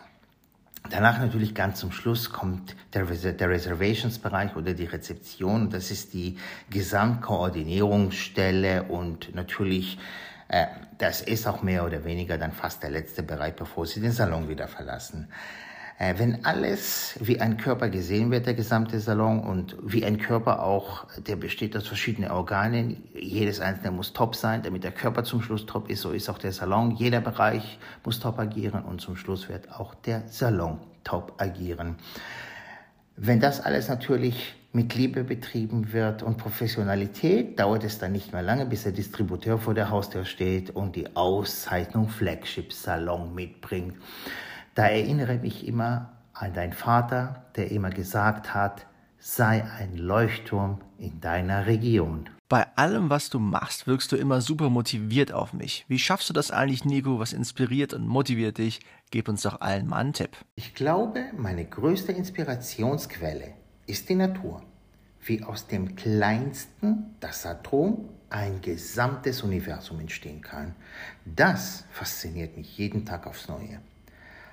Danach 0.90 1.20
natürlich 1.20 1.54
ganz 1.54 1.78
zum 1.78 1.92
Schluss 1.92 2.30
kommt 2.30 2.74
der, 2.92 3.04
der 3.04 3.48
Reservationsbereich 3.48 4.56
oder 4.56 4.74
die 4.74 4.86
Rezeption. 4.86 5.70
Das 5.70 5.92
ist 5.92 6.12
die 6.12 6.36
Gesamtkoordinierungsstelle 6.70 8.82
und 8.82 9.32
natürlich 9.34 9.98
äh, 10.48 10.66
das 11.02 11.20
ist 11.20 11.48
auch 11.48 11.62
mehr 11.62 11.84
oder 11.84 12.04
weniger 12.04 12.38
dann 12.38 12.52
fast 12.52 12.84
der 12.84 12.90
letzte 12.90 13.24
Bereich, 13.24 13.56
bevor 13.56 13.86
Sie 13.86 14.00
den 14.00 14.12
Salon 14.12 14.48
wieder 14.48 14.68
verlassen. 14.68 15.28
Äh, 15.98 16.14
wenn 16.16 16.44
alles 16.44 17.18
wie 17.20 17.40
ein 17.40 17.56
Körper 17.56 17.88
gesehen 17.88 18.30
wird, 18.30 18.46
der 18.46 18.54
gesamte 18.54 19.00
Salon, 19.00 19.40
und 19.40 19.76
wie 19.82 20.04
ein 20.04 20.18
Körper 20.18 20.62
auch, 20.62 21.06
der 21.18 21.34
besteht 21.34 21.76
aus 21.76 21.88
verschiedenen 21.88 22.30
Organen, 22.30 23.02
jedes 23.14 23.58
einzelne 23.58 23.90
muss 23.90 24.12
top 24.12 24.36
sein, 24.36 24.62
damit 24.62 24.84
der 24.84 24.92
Körper 24.92 25.24
zum 25.24 25.42
Schluss 25.42 25.66
top 25.66 25.90
ist, 25.90 26.02
so 26.02 26.12
ist 26.12 26.30
auch 26.30 26.38
der 26.38 26.52
Salon. 26.52 26.92
Jeder 26.92 27.20
Bereich 27.20 27.80
muss 28.04 28.20
top 28.20 28.38
agieren 28.38 28.84
und 28.84 29.00
zum 29.00 29.16
Schluss 29.16 29.48
wird 29.48 29.72
auch 29.72 29.96
der 29.96 30.22
Salon 30.28 30.78
top 31.02 31.34
agieren. 31.38 31.96
Wenn 33.24 33.38
das 33.38 33.60
alles 33.60 33.88
natürlich 33.88 34.56
mit 34.72 34.96
Liebe 34.96 35.22
betrieben 35.22 35.92
wird 35.92 36.24
und 36.24 36.38
Professionalität, 36.38 37.60
dauert 37.60 37.84
es 37.84 38.00
dann 38.00 38.10
nicht 38.10 38.32
mehr 38.32 38.42
lange, 38.42 38.66
bis 38.66 38.82
der 38.82 38.90
Distributeur 38.90 39.58
vor 39.58 39.74
der 39.74 39.90
Haustür 39.90 40.24
steht 40.24 40.70
und 40.70 40.96
die 40.96 41.14
Auszeichnung 41.14 42.08
Flagship 42.08 42.72
Salon 42.72 43.32
mitbringt. 43.32 43.94
Da 44.74 44.88
erinnere 44.88 45.36
mich 45.36 45.68
immer 45.68 46.10
an 46.32 46.52
deinen 46.52 46.72
Vater, 46.72 47.44
der 47.54 47.70
immer 47.70 47.90
gesagt 47.90 48.54
hat, 48.54 48.86
sei 49.20 49.62
ein 49.78 49.96
Leuchtturm 49.96 50.80
in 50.98 51.20
deiner 51.20 51.66
Region. 51.66 52.28
Bei 52.52 52.66
allem, 52.76 53.08
was 53.08 53.30
du 53.30 53.38
machst, 53.38 53.86
wirkst 53.86 54.12
du 54.12 54.16
immer 54.16 54.42
super 54.42 54.68
motiviert 54.68 55.32
auf 55.32 55.54
mich. 55.54 55.86
Wie 55.88 55.98
schaffst 55.98 56.28
du 56.28 56.34
das 56.34 56.50
eigentlich, 56.50 56.84
Nico? 56.84 57.18
Was 57.18 57.32
inspiriert 57.32 57.94
und 57.94 58.06
motiviert 58.06 58.58
dich? 58.58 58.80
Gib 59.10 59.30
uns 59.30 59.40
doch 59.40 59.62
allen 59.62 59.86
mal 59.86 60.00
einen 60.00 60.12
Tipp. 60.12 60.36
Ich 60.56 60.74
glaube, 60.74 61.24
meine 61.34 61.64
größte 61.64 62.12
Inspirationsquelle 62.12 63.54
ist 63.86 64.10
die 64.10 64.16
Natur. 64.16 64.62
Wie 65.24 65.42
aus 65.42 65.66
dem 65.66 65.96
kleinsten, 65.96 67.16
das 67.20 67.46
Atom, 67.46 68.10
ein 68.28 68.60
gesamtes 68.60 69.42
Universum 69.42 70.00
entstehen 70.00 70.42
kann. 70.42 70.74
Das 71.24 71.86
fasziniert 71.90 72.58
mich 72.58 72.76
jeden 72.76 73.06
Tag 73.06 73.26
aufs 73.26 73.48
Neue. 73.48 73.80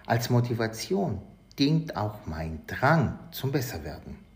Als 0.05 0.29
Motivation 0.29 1.21
dient 1.57 1.97
auch 1.97 2.25
mein 2.25 2.65
Drang 2.65 3.19
zum 3.31 3.51
Besserwerden. 3.51 4.28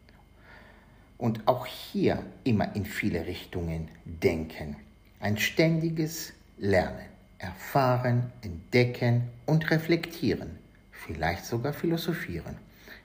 Und 1.23 1.47
auch 1.47 1.65
hier 1.65 2.21
immer 2.43 2.75
in 2.75 2.83
viele 2.83 3.25
Richtungen 3.25 3.87
denken. 4.03 4.75
Ein 5.21 5.37
ständiges 5.37 6.33
Lernen, 6.57 7.05
erfahren, 7.37 8.33
entdecken 8.41 9.29
und 9.45 9.71
reflektieren. 9.71 10.59
Vielleicht 10.91 11.45
sogar 11.45 11.71
philosophieren. 11.71 12.57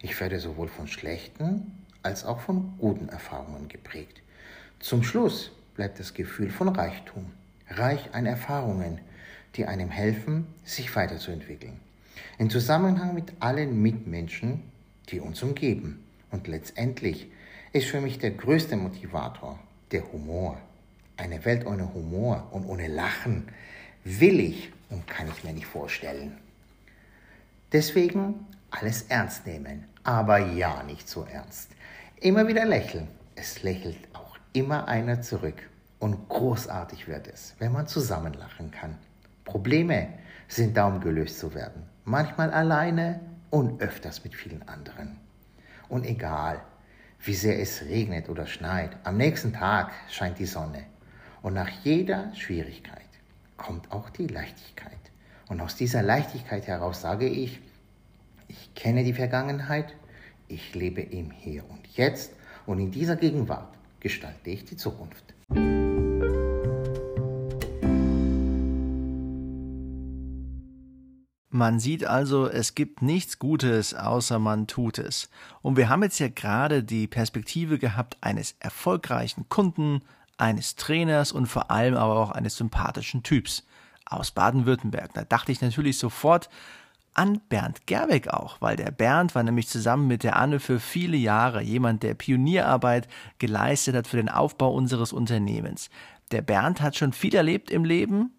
Ich 0.02 0.20
werde 0.20 0.40
sowohl 0.40 0.66
von 0.66 0.88
schlechten 0.88 1.84
als 2.02 2.24
auch 2.24 2.40
von 2.40 2.76
guten 2.78 3.08
Erfahrungen 3.08 3.68
geprägt. 3.68 4.20
Zum 4.80 5.04
Schluss 5.04 5.52
bleibt 5.76 6.00
das 6.00 6.12
Gefühl 6.12 6.50
von 6.50 6.70
Reichtum, 6.70 7.30
reich 7.70 8.12
an 8.14 8.26
Erfahrungen, 8.26 8.98
die 9.54 9.66
einem 9.66 9.90
helfen, 9.90 10.48
sich 10.64 10.96
weiterzuentwickeln. 10.96 11.78
In 12.36 12.50
Zusammenhang 12.50 13.14
mit 13.14 13.34
allen 13.38 13.80
Mitmenschen, 13.80 14.64
die 15.08 15.20
uns 15.20 15.40
umgeben. 15.44 16.02
Und 16.32 16.48
letztendlich 16.48 17.28
ist 17.72 17.88
für 17.88 18.00
mich 18.00 18.18
der 18.18 18.32
größte 18.32 18.76
Motivator 18.76 19.58
der 19.92 20.10
Humor. 20.12 20.58
Eine 21.16 21.44
Welt 21.44 21.66
ohne 21.66 21.92
Humor 21.94 22.48
und 22.52 22.66
ohne 22.66 22.88
Lachen 22.88 23.48
will 24.04 24.40
ich 24.40 24.72
und 24.90 25.06
kann 25.06 25.28
ich 25.28 25.44
mir 25.44 25.52
nicht 25.52 25.66
vorstellen. 25.66 26.36
Deswegen 27.72 28.46
alles 28.70 29.02
ernst 29.02 29.46
nehmen, 29.46 29.84
aber 30.04 30.38
ja 30.38 30.82
nicht 30.84 31.08
so 31.08 31.26
ernst. 31.30 31.70
Immer 32.20 32.48
wieder 32.48 32.64
lächeln. 32.64 33.08
Es 33.34 33.62
lächelt 33.62 33.98
auch 34.14 34.36
immer 34.52 34.88
einer 34.88 35.22
zurück. 35.22 35.68
Und 35.98 36.28
großartig 36.28 37.08
wird 37.08 37.26
es, 37.26 37.54
wenn 37.58 37.72
man 37.72 37.86
zusammen 37.86 38.34
lachen 38.34 38.70
kann. 38.70 38.96
Probleme 39.44 40.08
sind 40.46 40.76
darum 40.76 41.00
gelöst 41.00 41.38
zu 41.38 41.54
werden 41.54 41.88
manchmal 42.08 42.50
alleine 42.50 43.20
und 43.50 43.80
öfters 43.82 44.24
mit 44.24 44.34
vielen 44.34 44.66
anderen. 44.66 45.18
Und 45.88 46.06
egal, 46.06 46.60
wie 47.20 47.34
sehr 47.34 47.60
es 47.60 47.82
regnet 47.82 48.28
oder 48.28 48.46
schneit, 48.46 48.96
am 49.04 49.16
nächsten 49.16 49.52
Tag 49.52 49.92
scheint 50.10 50.38
die 50.38 50.46
Sonne. 50.46 50.84
Und 51.42 51.54
nach 51.54 51.70
jeder 51.84 52.34
Schwierigkeit 52.34 53.02
kommt 53.56 53.90
auch 53.92 54.10
die 54.10 54.26
Leichtigkeit. 54.26 54.92
Und 55.48 55.60
aus 55.60 55.76
dieser 55.76 56.02
Leichtigkeit 56.02 56.66
heraus 56.66 57.00
sage 57.00 57.26
ich, 57.26 57.60
ich 58.48 58.74
kenne 58.74 59.04
die 59.04 59.12
Vergangenheit, 59.12 59.94
ich 60.46 60.74
lebe 60.74 61.02
im 61.02 61.30
Hier 61.30 61.68
und 61.68 61.86
Jetzt 61.96 62.32
und 62.66 62.78
in 62.78 62.90
dieser 62.90 63.16
Gegenwart 63.16 63.74
gestalte 64.00 64.50
ich 64.50 64.64
die 64.64 64.76
Zukunft. 64.76 65.34
Man 71.58 71.80
sieht 71.80 72.04
also, 72.04 72.48
es 72.48 72.76
gibt 72.76 73.02
nichts 73.02 73.40
Gutes, 73.40 73.92
außer 73.92 74.38
man 74.38 74.68
tut 74.68 74.98
es. 74.98 75.28
Und 75.60 75.76
wir 75.76 75.88
haben 75.88 76.04
jetzt 76.04 76.20
ja 76.20 76.28
gerade 76.28 76.84
die 76.84 77.08
Perspektive 77.08 77.80
gehabt 77.80 78.16
eines 78.20 78.54
erfolgreichen 78.60 79.48
Kunden, 79.48 80.02
eines 80.36 80.76
Trainers 80.76 81.32
und 81.32 81.46
vor 81.46 81.72
allem 81.72 81.96
aber 81.96 82.14
auch 82.14 82.30
eines 82.30 82.56
sympathischen 82.58 83.24
Typs 83.24 83.66
aus 84.06 84.30
Baden-Württemberg. 84.30 85.12
Da 85.14 85.24
dachte 85.24 85.50
ich 85.50 85.60
natürlich 85.60 85.98
sofort 85.98 86.48
an 87.14 87.40
Bernd 87.48 87.88
Gerbeck 87.88 88.28
auch, 88.28 88.60
weil 88.60 88.76
der 88.76 88.92
Bernd 88.92 89.34
war 89.34 89.42
nämlich 89.42 89.66
zusammen 89.66 90.06
mit 90.06 90.22
der 90.22 90.36
Anne 90.36 90.60
für 90.60 90.78
viele 90.78 91.16
Jahre 91.16 91.60
jemand, 91.60 92.04
der 92.04 92.14
Pionierarbeit 92.14 93.08
geleistet 93.40 93.96
hat 93.96 94.06
für 94.06 94.18
den 94.18 94.28
Aufbau 94.28 94.72
unseres 94.72 95.12
Unternehmens. 95.12 95.90
Der 96.30 96.42
Bernd 96.42 96.80
hat 96.80 96.94
schon 96.94 97.12
viel 97.12 97.34
erlebt 97.34 97.72
im 97.72 97.84
Leben, 97.84 98.30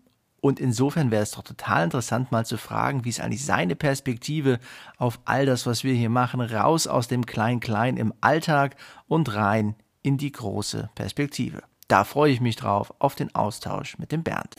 und 0.42 0.60
insofern 0.60 1.12
wäre 1.12 1.24
es 1.24 1.32
doch 1.32 1.44
total 1.44 1.86
interessant, 1.86 2.32
mal 2.32 2.46
zu 2.46 2.58
fragen, 2.58 3.06
wie 3.06 3.10
ist 3.10 3.22
eigentlich 3.22 3.46
seine 3.46 3.76
Perspektive 3.76 4.60
auf 4.98 5.20
all 5.26 5.46
das, 5.46 5.66
was 5.66 5.84
wir 5.84 5.94
hier 5.94 6.10
machen, 6.10 6.42
raus 6.42 6.88
aus 6.88 7.08
dem 7.08 7.26
Klein-Klein 7.26 7.98
im 7.98 8.14
Alltag 8.22 8.76
und 9.08 9.34
rein 9.34 9.76
in 10.02 10.18
die 10.18 10.32
große 10.32 10.90
Perspektive. 10.96 11.64
Da 11.88 12.04
freue 12.04 12.32
ich 12.32 12.42
mich 12.42 12.56
drauf, 12.56 12.94
auf 13.00 13.16
den 13.16 13.34
Austausch 13.34 13.98
mit 13.98 14.12
dem 14.12 14.24
Bernd. 14.24 14.56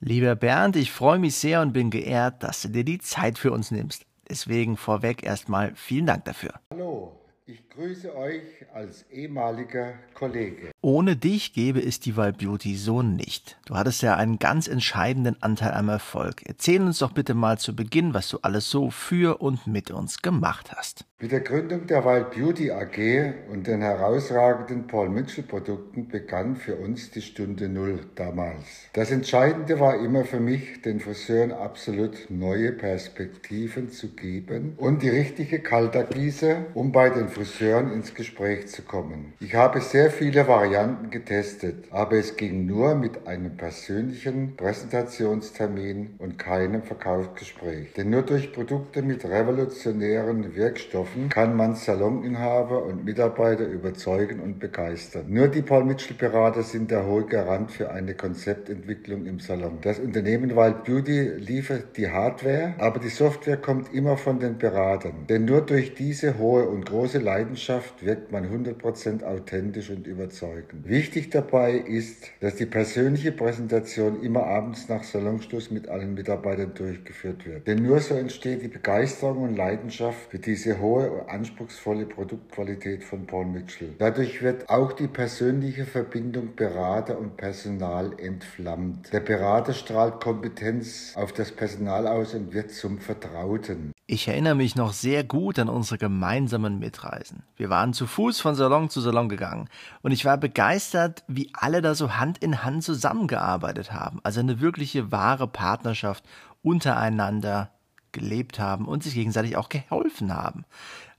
Lieber 0.00 0.36
Bernd, 0.36 0.76
ich 0.76 0.92
freue 0.92 1.18
mich 1.18 1.34
sehr 1.34 1.62
und 1.62 1.72
bin 1.72 1.90
geehrt, 1.90 2.42
dass 2.42 2.62
du 2.62 2.68
dir 2.68 2.84
die 2.84 2.98
Zeit 2.98 3.38
für 3.38 3.52
uns 3.52 3.70
nimmst. 3.70 4.04
Deswegen 4.28 4.76
vorweg 4.76 5.22
erstmal 5.22 5.74
vielen 5.74 6.06
Dank 6.06 6.26
dafür. 6.26 6.52
Hallo, 6.70 7.23
ich 7.46 7.68
grüße 7.68 8.16
euch 8.16 8.42
als 8.72 9.02
ehemaliger 9.10 9.94
Kollege. 10.14 10.70
Ohne 10.80 11.14
dich 11.14 11.52
gäbe 11.52 11.84
es 11.84 12.00
die 12.00 12.16
Wild 12.16 12.38
Beauty 12.38 12.74
so 12.76 13.02
nicht. 13.02 13.58
Du 13.66 13.74
hattest 13.76 14.02
ja 14.02 14.16
einen 14.16 14.38
ganz 14.38 14.66
entscheidenden 14.66 15.42
Anteil 15.42 15.72
am 15.72 15.90
Erfolg. 15.90 16.42
Erzähl 16.46 16.80
uns 16.80 17.00
doch 17.00 17.12
bitte 17.12 17.34
mal 17.34 17.58
zu 17.58 17.76
Beginn, 17.76 18.14
was 18.14 18.28
du 18.28 18.38
alles 18.40 18.70
so 18.70 18.90
für 18.90 19.42
und 19.42 19.66
mit 19.66 19.90
uns 19.90 20.22
gemacht 20.22 20.72
hast. 20.74 21.04
Mit 21.20 21.30
der 21.30 21.42
Gründung 21.42 21.86
der 21.86 22.04
Wild 22.04 22.32
Beauty 22.32 22.72
AG 22.72 23.34
und 23.48 23.68
den 23.68 23.82
herausragenden 23.82 24.88
Paul 24.88 25.08
Mitchell 25.08 25.44
Produkten 25.44 26.08
begann 26.08 26.56
für 26.56 26.74
uns 26.74 27.12
die 27.12 27.22
Stunde 27.22 27.68
Null 27.68 28.00
damals. 28.16 28.88
Das 28.94 29.12
Entscheidende 29.12 29.78
war 29.78 30.00
immer 30.00 30.24
für 30.24 30.40
mich, 30.40 30.82
den 30.82 30.98
Friseuren 30.98 31.52
absolut 31.52 32.26
neue 32.30 32.72
Perspektiven 32.72 33.90
zu 33.90 34.08
geben 34.16 34.74
und 34.76 35.02
die 35.02 35.08
richtige 35.08 35.60
Kaltergieße, 35.60 36.66
um 36.74 36.90
bei 36.90 37.10
den 37.10 37.28
Friseuren 37.28 37.92
ins 37.92 38.12
Gespräch 38.14 38.66
zu 38.66 38.82
kommen. 38.82 39.34
Ich 39.38 39.54
habe 39.54 39.80
sehr 39.80 40.10
viele 40.10 40.48
Varianten 40.48 41.10
getestet, 41.10 41.84
aber 41.92 42.16
es 42.16 42.36
ging 42.36 42.66
nur 42.66 42.96
mit 42.96 43.28
einem 43.28 43.56
persönlichen 43.56 44.56
Präsentationstermin 44.56 46.16
und 46.18 46.40
keinem 46.40 46.82
Verkaufsgespräch. 46.82 47.92
Denn 47.92 48.10
nur 48.10 48.22
durch 48.22 48.52
Produkte 48.52 49.00
mit 49.02 49.24
revolutionären 49.24 50.56
Wirkstoffen 50.56 51.03
kann 51.28 51.56
man 51.56 51.74
Saloninhaber 51.74 52.84
und 52.84 53.04
Mitarbeiter 53.04 53.66
überzeugen 53.66 54.40
und 54.40 54.58
begeistern. 54.58 55.26
Nur 55.28 55.48
die 55.48 55.62
Paul 55.62 55.84
Mitchell 55.84 56.16
Berater 56.16 56.62
sind 56.62 56.90
der 56.90 57.06
hohe 57.06 57.24
Garant 57.26 57.70
für 57.70 57.90
eine 57.90 58.14
Konzeptentwicklung 58.14 59.26
im 59.26 59.40
Salon. 59.40 59.78
Das 59.82 59.98
Unternehmen 59.98 60.54
Wild 60.56 60.84
Beauty 60.84 61.30
liefert 61.38 61.96
die 61.96 62.10
Hardware, 62.10 62.74
aber 62.78 63.00
die 63.00 63.08
Software 63.08 63.56
kommt 63.56 63.92
immer 63.92 64.16
von 64.16 64.38
den 64.38 64.58
Beratern. 64.58 65.26
Denn 65.28 65.44
nur 65.44 65.60
durch 65.60 65.94
diese 65.94 66.38
hohe 66.38 66.68
und 66.68 66.86
große 66.86 67.18
Leidenschaft 67.18 68.04
wirkt 68.04 68.32
man 68.32 68.44
100% 68.46 69.24
authentisch 69.24 69.90
und 69.90 70.06
überzeugend. 70.06 70.88
Wichtig 70.88 71.30
dabei 71.30 71.72
ist, 71.72 72.30
dass 72.40 72.56
die 72.56 72.66
persönliche 72.66 73.32
Präsentation 73.32 74.22
immer 74.22 74.44
abends 74.44 74.88
nach 74.88 75.02
Salonschluss 75.02 75.70
mit 75.70 75.88
allen 75.88 76.14
Mitarbeitern 76.14 76.72
durchgeführt 76.74 77.46
wird. 77.46 77.66
Denn 77.66 77.82
nur 77.82 78.00
so 78.00 78.14
entsteht 78.14 78.62
die 78.62 78.68
Begeisterung 78.68 79.42
und 79.42 79.56
Leidenschaft 79.56 80.30
für 80.30 80.38
diese 80.38 80.80
hohe 80.80 80.93
und 81.00 81.28
anspruchsvolle 81.28 82.06
Produktqualität 82.06 83.04
von 83.04 83.26
Paul 83.26 83.46
Mitchell. 83.46 83.94
Dadurch 83.98 84.42
wird 84.42 84.68
auch 84.68 84.92
die 84.92 85.08
persönliche 85.08 85.84
Verbindung 85.84 86.54
Berater 86.56 87.18
und 87.18 87.36
Personal 87.36 88.12
entflammt. 88.18 89.12
Der 89.12 89.20
Berater 89.20 89.72
strahlt 89.72 90.20
Kompetenz 90.20 91.12
auf 91.16 91.32
das 91.32 91.52
Personal 91.52 92.06
aus 92.06 92.34
und 92.34 92.52
wird 92.52 92.70
zum 92.70 92.98
Vertrauten. 92.98 93.92
Ich 94.06 94.28
erinnere 94.28 94.54
mich 94.54 94.76
noch 94.76 94.92
sehr 94.92 95.24
gut 95.24 95.58
an 95.58 95.70
unsere 95.70 95.96
gemeinsamen 95.96 96.78
Mitreisen. 96.78 97.42
Wir 97.56 97.70
waren 97.70 97.94
zu 97.94 98.06
Fuß 98.06 98.38
von 98.40 98.54
Salon 98.54 98.90
zu 98.90 99.00
Salon 99.00 99.30
gegangen 99.30 99.68
und 100.02 100.12
ich 100.12 100.26
war 100.26 100.36
begeistert, 100.36 101.24
wie 101.26 101.50
alle 101.54 101.80
da 101.80 101.94
so 101.94 102.16
Hand 102.16 102.38
in 102.38 102.62
Hand 102.62 102.84
zusammengearbeitet 102.84 103.92
haben. 103.92 104.20
Also 104.22 104.40
eine 104.40 104.60
wirkliche 104.60 105.10
wahre 105.10 105.48
Partnerschaft 105.48 106.22
untereinander 106.62 107.70
gelebt 108.14 108.58
haben 108.58 108.86
und 108.86 109.02
sich 109.02 109.12
gegenseitig 109.12 109.56
auch 109.56 109.68
geholfen 109.68 110.32
haben. 110.32 110.64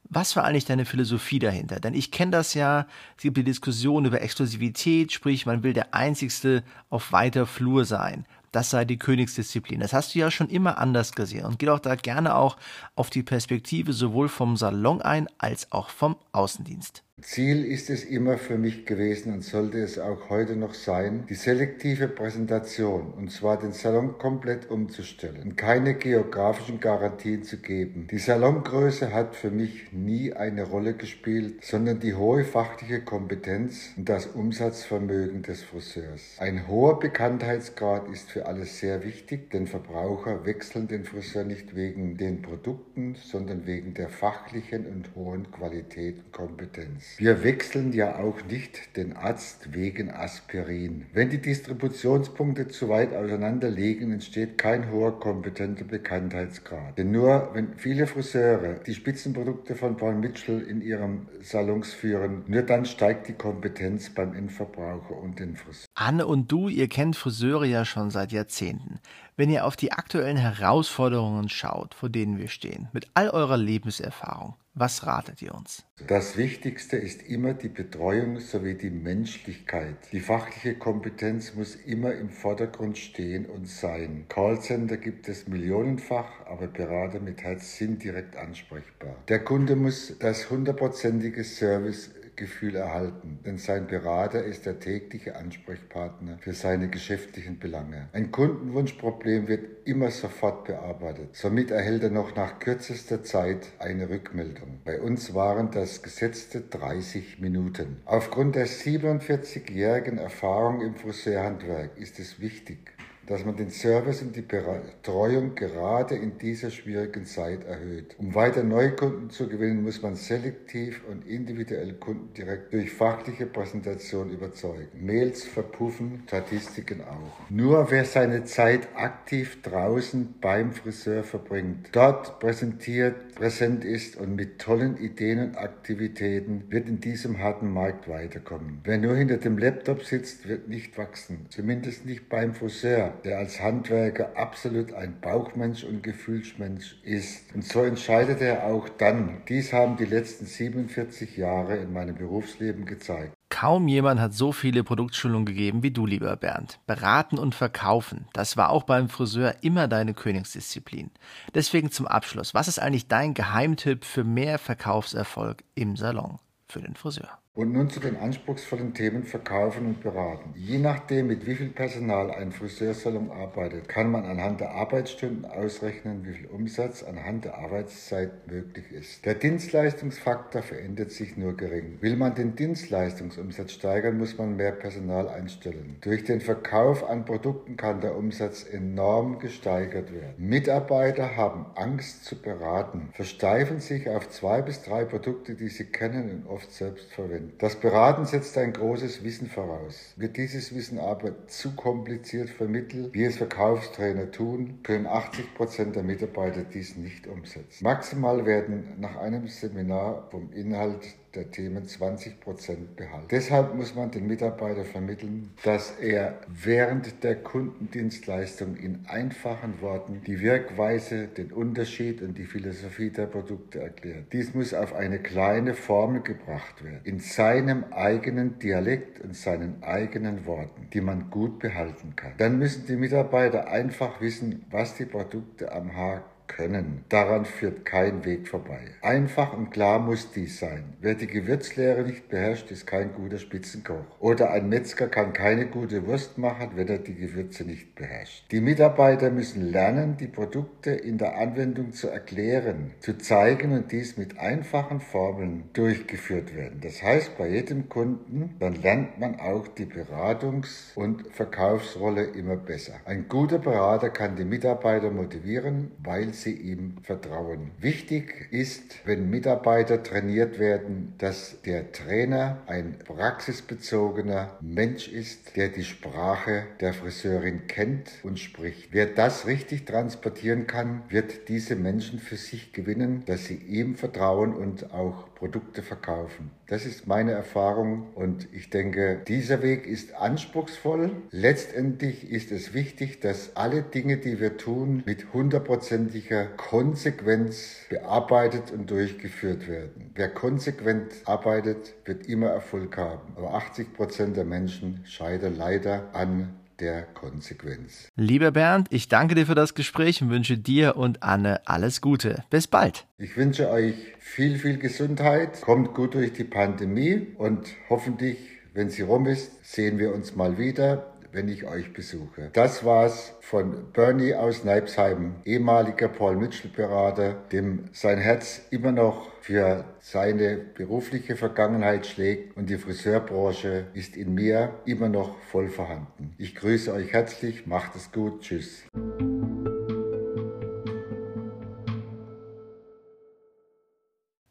Was 0.07 0.35
war 0.35 0.43
eigentlich 0.43 0.65
deine 0.65 0.85
Philosophie 0.85 1.39
dahinter? 1.39 1.79
Denn 1.79 1.93
ich 1.93 2.11
kenne 2.11 2.31
das 2.31 2.55
ja, 2.55 2.87
es 3.17 3.23
gibt 3.23 3.37
die 3.37 3.43
Diskussion 3.43 4.05
über 4.05 4.21
Exklusivität, 4.21 5.11
sprich 5.11 5.45
man 5.45 5.61
will 5.61 5.73
der 5.73 5.93
Einzigste 5.93 6.63
auf 6.89 7.11
weiter 7.11 7.45
Flur 7.45 7.85
sein 7.85 8.25
das 8.55 8.69
sei 8.69 8.85
die 8.85 8.97
Königsdisziplin. 8.97 9.81
Das 9.81 9.91
hast 9.91 10.15
du 10.15 10.19
ja 10.19 10.31
schon 10.31 10.47
immer 10.47 10.77
anders 10.77 11.11
gesehen 11.11 11.45
und 11.45 11.59
geh 11.59 11.65
doch 11.65 11.79
da 11.79 11.95
gerne 11.95 12.35
auch 12.35 12.55
auf 12.95 13.09
die 13.09 13.23
Perspektive 13.23 13.91
sowohl 13.91 14.29
vom 14.29 14.55
Salon 14.55 15.01
ein 15.01 15.27
als 15.37 15.71
auch 15.73 15.89
vom 15.89 16.15
Außendienst. 16.31 17.04
Ziel 17.35 17.65
ist 17.65 17.89
es 17.89 18.03
immer 18.03 18.37
für 18.37 18.57
mich 18.57 18.85
gewesen 18.85 19.33
und 19.33 19.43
sollte 19.43 19.79
es 19.79 19.97
auch 19.97 20.29
heute 20.29 20.55
noch 20.55 20.73
sein, 20.73 21.25
die 21.29 21.35
selektive 21.35 22.07
Präsentation, 22.07 23.13
und 23.13 23.31
zwar 23.31 23.57
den 23.57 23.71
Salon 23.71 24.17
komplett 24.17 24.69
umzustellen 24.69 25.41
und 25.43 25.57
keine 25.57 25.95
geografischen 25.95 26.79
Garantien 26.79 27.43
zu 27.43 27.57
geben. 27.57 28.07
Die 28.11 28.19
Salongröße 28.19 29.13
hat 29.13 29.35
für 29.35 29.49
mich 29.49 29.91
nie 29.91 30.33
eine 30.33 30.63
Rolle 30.63 30.93
gespielt, 30.93 31.63
sondern 31.63 31.99
die 31.99 32.13
hohe 32.13 32.43
fachliche 32.43 33.01
Kompetenz 33.01 33.93
und 33.97 34.07
das 34.07 34.27
Umsatzvermögen 34.27 35.41
des 35.41 35.63
Friseurs. 35.63 36.35
Ein 36.39 36.67
hoher 36.67 36.99
Bekanntheitsgrad 36.99 38.07
ist 38.09 38.29
für 38.29 38.45
alle 38.45 38.65
sehr 38.65 39.03
wichtig, 39.03 39.49
denn 39.51 39.67
Verbraucher 39.67 40.45
wechseln 40.45 40.87
den 40.87 41.05
Friseur 41.05 41.43
nicht 41.43 41.75
wegen 41.75 42.17
den 42.17 42.41
Produkten, 42.41 43.15
sondern 43.15 43.65
wegen 43.65 43.93
der 43.93 44.09
fachlichen 44.09 44.85
und 44.85 45.15
hohen 45.15 45.49
Qualität 45.51 46.17
und 46.17 46.31
Kompetenz. 46.31 47.04
Wir 47.17 47.43
wechseln 47.45 47.93
ja 47.93 48.17
auch 48.19 48.43
nicht 48.45 48.97
den 48.97 49.13
Arzt 49.13 49.73
wegen 49.73 50.11
Aspirin. 50.11 51.05
Wenn 51.13 51.29
die 51.29 51.41
Distributionspunkte 51.41 52.67
zu 52.67 52.89
weit 52.89 53.13
auseinander 53.13 53.69
liegen, 53.69 54.11
entsteht 54.11 54.57
kein 54.57 54.91
hoher 54.91 55.17
kompetenter 55.19 55.85
Bekanntheitsgrad. 55.85 56.97
Denn 56.97 57.11
nur 57.11 57.51
wenn 57.53 57.77
viele 57.77 58.07
Friseure 58.07 58.73
die 58.85 58.93
Spitzenprodukte 58.93 59.75
von 59.75 59.95
Paul 59.95 60.15
Mitchell 60.15 60.61
in 60.61 60.81
ihrem 60.81 61.27
Salons 61.41 61.93
führen, 61.93 62.43
nur 62.47 62.63
dann 62.63 62.85
steigt 62.85 63.29
die 63.29 63.33
Kompetenz 63.33 64.09
beim 64.09 64.33
Endverbraucher 64.33 65.15
und 65.15 65.39
den 65.39 65.55
Friseur. 65.55 65.84
Anne 65.97 66.27
und 66.27 66.51
du, 66.51 66.67
ihr 66.67 66.89
kennt 66.89 67.15
Friseure 67.15 67.63
ja 67.63 67.85
schon 67.85 68.11
seit 68.11 68.33
Jahrzehnten. 68.33 68.99
Wenn 69.37 69.49
ihr 69.49 69.65
auf 69.65 69.77
die 69.77 69.93
aktuellen 69.93 70.35
Herausforderungen 70.35 71.47
schaut, 71.47 71.93
vor 71.93 72.09
denen 72.09 72.37
wir 72.37 72.49
stehen, 72.49 72.89
mit 72.91 73.07
all 73.13 73.29
eurer 73.29 73.55
Lebenserfahrung, 73.55 74.55
was 74.73 75.07
ratet 75.07 75.41
ihr 75.41 75.55
uns? 75.55 75.85
Das 76.05 76.35
Wichtigste 76.35 76.97
ist 76.97 77.21
immer 77.21 77.53
die 77.53 77.69
Betreuung 77.69 78.41
sowie 78.41 78.73
die 78.73 78.89
Menschlichkeit. 78.89 79.95
Die 80.11 80.19
fachliche 80.19 80.75
Kompetenz 80.75 81.53
muss 81.53 81.75
immer 81.75 82.13
im 82.13 82.29
Vordergrund 82.29 82.97
stehen 82.97 83.45
und 83.45 83.69
sein. 83.69 84.25
Callcenter 84.27 84.97
gibt 84.97 85.29
es 85.29 85.47
millionenfach, 85.47 86.45
aber 86.45 86.67
Berater 86.67 87.21
mit 87.21 87.41
Herz 87.41 87.77
sind 87.77 88.03
direkt 88.03 88.35
ansprechbar. 88.35 89.15
Der 89.29 89.41
Kunde 89.45 89.77
muss 89.77 90.13
das 90.19 90.49
hundertprozentige 90.49 91.45
Service 91.45 92.09
Gefühl 92.35 92.75
erhalten, 92.75 93.39
denn 93.45 93.57
sein 93.57 93.87
Berater 93.87 94.43
ist 94.43 94.65
der 94.65 94.79
tägliche 94.79 95.35
Ansprechpartner 95.35 96.37
für 96.39 96.53
seine 96.53 96.89
geschäftlichen 96.89 97.59
Belange. 97.59 98.09
Ein 98.13 98.31
Kundenwunschproblem 98.31 99.47
wird 99.47 99.87
immer 99.87 100.11
sofort 100.11 100.65
bearbeitet. 100.65 101.35
Somit 101.35 101.71
erhält 101.71 102.03
er 102.03 102.09
noch 102.09 102.35
nach 102.35 102.59
kürzester 102.59 103.23
Zeit 103.23 103.67
eine 103.79 104.09
Rückmeldung. 104.09 104.79
Bei 104.83 104.99
uns 104.99 105.33
waren 105.33 105.71
das 105.71 106.01
gesetzte 106.01 106.61
30 106.61 107.39
Minuten. 107.39 107.97
Aufgrund 108.05 108.55
der 108.55 108.67
47-jährigen 108.67 110.17
Erfahrung 110.17 110.81
im 110.81 110.95
Friseurhandwerk 110.95 111.97
ist 111.97 112.19
es 112.19 112.39
wichtig, 112.39 112.94
dass 113.27 113.45
man 113.45 113.55
den 113.55 113.69
Service 113.69 114.21
und 114.21 114.35
die 114.35 114.41
Betreuung 114.41 115.55
gerade 115.55 116.15
in 116.15 116.37
dieser 116.37 116.69
schwierigen 116.69 117.25
Zeit 117.25 117.65
erhöht. 117.65 118.15
Um 118.19 118.35
weiter 118.35 118.63
Neukunden 118.63 119.29
zu 119.29 119.47
gewinnen, 119.47 119.83
muss 119.83 120.01
man 120.01 120.15
selektiv 120.15 121.01
und 121.09 121.25
individuell 121.27 121.93
Kunden 121.93 122.33
direkt 122.33 122.73
durch 122.73 122.91
fachliche 122.91 123.45
Präsentation 123.45 124.29
überzeugen. 124.29 124.87
Mails 124.99 125.43
verpuffen, 125.43 126.23
Statistiken 126.27 127.01
auch. 127.01 127.49
Nur 127.49 127.89
wer 127.91 128.05
seine 128.05 128.43
Zeit 128.43 128.87
aktiv 128.95 129.61
draußen 129.61 130.35
beim 130.39 130.73
Friseur 130.73 131.23
verbringt, 131.23 131.89
dort 131.91 132.39
präsentiert, 132.39 133.35
präsent 133.35 133.83
ist 133.83 134.17
und 134.17 134.35
mit 134.35 134.59
tollen 134.59 134.97
Ideen 134.97 135.39
und 135.39 135.57
Aktivitäten, 135.57 136.65
wird 136.69 136.87
in 136.87 136.99
diesem 136.99 137.39
harten 137.39 137.71
Markt 137.71 138.07
weiterkommen. 138.07 138.81
Wer 138.83 138.97
nur 138.97 139.15
hinter 139.15 139.37
dem 139.37 139.57
Laptop 139.57 140.03
sitzt, 140.03 140.47
wird 140.47 140.67
nicht 140.67 140.97
wachsen. 140.97 141.47
Zumindest 141.49 142.05
nicht 142.05 142.29
beim 142.29 142.53
Friseur 142.53 143.14
der 143.23 143.37
als 143.37 143.61
Handwerker 143.61 144.35
absolut 144.35 144.93
ein 144.93 145.19
Bauchmensch 145.21 145.83
und 145.83 146.03
Gefühlsmensch 146.03 146.97
ist. 147.03 147.53
Und 147.53 147.63
so 147.63 147.83
entscheidet 147.83 148.41
er 148.41 148.65
auch 148.65 148.89
dann. 148.89 149.41
Dies 149.47 149.73
haben 149.73 149.97
die 149.97 150.05
letzten 150.05 150.45
47 150.45 151.37
Jahre 151.37 151.77
in 151.77 151.93
meinem 151.93 152.15
Berufsleben 152.15 152.85
gezeigt. 152.85 153.33
Kaum 153.49 153.87
jemand 153.87 154.19
hat 154.19 154.33
so 154.33 154.51
viele 154.51 154.83
Produktschulungen 154.83 155.45
gegeben 155.45 155.81
wie 155.81 155.91
du, 155.91 156.05
lieber 156.05 156.35
Bernd. 156.35 156.79
Beraten 156.87 157.37
und 157.37 157.55
verkaufen, 157.55 158.27
das 158.33 158.57
war 158.57 158.69
auch 158.69 158.83
beim 158.83 159.07
Friseur 159.07 159.55
immer 159.61 159.87
deine 159.87 160.13
Königsdisziplin. 160.13 161.11
Deswegen 161.53 161.89
zum 161.89 162.05
Abschluss, 162.05 162.53
was 162.53 162.67
ist 162.67 162.79
eigentlich 162.79 163.07
dein 163.07 163.33
Geheimtipp 163.33 164.03
für 164.03 164.23
mehr 164.23 164.59
Verkaufserfolg 164.59 165.63
im 165.73 165.95
Salon 165.95 166.39
für 166.67 166.81
den 166.81 166.95
Friseur? 166.95 167.39
Und 167.55 167.71
nun 167.71 167.89
zu 167.89 168.01
den 168.01 168.17
anspruchsvollen 168.17 168.93
Themen 168.93 169.23
Verkaufen 169.23 169.85
und 169.85 170.01
Beraten. 170.01 170.53
Je 170.57 170.77
nachdem, 170.77 171.27
mit 171.27 171.47
wie 171.47 171.55
viel 171.55 171.69
Personal 171.69 172.29
ein 172.29 172.51
Friseursalon 172.51 173.31
arbeitet, 173.31 173.87
kann 173.87 174.11
man 174.11 174.25
anhand 174.25 174.59
der 174.59 174.71
Arbeitsstunden 174.71 175.45
ausrechnen, 175.45 176.25
wie 176.25 176.33
viel 176.33 176.47
Umsatz 176.47 177.01
anhand 177.01 177.45
der 177.45 177.57
Arbeitszeit 177.57 178.45
möglich 178.51 178.91
ist. 178.91 179.25
Der 179.25 179.35
Dienstleistungsfaktor 179.35 180.63
verändert 180.63 181.11
sich 181.11 181.37
nur 181.37 181.55
gering. 181.55 181.97
Will 182.01 182.17
man 182.17 182.35
den 182.35 182.57
Dienstleistungsumsatz 182.57 183.71
steigern, 183.71 184.17
muss 184.17 184.37
man 184.37 184.57
mehr 184.57 184.73
Personal 184.73 185.29
einstellen. 185.29 185.95
Durch 186.01 186.25
den 186.25 186.41
Verkauf 186.41 187.09
an 187.09 187.23
Produkten 187.23 187.77
kann 187.77 188.01
der 188.01 188.17
Umsatz 188.17 188.65
enorm 188.65 189.39
gesteigert 189.39 190.11
werden. 190.11 190.33
Mitarbeiter 190.37 191.37
haben 191.37 191.67
Angst 191.75 192.25
zu 192.25 192.35
beraten, 192.35 193.11
versteifen 193.13 193.79
sich 193.79 194.09
auf 194.09 194.27
zwei 194.27 194.61
bis 194.61 194.83
drei 194.83 195.05
Produkte, 195.05 195.55
die 195.55 195.69
sie 195.69 195.85
kennen 195.85 196.29
und 196.29 196.47
oft 196.47 196.69
selbst 196.69 197.13
verwenden. 197.13 197.44
Das 197.57 197.75
Beraten 197.75 198.25
setzt 198.25 198.57
ein 198.57 198.73
großes 198.73 199.23
Wissen 199.23 199.47
voraus. 199.47 200.13
Wird 200.17 200.37
dieses 200.37 200.73
Wissen 200.75 200.99
aber 200.99 201.47
zu 201.47 201.75
kompliziert 201.75 202.49
vermittelt, 202.49 203.13
wie 203.13 203.23
es 203.23 203.37
Verkaufstrainer 203.37 204.31
tun, 204.31 204.79
können 204.83 205.07
80 205.07 205.53
Prozent 205.55 205.95
der 205.95 206.03
Mitarbeiter 206.03 206.63
dies 206.63 206.95
nicht 206.95 207.27
umsetzen. 207.27 207.83
Maximal 207.83 208.45
werden 208.45 208.93
nach 208.99 209.15
einem 209.17 209.47
Seminar 209.47 210.27
vom 210.31 210.51
Inhalt 210.53 211.05
der 211.35 211.51
Themen 211.51 211.87
20 211.87 212.39
Prozent 212.39 212.95
behalten. 212.95 213.27
Deshalb 213.29 213.75
muss 213.75 213.95
man 213.95 214.11
den 214.11 214.27
Mitarbeiter 214.27 214.85
vermitteln, 214.85 215.51
dass 215.63 215.91
er 215.99 216.39
während 216.47 217.23
der 217.23 217.35
Kundendienstleistung 217.35 218.75
in 218.75 219.05
einfachen 219.07 219.81
Worten 219.81 220.21
die 220.25 220.39
Wirkweise, 220.39 221.27
den 221.27 221.51
Unterschied 221.51 222.21
und 222.21 222.37
die 222.37 222.45
Philosophie 222.45 223.09
der 223.09 223.25
Produkte 223.27 223.81
erklärt. 223.81 224.31
Dies 224.33 224.53
muss 224.53 224.73
auf 224.73 224.93
eine 224.93 225.19
kleine 225.19 225.73
Formel 225.73 226.21
gebracht 226.21 226.83
werden, 226.83 227.01
in 227.03 227.19
seinem 227.19 227.85
eigenen 227.91 228.59
Dialekt 228.59 229.19
und 229.19 229.35
seinen 229.35 229.83
eigenen 229.83 230.45
Worten, 230.45 230.87
die 230.93 231.01
man 231.01 231.29
gut 231.29 231.59
behalten 231.59 232.15
kann. 232.15 232.33
Dann 232.37 232.59
müssen 232.59 232.85
die 232.87 232.95
Mitarbeiter 232.95 233.67
einfach 233.67 234.21
wissen, 234.21 234.65
was 234.69 234.95
die 234.95 235.05
Produkte 235.05 235.71
am 235.71 235.95
Haken 235.95 236.34
können. 236.47 237.03
Daran 237.09 237.45
führt 237.45 237.85
kein 237.85 238.25
Weg 238.25 238.47
vorbei. 238.47 238.79
Einfach 239.01 239.53
und 239.53 239.71
klar 239.71 239.99
muss 239.99 240.31
dies 240.31 240.59
sein. 240.59 240.93
Wer 241.01 241.15
die 241.15 241.27
Gewürzlehre 241.27 242.03
nicht 242.03 242.29
beherrscht, 242.29 242.71
ist 242.71 242.87
kein 242.87 243.13
guter 243.13 243.37
Spitzenkoch. 243.37 244.05
Oder 244.19 244.51
ein 244.51 244.69
Metzger 244.69 245.07
kann 245.07 245.33
keine 245.33 245.67
gute 245.67 246.05
Wurst 246.07 246.37
machen, 246.37 246.71
wenn 246.75 246.87
er 246.87 246.99
die 246.99 247.15
Gewürze 247.15 247.63
nicht 247.63 247.95
beherrscht. 247.95 248.51
Die 248.51 248.61
Mitarbeiter 248.61 249.29
müssen 249.29 249.71
lernen, 249.71 250.17
die 250.17 250.27
Produkte 250.27 250.91
in 250.91 251.17
der 251.17 251.37
Anwendung 251.37 251.93
zu 251.93 252.07
erklären, 252.09 252.91
zu 252.99 253.17
zeigen 253.17 253.71
und 253.71 253.91
dies 253.91 254.17
mit 254.17 254.39
einfachen 254.39 255.01
Formeln 255.01 255.69
durchgeführt 255.73 256.55
werden. 256.55 256.79
Das 256.81 257.01
heißt, 257.01 257.37
bei 257.37 257.49
jedem 257.49 257.89
Kunden, 257.89 258.55
dann 258.59 258.75
lernt 258.81 259.19
man 259.19 259.39
auch 259.39 259.67
die 259.67 259.85
Beratungs- 259.85 260.95
und 260.95 261.27
Verkaufsrolle 261.31 262.23
immer 262.23 262.55
besser. 262.55 262.93
Ein 263.05 263.27
guter 263.27 263.59
Berater 263.59 264.09
kann 264.09 264.35
die 264.35 264.45
Mitarbeiter 264.45 265.11
motivieren, 265.11 265.91
weil 266.03 266.33
sie 266.41 266.53
ihm 266.53 266.95
vertrauen. 267.03 267.71
Wichtig 267.79 268.47
ist, 268.51 269.05
wenn 269.05 269.29
Mitarbeiter 269.29 270.03
trainiert 270.03 270.59
werden, 270.59 271.13
dass 271.17 271.61
der 271.61 271.91
Trainer 271.91 272.61
ein 272.67 272.97
praxisbezogener 272.99 274.57
Mensch 274.61 275.07
ist, 275.07 275.55
der 275.55 275.69
die 275.69 275.83
Sprache 275.83 276.67
der 276.79 276.93
Friseurin 276.93 277.67
kennt 277.67 278.11
und 278.23 278.39
spricht. 278.39 278.89
Wer 278.91 279.07
das 279.07 279.47
richtig 279.47 279.85
transportieren 279.85 280.67
kann, 280.67 281.03
wird 281.09 281.49
diese 281.49 281.75
Menschen 281.75 282.19
für 282.19 282.37
sich 282.37 282.73
gewinnen, 282.73 283.23
dass 283.25 283.45
sie 283.45 283.55
ihm 283.55 283.95
vertrauen 283.95 284.53
und 284.53 284.93
auch 284.93 285.34
Produkte 285.35 285.83
verkaufen. 285.83 286.51
Das 286.67 286.85
ist 286.85 287.07
meine 287.07 287.31
Erfahrung 287.31 288.13
und 288.15 288.47
ich 288.53 288.69
denke, 288.69 289.21
dieser 289.27 289.61
Weg 289.61 289.85
ist 289.85 290.15
anspruchsvoll. 290.15 291.11
Letztendlich 291.31 292.31
ist 292.31 292.51
es 292.51 292.73
wichtig, 292.73 293.19
dass 293.19 293.55
alle 293.55 293.83
Dinge, 293.83 294.17
die 294.17 294.39
wir 294.39 294.57
tun, 294.57 295.03
mit 295.05 295.33
hundertprozentiger 295.33 296.45
Konsequenz 296.45 297.85
bearbeitet 297.89 298.71
und 298.71 298.89
durchgeführt 298.89 299.67
werden. 299.67 300.11
Wer 300.15 300.29
konsequent 300.29 301.13
arbeitet, 301.25 301.93
wird 302.05 302.27
immer 302.27 302.47
Erfolg 302.47 302.97
haben. 302.97 303.33
Aber 303.35 303.53
80 303.53 303.93
Prozent 303.93 304.37
der 304.37 304.45
Menschen 304.45 305.01
scheitern 305.05 305.55
leider 305.55 306.09
an 306.13 306.55
der 306.79 307.03
Konsequenz. 307.03 308.09
Lieber 308.15 308.51
Bernd, 308.51 308.87
ich 308.91 309.07
danke 309.07 309.35
dir 309.35 309.45
für 309.45 309.55
das 309.55 309.73
Gespräch 309.73 310.21
und 310.21 310.29
wünsche 310.29 310.57
dir 310.57 310.97
und 310.97 311.23
Anne 311.23 311.61
alles 311.65 312.01
Gute. 312.01 312.43
Bis 312.49 312.67
bald. 312.67 313.05
Ich 313.17 313.37
wünsche 313.37 313.69
euch 313.69 313.95
viel, 314.19 314.57
viel 314.57 314.77
Gesundheit. 314.77 315.61
Kommt 315.61 315.93
gut 315.93 316.13
durch 316.13 316.33
die 316.33 316.43
Pandemie 316.43 317.27
und 317.37 317.67
hoffentlich, 317.89 318.37
wenn 318.73 318.89
sie 318.89 319.03
rum 319.03 319.27
ist, 319.27 319.63
sehen 319.63 319.99
wir 319.99 320.13
uns 320.13 320.35
mal 320.35 320.57
wieder 320.57 321.14
wenn 321.35 321.49
ich 321.49 321.65
euch 321.65 321.91
besuche. 321.91 322.49
Das 322.53 322.85
war's 322.85 323.33
von 323.41 323.91
Bernie 323.91 324.33
aus 324.33 324.63
Neibsheim, 324.63 325.35
ehemaliger 325.43 326.07
Paul 326.07 326.37
Mitchell-Berater, 326.37 327.33
dem 327.51 327.89
sein 327.91 328.19
Herz 328.19 328.61
immer 328.71 328.93
noch 328.93 329.29
für 329.41 329.83
seine 329.99 330.55
berufliche 330.55 331.35
Vergangenheit 331.35 332.07
schlägt 332.07 332.55
und 332.55 332.69
die 332.69 332.77
Friseurbranche 332.77 333.87
ist 333.93 334.15
in 334.15 334.33
mir 334.33 334.75
immer 334.85 335.09
noch 335.09 335.37
voll 335.51 335.67
vorhanden. 335.67 336.33
Ich 336.37 336.55
grüße 336.55 336.93
euch 336.93 337.11
herzlich, 337.11 337.67
macht 337.67 337.97
es 337.97 338.13
gut, 338.13 338.41
tschüss. 338.41 338.85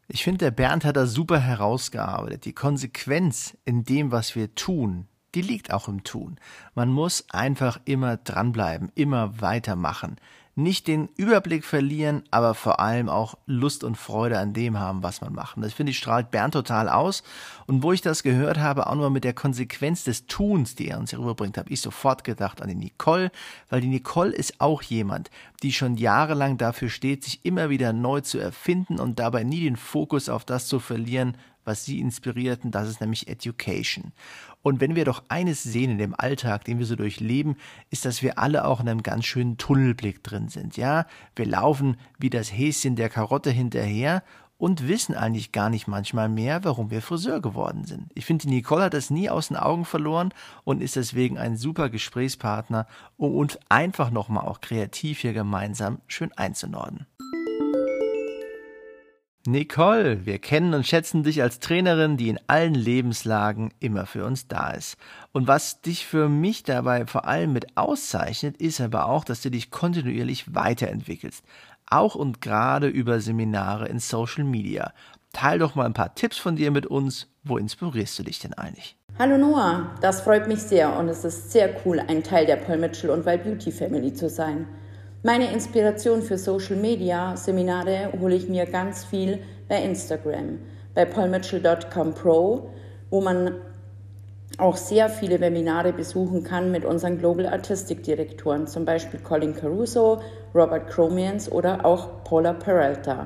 Ich 0.07 0.23
finde, 0.23 0.45
der 0.45 0.51
Bernd 0.51 0.85
hat 0.85 0.95
das 0.95 1.13
super 1.13 1.39
herausgearbeitet. 1.39 2.45
Die 2.45 2.53
Konsequenz 2.53 3.57
in 3.65 3.83
dem, 3.83 4.11
was 4.11 4.35
wir 4.35 4.53
tun, 4.53 5.07
die 5.35 5.41
liegt 5.41 5.71
auch 5.71 5.87
im 5.87 6.03
Tun. 6.03 6.37
Man 6.73 6.89
muss 6.89 7.25
einfach 7.29 7.79
immer 7.85 8.17
dranbleiben, 8.17 8.91
immer 8.95 9.41
weitermachen. 9.41 10.17
Nicht 10.57 10.87
den 10.87 11.09
Überblick 11.17 11.65
verlieren, 11.65 12.23
aber 12.31 12.53
vor 12.53 12.79
allem 12.79 13.09
auch 13.09 13.37
Lust 13.45 13.83
und 13.83 13.97
Freude 13.97 14.39
an 14.39 14.53
dem 14.53 14.79
haben, 14.79 15.03
was 15.03 15.19
man 15.19 15.33
macht. 15.33 15.57
Das 15.61 15.73
finde 15.73 15.89
ich 15.89 15.97
strahlt 15.97 16.31
Bernd 16.31 16.53
total 16.53 16.87
aus. 16.87 17.23
Und 17.67 17.83
wo 17.83 17.91
ich 17.91 17.99
das 17.99 18.23
gehört 18.23 18.57
habe, 18.57 18.87
auch 18.87 18.95
nur 18.95 19.09
mit 19.09 19.25
der 19.25 19.33
Konsequenz 19.33 20.05
des 20.05 20.27
Tuns, 20.27 20.73
die 20.75 20.87
er 20.87 20.97
uns 20.97 21.09
hier 21.09 21.19
rüberbringt, 21.19 21.57
habe 21.57 21.71
ich 21.71 21.81
sofort 21.81 22.23
gedacht 22.23 22.61
an 22.61 22.69
die 22.69 22.75
Nicole, 22.75 23.31
weil 23.69 23.81
die 23.81 23.89
Nicole 23.89 24.31
ist 24.31 24.61
auch 24.61 24.81
jemand, 24.81 25.29
die 25.61 25.73
schon 25.73 25.97
jahrelang 25.97 26.57
dafür 26.57 26.87
steht, 26.87 27.25
sich 27.25 27.43
immer 27.43 27.69
wieder 27.69 27.91
neu 27.91 28.21
zu 28.21 28.37
erfinden 28.37 28.97
und 28.97 29.19
dabei 29.19 29.43
nie 29.43 29.65
den 29.65 29.75
Fokus 29.75 30.29
auf 30.29 30.45
das 30.45 30.67
zu 30.67 30.79
verlieren, 30.79 31.35
was 31.65 31.83
sie 31.83 31.99
inspirierten, 31.99 32.71
das 32.71 32.87
ist 32.87 33.01
nämlich 33.01 33.27
Education. 33.27 34.13
Und 34.61 34.79
wenn 34.79 34.95
wir 34.95 35.05
doch 35.05 35.23
eines 35.27 35.63
sehen 35.63 35.91
in 35.91 35.97
dem 35.97 36.15
Alltag, 36.17 36.63
den 36.63 36.79
wir 36.79 36.85
so 36.85 36.95
durchleben, 36.95 37.57
ist, 37.89 38.05
dass 38.05 38.21
wir 38.21 38.39
alle 38.39 38.65
auch 38.65 38.79
in 38.79 38.89
einem 38.89 39.03
ganz 39.03 39.25
schönen 39.25 39.57
Tunnelblick 39.57 40.23
drin 40.23 40.47
sind. 40.47 40.77
Ja, 40.77 41.05
wir 41.35 41.45
laufen 41.45 41.97
wie 42.17 42.29
das 42.29 42.51
Häschen 42.51 42.95
der 42.95 43.09
Karotte 43.09 43.51
hinterher 43.51 44.23
und 44.57 44.87
wissen 44.87 45.15
eigentlich 45.15 45.51
gar 45.51 45.69
nicht 45.69 45.87
manchmal 45.87 46.29
mehr, 46.29 46.63
warum 46.63 46.89
wir 46.89 47.01
Friseur 47.01 47.41
geworden 47.41 47.83
sind. 47.85 48.09
Ich 48.15 48.25
finde, 48.25 48.47
Nicole 48.47 48.85
hat 48.85 48.93
das 48.93 49.09
nie 49.09 49.29
aus 49.29 49.49
den 49.49 49.57
Augen 49.57 49.85
verloren 49.85 50.33
und 50.63 50.81
ist 50.81 50.95
deswegen 50.95 51.37
ein 51.37 51.57
super 51.57 51.89
Gesprächspartner, 51.89 52.87
um 53.17 53.35
uns 53.35 53.59
einfach 53.69 54.11
nochmal 54.11 54.45
auch 54.45 54.61
kreativ 54.61 55.19
hier 55.19 55.33
gemeinsam 55.33 55.99
schön 56.07 56.31
einzunorden. 56.33 57.05
Nicole, 59.47 60.25
wir 60.25 60.39
kennen 60.39 60.73
und 60.73 60.87
schätzen 60.87 61.21
dich 61.21 61.43
als 61.43 61.59
Trainerin, 61.59 62.17
die 62.17 62.29
in 62.29 62.39
allen 62.47 62.73
Lebenslagen 62.73 63.71
immer 63.79 64.07
für 64.07 64.25
uns 64.25 64.47
da 64.47 64.71
ist. 64.71 64.97
Und 65.33 65.47
was 65.47 65.81
dich 65.81 66.07
für 66.07 66.29
mich 66.29 66.63
dabei 66.63 67.05
vor 67.05 67.27
allem 67.27 67.53
mit 67.53 67.77
auszeichnet, 67.77 68.57
ist 68.57 68.81
aber 68.81 69.07
auch, 69.07 69.23
dass 69.23 69.43
du 69.43 69.51
dich 69.51 69.69
kontinuierlich 69.69 70.55
weiterentwickelst. 70.55 71.43
Auch 71.87 72.15
und 72.15 72.41
gerade 72.41 72.87
über 72.87 73.19
Seminare 73.19 73.87
in 73.87 73.99
Social 73.99 74.45
Media. 74.45 74.91
Teil 75.31 75.59
doch 75.59 75.75
mal 75.75 75.85
ein 75.85 75.93
paar 75.93 76.15
Tipps 76.15 76.39
von 76.39 76.55
dir 76.55 76.71
mit 76.71 76.87
uns. 76.87 77.27
Wo 77.43 77.59
inspirierst 77.59 78.17
du 78.17 78.23
dich 78.23 78.39
denn 78.39 78.55
eigentlich? 78.55 78.97
Hallo 79.19 79.37
Noah, 79.37 79.95
das 80.01 80.21
freut 80.21 80.47
mich 80.47 80.59
sehr 80.59 80.97
und 80.97 81.07
es 81.07 81.23
ist 81.23 81.51
sehr 81.51 81.69
cool, 81.85 81.99
ein 81.99 82.23
Teil 82.23 82.47
der 82.47 82.55
Paul 82.55 82.77
Mitchell 82.77 83.11
und 83.11 83.27
Wild 83.27 83.43
Beauty 83.43 83.71
Family 83.71 84.11
zu 84.11 84.27
sein. 84.27 84.65
Meine 85.25 85.51
Inspiration 85.51 86.21
für 86.21 86.37
Social 86.37 86.75
Media 86.75 87.35
Seminare 87.35 88.13
hole 88.21 88.35
ich 88.35 88.47
mir 88.47 88.67
ganz 88.67 89.05
viel 89.05 89.39
bei 89.67 89.81
Instagram, 89.81 90.59
bei 90.93 91.03
paulmitchell.com 91.03 92.13
pro, 92.13 92.69
wo 93.09 93.21
man 93.21 93.55
auch 94.59 94.77
sehr 94.77 95.09
viele 95.09 95.39
Webinare 95.39 95.93
besuchen 95.93 96.43
kann 96.43 96.69
mit 96.69 96.85
unseren 96.85 97.17
Global 97.17 97.47
Artistic 97.47 98.03
Direktoren, 98.03 98.67
zum 98.67 98.85
Beispiel 98.85 99.19
Colin 99.19 99.55
Caruso, 99.55 100.21
Robert 100.53 100.91
Chromians 100.91 101.51
oder 101.51 101.83
auch 101.83 102.23
Paula 102.23 102.53
Peralta. 102.53 103.25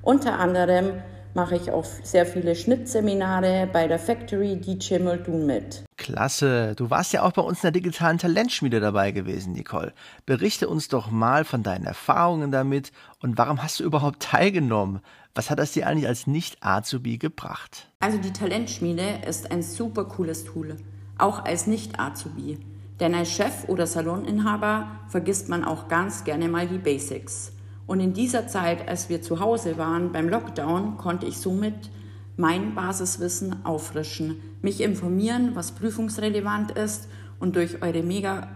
Unter 0.00 0.38
anderem 0.38 1.02
mache 1.34 1.56
ich 1.56 1.70
auch 1.70 1.84
sehr 1.84 2.26
viele 2.26 2.54
Schnittseminare 2.54 3.68
bei 3.72 3.86
der 3.88 3.98
Factory 3.98 4.56
DJ 4.56 4.98
Muldoon 4.98 5.46
mit. 5.46 5.84
Klasse. 5.96 6.74
Du 6.76 6.90
warst 6.90 7.12
ja 7.12 7.22
auch 7.22 7.32
bei 7.32 7.42
uns 7.42 7.58
in 7.58 7.62
der 7.62 7.72
digitalen 7.72 8.18
Talentschmiede 8.18 8.80
dabei 8.80 9.10
gewesen, 9.10 9.52
Nicole. 9.52 9.92
Berichte 10.26 10.68
uns 10.68 10.88
doch 10.88 11.10
mal 11.10 11.44
von 11.44 11.62
deinen 11.62 11.84
Erfahrungen 11.84 12.50
damit 12.50 12.92
und 13.20 13.38
warum 13.38 13.62
hast 13.62 13.80
du 13.80 13.84
überhaupt 13.84 14.20
teilgenommen? 14.22 15.00
Was 15.34 15.50
hat 15.50 15.58
das 15.58 15.72
dir 15.72 15.86
eigentlich 15.86 16.06
als 16.06 16.26
Nicht-Azubi 16.26 17.18
gebracht? 17.18 17.88
Also 18.00 18.18
die 18.18 18.32
Talentschmiede 18.32 19.20
ist 19.26 19.50
ein 19.50 19.62
super 19.62 20.04
cooles 20.04 20.44
Tool, 20.44 20.76
auch 21.18 21.44
als 21.44 21.66
Nicht-Azubi. 21.66 22.58
Denn 23.00 23.14
als 23.14 23.32
Chef 23.32 23.68
oder 23.68 23.88
Saloninhaber 23.88 24.86
vergisst 25.08 25.48
man 25.48 25.64
auch 25.64 25.88
ganz 25.88 26.22
gerne 26.22 26.48
mal 26.48 26.68
die 26.68 26.78
Basics. 26.78 27.53
Und 27.86 28.00
in 28.00 28.14
dieser 28.14 28.48
Zeit, 28.48 28.88
als 28.88 29.08
wir 29.08 29.20
zu 29.20 29.40
Hause 29.40 29.76
waren 29.76 30.12
beim 30.12 30.28
Lockdown, 30.28 30.96
konnte 30.96 31.26
ich 31.26 31.38
somit 31.38 31.90
mein 32.36 32.74
Basiswissen 32.74 33.64
auffrischen, 33.64 34.36
mich 34.62 34.80
informieren, 34.80 35.54
was 35.54 35.72
prüfungsrelevant 35.72 36.72
ist. 36.72 37.08
Und 37.38 37.56
durch 37.56 37.82
eure 37.82 38.02
mega 38.02 38.48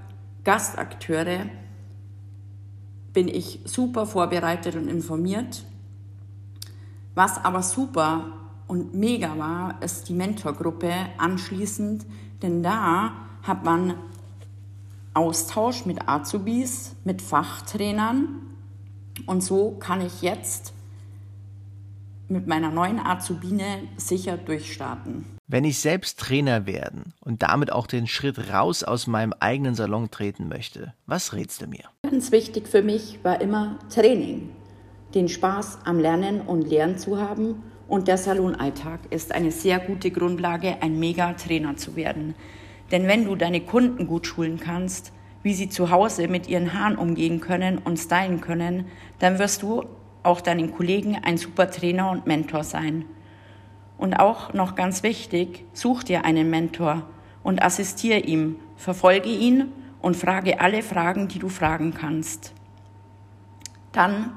Gastakteure 0.44 1.46
bin 3.12 3.28
ich 3.28 3.60
super 3.64 4.06
vorbereitet 4.06 4.76
und 4.76 4.88
informiert. 4.88 5.64
Was 7.14 7.44
aber 7.44 7.62
super 7.62 8.32
und 8.66 8.94
mega 8.94 9.36
war, 9.38 9.82
ist 9.82 10.08
die 10.08 10.14
Mentorgruppe 10.14 10.92
anschließend, 11.18 12.06
denn 12.42 12.62
da 12.62 13.12
hat 13.42 13.64
man 13.64 13.94
Austausch 15.14 15.84
mit 15.84 16.08
Azubis, 16.08 16.94
mit 17.04 17.20
Fachtrainern 17.20 18.28
und 19.26 19.42
so 19.42 19.72
kann 19.78 20.00
ich 20.00 20.22
jetzt 20.22 20.72
mit 22.28 22.46
meiner 22.46 22.70
neuen 22.70 22.98
Azubine 22.98 23.82
sicher 23.96 24.36
durchstarten. 24.36 25.24
Wenn 25.46 25.64
ich 25.64 25.78
selbst 25.78 26.20
Trainer 26.20 26.66
werden 26.66 27.14
und 27.20 27.42
damit 27.42 27.72
auch 27.72 27.86
den 27.86 28.06
Schritt 28.06 28.52
raus 28.52 28.84
aus 28.84 29.06
meinem 29.06 29.32
eigenen 29.40 29.74
Salon 29.74 30.10
treten 30.10 30.48
möchte, 30.48 30.92
was 31.06 31.32
rätst 31.32 31.62
du 31.62 31.66
mir? 31.66 31.84
Ganz 32.02 32.32
wichtig 32.32 32.68
für 32.68 32.82
mich 32.82 33.18
war 33.22 33.40
immer 33.40 33.78
Training. 33.88 34.50
Den 35.14 35.28
Spaß 35.30 35.78
am 35.86 35.98
Lernen 35.98 36.42
und 36.42 36.68
Lernen 36.68 36.98
zu 36.98 37.18
haben. 37.18 37.62
Und 37.88 38.08
der 38.08 38.18
Salonalltag 38.18 39.00
ist 39.08 39.32
eine 39.32 39.50
sehr 39.50 39.78
gute 39.78 40.10
Grundlage, 40.10 40.82
ein 40.82 40.98
Mega-Trainer 40.98 41.76
zu 41.76 41.96
werden. 41.96 42.34
Denn 42.90 43.06
wenn 43.06 43.24
du 43.24 43.34
deine 43.34 43.62
Kunden 43.62 44.06
gut 44.06 44.26
schulen 44.26 44.60
kannst, 44.60 45.12
wie 45.42 45.54
sie 45.54 45.68
zu 45.68 45.90
Hause 45.90 46.28
mit 46.28 46.48
ihren 46.48 46.74
Haaren 46.74 46.96
umgehen 46.96 47.40
können 47.40 47.78
und 47.78 47.98
stylen 47.98 48.40
können, 48.40 48.86
dann 49.18 49.38
wirst 49.38 49.62
du 49.62 49.84
auch 50.22 50.40
deinen 50.40 50.72
Kollegen 50.72 51.16
ein 51.16 51.38
super 51.38 51.70
Trainer 51.70 52.10
und 52.10 52.26
Mentor 52.26 52.64
sein. 52.64 53.04
Und 53.96 54.14
auch 54.14 54.52
noch 54.52 54.74
ganz 54.74 55.02
wichtig, 55.02 55.64
such 55.72 56.04
dir 56.04 56.24
einen 56.24 56.50
Mentor 56.50 57.08
und 57.42 57.62
assistiere 57.62 58.20
ihm, 58.20 58.56
verfolge 58.76 59.30
ihn 59.30 59.72
und 60.00 60.16
frage 60.16 60.60
alle 60.60 60.82
Fragen, 60.82 61.28
die 61.28 61.38
du 61.38 61.48
fragen 61.48 61.94
kannst. 61.94 62.52
Dann 63.92 64.32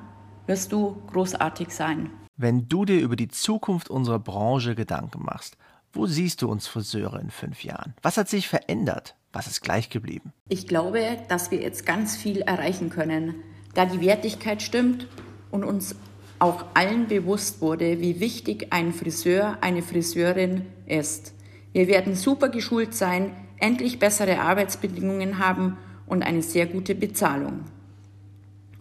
wirst 0.47 0.71
du 0.71 0.97
großartig 1.11 1.69
sein. 1.69 2.09
Wenn 2.37 2.67
du 2.67 2.85
dir 2.85 2.99
über 2.99 3.15
die 3.15 3.27
Zukunft 3.27 3.89
unserer 3.89 4.19
Branche 4.19 4.73
Gedanken 4.75 5.23
machst, 5.23 5.57
wo 5.93 6.07
siehst 6.07 6.41
du 6.41 6.49
uns 6.49 6.67
Friseure 6.67 7.19
in 7.19 7.29
fünf 7.29 7.63
Jahren? 7.63 7.93
Was 8.01 8.17
hat 8.17 8.29
sich 8.29 8.47
verändert? 8.47 9.15
Was 9.33 9.47
ist 9.47 9.61
gleich 9.61 9.89
geblieben? 9.89 10.33
Ich 10.49 10.67
glaube, 10.67 11.17
dass 11.29 11.51
wir 11.51 11.61
jetzt 11.61 11.85
ganz 11.85 12.17
viel 12.17 12.41
erreichen 12.41 12.89
können 12.89 13.35
da 13.73 13.85
die 13.85 14.01
Wertigkeit 14.01 14.61
stimmt 14.61 15.07
und 15.49 15.63
uns 15.63 15.95
auch 16.39 16.65
allen 16.73 17.07
bewusst 17.07 17.61
wurde, 17.61 18.01
wie 18.01 18.19
wichtig 18.19 18.67
ein 18.71 18.93
Friseur, 18.93 19.57
eine 19.61 19.81
Friseurin 19.81 20.65
ist. 20.87 21.33
Wir 21.71 21.87
werden 21.87 22.15
super 22.15 22.49
geschult 22.49 22.95
sein, 22.95 23.31
endlich 23.59 23.99
bessere 23.99 24.39
Arbeitsbedingungen 24.39 25.37
haben 25.37 25.77
und 26.07 26.23
eine 26.23 26.41
sehr 26.41 26.65
gute 26.65 26.95
Bezahlung. 26.95 27.65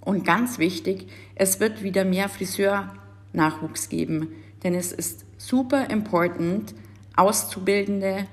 Und 0.01 0.25
ganz 0.25 0.59
wichtig, 0.59 1.09
es 1.35 1.61
wird 1.61 1.83
wieder 1.83 2.05
mehr 2.05 2.29
Friseurnachwuchs 2.31 3.91
geben, 3.91 4.29
denn 4.65 4.75
es 4.75 4.91
ist 4.93 5.27
super 5.37 5.91
important, 5.91 6.75
Auszubildende 7.15 8.27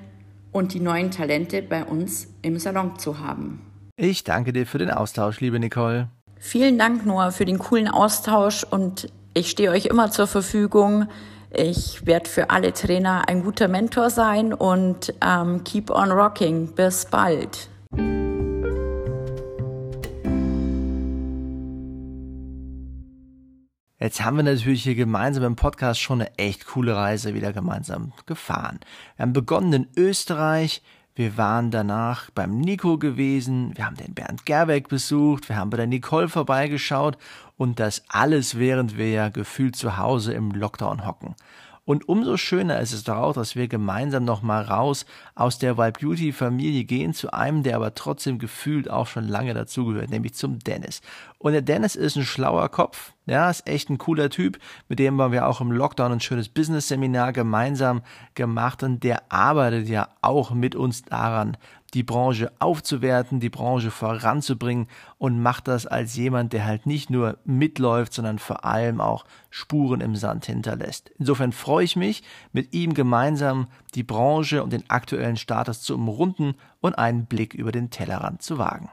und 0.58 0.74
die 0.74 0.80
neuen 0.80 1.12
Talente 1.12 1.62
bei 1.62 1.86
uns 1.86 2.28
im 2.41 2.60
Salon 2.60 2.97
zu 2.99 3.20
haben. 3.20 3.62
Ich 3.95 4.24
danke 4.24 4.53
dir 4.53 4.66
für 4.66 4.78
den 4.78 4.91
Austausch, 4.91 5.39
liebe 5.39 5.60
Nicole. 5.60 6.10
Vielen 6.39 6.78
Dank, 6.78 7.05
Noah, 7.05 7.32
für 7.32 7.45
den 7.45 7.58
coolen 7.58 7.88
Austausch 7.88 8.64
und 8.64 9.12
ich 9.34 9.49
stehe 9.49 9.72
euch 9.72 9.86
immer 9.86 10.12
zur 10.12 10.28
Verfügung. 10.28 11.08
Ich 11.51 12.05
werde 12.05 12.30
für 12.30 12.49
alle 12.49 12.74
Trainer 12.74 13.28
ein 13.28 13.43
guter 13.43 13.68
Mentor 13.68 14.10
sein 14.10 14.53
und 14.53 15.14
ähm, 15.26 15.64
keep 15.64 15.89
on 15.89 16.12
rocking. 16.12 16.74
Bis 16.76 17.05
bald. 17.05 17.70
Jetzt 24.00 24.24
haben 24.24 24.38
wir 24.38 24.43
natürlich 24.43 24.84
hier 24.84 24.93
gemeinsam 24.93 25.43
im 25.43 25.56
Podcast 25.56 26.00
schon 26.00 26.22
eine 26.22 26.38
echt 26.38 26.68
coole 26.68 26.95
Reise 26.95 27.34
wieder 27.34 27.52
gemeinsam 27.52 28.14
gefahren. 28.28 28.80
Wir 29.16 29.24
haben 29.24 29.34
begonnen 29.34 29.74
in 29.74 29.88
Österreich, 29.98 30.84
wir 31.16 31.36
waren 31.36 31.72
danach 31.72 32.30
beim 32.30 32.60
Nico 32.60 33.00
gewesen, 33.00 33.76
wir 33.76 33.88
haben 33.88 33.95
den 33.95 34.14
Bernd 34.14 34.45
Gerbeck 34.45 34.88
besucht, 34.88 35.50
wir 35.50 35.56
haben 35.56 35.72
bei 35.72 35.78
der 35.78 35.88
Nicole 35.88 36.30
vorbeigeschaut 36.30 37.18
und 37.58 37.80
das 37.80 38.04
alles, 38.08 38.60
während 38.60 39.00
wir 39.00 39.10
ja 39.10 39.30
gefühlt 39.30 39.76
zu 39.76 39.98
Hause 39.98 40.34
im 40.34 40.52
Lockdown 40.52 41.04
hocken. 41.04 41.34
Und 41.88 42.09
umso 42.09 42.35
schöner 42.35 42.81
ist 42.81 42.91
es 42.91 43.05
doch 43.05 43.15
auch, 43.15 43.33
dass 43.33 43.55
wir 43.55 43.69
gemeinsam 43.69 44.25
nochmal 44.25 44.63
raus 44.63 45.05
aus 45.35 45.57
der 45.57 45.77
Wild 45.77 46.01
Beauty 46.01 46.33
Familie 46.33 46.83
gehen 46.83 47.13
zu 47.13 47.31
einem, 47.31 47.63
der 47.63 47.77
aber 47.77 47.95
trotzdem 47.95 48.39
gefühlt 48.39 48.89
auch 48.91 49.07
schon 49.07 49.25
lange 49.25 49.53
dazugehört, 49.53 50.09
nämlich 50.09 50.33
zum 50.33 50.59
Dennis. 50.59 50.99
Und 51.38 51.53
der 51.53 51.61
Dennis 51.61 51.95
ist 51.95 52.17
ein 52.17 52.25
schlauer 52.25 52.67
Kopf, 52.67 53.13
ja, 53.25 53.49
ist 53.49 53.69
echt 53.69 53.89
ein 53.89 53.97
cooler 53.97 54.29
Typ, 54.29 54.59
mit 54.89 54.99
dem 54.99 55.21
haben 55.21 55.31
wir 55.31 55.47
auch 55.47 55.61
im 55.61 55.71
Lockdown 55.71 56.11
ein 56.11 56.19
schönes 56.19 56.49
Business-Seminar 56.49 57.31
gemeinsam 57.31 58.01
gemacht 58.35 58.83
und 58.83 59.05
der 59.05 59.31
arbeitet 59.31 59.88
ja 59.88 60.09
auch 60.21 60.51
mit 60.51 60.75
uns 60.75 61.03
daran, 61.03 61.55
die 61.93 62.03
Branche 62.03 62.51
aufzuwerten, 62.59 63.39
die 63.39 63.49
Branche 63.49 63.91
voranzubringen 63.91 64.88
und 65.17 65.41
macht 65.41 65.67
das 65.67 65.85
als 65.85 66.15
jemand, 66.15 66.53
der 66.53 66.65
halt 66.65 66.85
nicht 66.85 67.09
nur 67.09 67.38
mitläuft, 67.45 68.13
sondern 68.13 68.39
vor 68.39 68.65
allem 68.65 68.99
auch 69.01 69.25
Spuren 69.49 70.01
im 70.01 70.15
Sand 70.15 70.45
hinterlässt. 70.45 71.11
Insofern 71.17 71.51
freue 71.51 71.85
ich 71.85 71.95
mich, 71.95 72.23
mit 72.51 72.73
ihm 72.73 72.93
gemeinsam 72.93 73.67
die 73.95 74.03
Branche 74.03 74.63
und 74.63 74.73
den 74.73 74.89
aktuellen 74.89 75.38
Status 75.38 75.81
zu 75.81 75.95
umrunden 75.95 76.55
und 76.81 76.97
einen 76.97 77.25
Blick 77.25 77.53
über 77.53 77.71
den 77.71 77.89
Tellerrand 77.89 78.41
zu 78.41 78.57
wagen. 78.57 78.89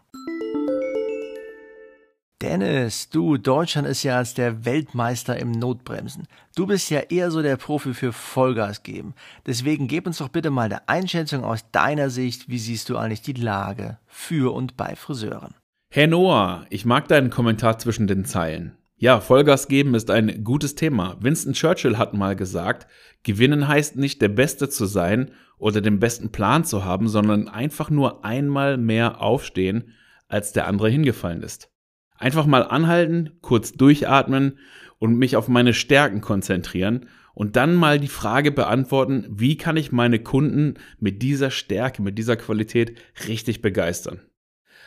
Dennis, 2.44 3.08
du, 3.08 3.38
Deutschland 3.38 3.88
ist 3.88 4.02
ja 4.02 4.18
als 4.18 4.34
der 4.34 4.66
Weltmeister 4.66 5.38
im 5.38 5.50
Notbremsen. 5.50 6.28
Du 6.54 6.66
bist 6.66 6.90
ja 6.90 7.00
eher 7.00 7.30
so 7.30 7.40
der 7.40 7.56
Profi 7.56 7.94
für 7.94 8.12
Vollgas 8.12 8.82
geben. 8.82 9.14
Deswegen 9.46 9.88
gib 9.88 10.06
uns 10.06 10.18
doch 10.18 10.28
bitte 10.28 10.50
mal 10.50 10.64
eine 10.64 10.86
Einschätzung 10.86 11.42
aus 11.42 11.70
deiner 11.72 12.10
Sicht. 12.10 12.50
Wie 12.50 12.58
siehst 12.58 12.90
du 12.90 12.98
eigentlich 12.98 13.22
die 13.22 13.32
Lage 13.32 13.96
für 14.06 14.52
und 14.52 14.76
bei 14.76 14.94
Friseuren? 14.94 15.54
Herr 15.90 16.06
Noah, 16.06 16.66
ich 16.68 16.84
mag 16.84 17.08
deinen 17.08 17.30
Kommentar 17.30 17.78
zwischen 17.78 18.06
den 18.06 18.26
Zeilen. 18.26 18.76
Ja, 18.98 19.22
Vollgas 19.22 19.66
geben 19.66 19.94
ist 19.94 20.10
ein 20.10 20.44
gutes 20.44 20.74
Thema. 20.74 21.16
Winston 21.20 21.54
Churchill 21.54 21.96
hat 21.96 22.12
mal 22.12 22.36
gesagt, 22.36 22.86
gewinnen 23.22 23.68
heißt 23.68 23.96
nicht 23.96 24.20
der 24.20 24.28
Beste 24.28 24.68
zu 24.68 24.84
sein 24.84 25.30
oder 25.56 25.80
den 25.80 25.98
besten 25.98 26.30
Plan 26.30 26.62
zu 26.64 26.84
haben, 26.84 27.08
sondern 27.08 27.48
einfach 27.48 27.88
nur 27.88 28.22
einmal 28.22 28.76
mehr 28.76 29.22
aufstehen, 29.22 29.94
als 30.28 30.52
der 30.52 30.66
andere 30.66 30.90
hingefallen 30.90 31.42
ist. 31.42 31.70
Einfach 32.16 32.46
mal 32.46 32.62
anhalten, 32.62 33.30
kurz 33.40 33.72
durchatmen 33.72 34.58
und 34.98 35.16
mich 35.18 35.36
auf 35.36 35.48
meine 35.48 35.74
Stärken 35.74 36.20
konzentrieren 36.20 37.06
und 37.34 37.56
dann 37.56 37.74
mal 37.74 37.98
die 37.98 38.08
Frage 38.08 38.52
beantworten, 38.52 39.26
wie 39.28 39.56
kann 39.56 39.76
ich 39.76 39.92
meine 39.92 40.20
Kunden 40.20 40.74
mit 41.00 41.22
dieser 41.22 41.50
Stärke, 41.50 42.02
mit 42.02 42.16
dieser 42.16 42.36
Qualität 42.36 42.96
richtig 43.28 43.60
begeistern. 43.60 44.20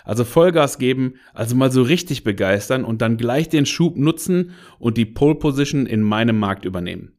Also 0.05 0.23
Vollgas 0.23 0.77
geben, 0.77 1.15
also 1.33 1.55
mal 1.55 1.69
so 1.69 1.81
richtig 1.81 2.23
begeistern 2.23 2.85
und 2.85 3.01
dann 3.01 3.17
gleich 3.17 3.49
den 3.49 3.65
Schub 3.65 3.97
nutzen 3.97 4.51
und 4.79 4.95
die 4.95 5.05
Pole 5.05 5.35
Position 5.35 5.85
in 5.85 6.01
meinem 6.01 6.39
Markt 6.39 6.63
übernehmen. 6.63 7.16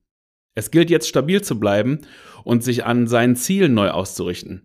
Es 0.59 0.73
gilt 0.73 0.91
jetzt 0.91 1.09
stabil 1.09 1.41
zu 1.41 1.61
bleiben 1.61 2.01
und 2.43 2.65
sich 2.65 2.85
an 2.85 3.07
seinen 3.07 3.37
Zielen 3.37 3.75
neu 3.75 3.91
auszurichten. 3.91 4.63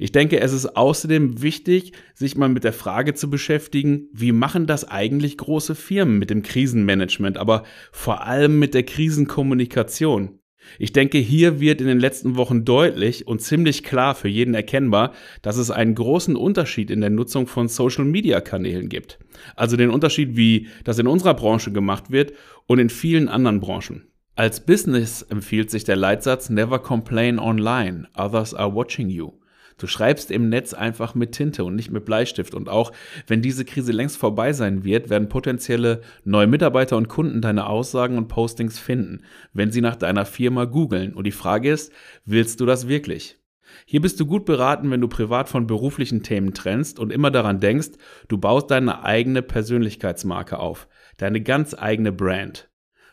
Ich 0.00 0.10
denke, 0.10 0.40
es 0.40 0.52
ist 0.52 0.76
außerdem 0.76 1.40
wichtig, 1.40 1.92
sich 2.14 2.36
mal 2.36 2.48
mit 2.48 2.64
der 2.64 2.72
Frage 2.72 3.14
zu 3.14 3.30
beschäftigen, 3.30 4.08
wie 4.12 4.32
machen 4.32 4.66
das 4.66 4.88
eigentlich 4.88 5.38
große 5.38 5.76
Firmen 5.76 6.18
mit 6.18 6.30
dem 6.30 6.42
Krisenmanagement, 6.42 7.38
aber 7.38 7.62
vor 7.92 8.26
allem 8.26 8.58
mit 8.58 8.74
der 8.74 8.82
Krisenkommunikation. 8.82 10.40
Ich 10.80 10.92
denke, 10.92 11.18
hier 11.18 11.60
wird 11.60 11.80
in 11.80 11.86
den 11.86 12.00
letzten 12.00 12.34
Wochen 12.34 12.64
deutlich 12.64 13.28
und 13.28 13.40
ziemlich 13.40 13.84
klar 13.84 14.16
für 14.16 14.26
jeden 14.26 14.54
erkennbar, 14.54 15.12
dass 15.42 15.58
es 15.58 15.70
einen 15.70 15.94
großen 15.94 16.34
Unterschied 16.34 16.90
in 16.90 17.00
der 17.00 17.10
Nutzung 17.10 17.46
von 17.46 17.68
Social-Media-Kanälen 17.68 18.88
gibt. 18.88 19.20
Also 19.54 19.76
den 19.76 19.90
Unterschied, 19.90 20.36
wie 20.36 20.66
das 20.82 20.98
in 20.98 21.06
unserer 21.06 21.34
Branche 21.34 21.70
gemacht 21.70 22.10
wird 22.10 22.32
und 22.66 22.80
in 22.80 22.90
vielen 22.90 23.28
anderen 23.28 23.60
Branchen. 23.60 24.08
Als 24.38 24.60
Business 24.60 25.22
empfiehlt 25.22 25.70
sich 25.70 25.84
der 25.84 25.96
Leitsatz 25.96 26.50
Never 26.50 26.78
complain 26.78 27.38
online, 27.38 28.06
others 28.14 28.52
are 28.52 28.74
watching 28.74 29.08
you. 29.08 29.32
Du 29.78 29.86
schreibst 29.86 30.30
im 30.30 30.50
Netz 30.50 30.74
einfach 30.74 31.14
mit 31.14 31.32
Tinte 31.32 31.64
und 31.64 31.74
nicht 31.74 31.90
mit 31.90 32.04
Bleistift. 32.04 32.54
Und 32.54 32.68
auch 32.68 32.92
wenn 33.26 33.40
diese 33.40 33.64
Krise 33.64 33.92
längst 33.92 34.18
vorbei 34.18 34.52
sein 34.52 34.84
wird, 34.84 35.08
werden 35.08 35.30
potenzielle 35.30 36.02
neue 36.24 36.48
Mitarbeiter 36.48 36.98
und 36.98 37.08
Kunden 37.08 37.40
deine 37.40 37.66
Aussagen 37.66 38.18
und 38.18 38.28
Postings 38.28 38.78
finden, 38.78 39.22
wenn 39.54 39.72
sie 39.72 39.80
nach 39.80 39.96
deiner 39.96 40.26
Firma 40.26 40.66
googeln. 40.66 41.14
Und 41.14 41.24
die 41.24 41.32
Frage 41.32 41.70
ist, 41.70 41.90
willst 42.26 42.60
du 42.60 42.66
das 42.66 42.88
wirklich? 42.88 43.38
Hier 43.86 44.02
bist 44.02 44.20
du 44.20 44.26
gut 44.26 44.44
beraten, 44.44 44.90
wenn 44.90 45.00
du 45.00 45.08
privat 45.08 45.48
von 45.48 45.66
beruflichen 45.66 46.22
Themen 46.22 46.52
trennst 46.52 46.98
und 46.98 47.10
immer 47.10 47.30
daran 47.30 47.58
denkst, 47.58 47.92
du 48.28 48.36
baust 48.36 48.70
deine 48.70 49.02
eigene 49.02 49.40
Persönlichkeitsmarke 49.40 50.58
auf, 50.58 50.88
deine 51.16 51.40
ganz 51.40 51.72
eigene 51.72 52.12
Brand. 52.12 52.68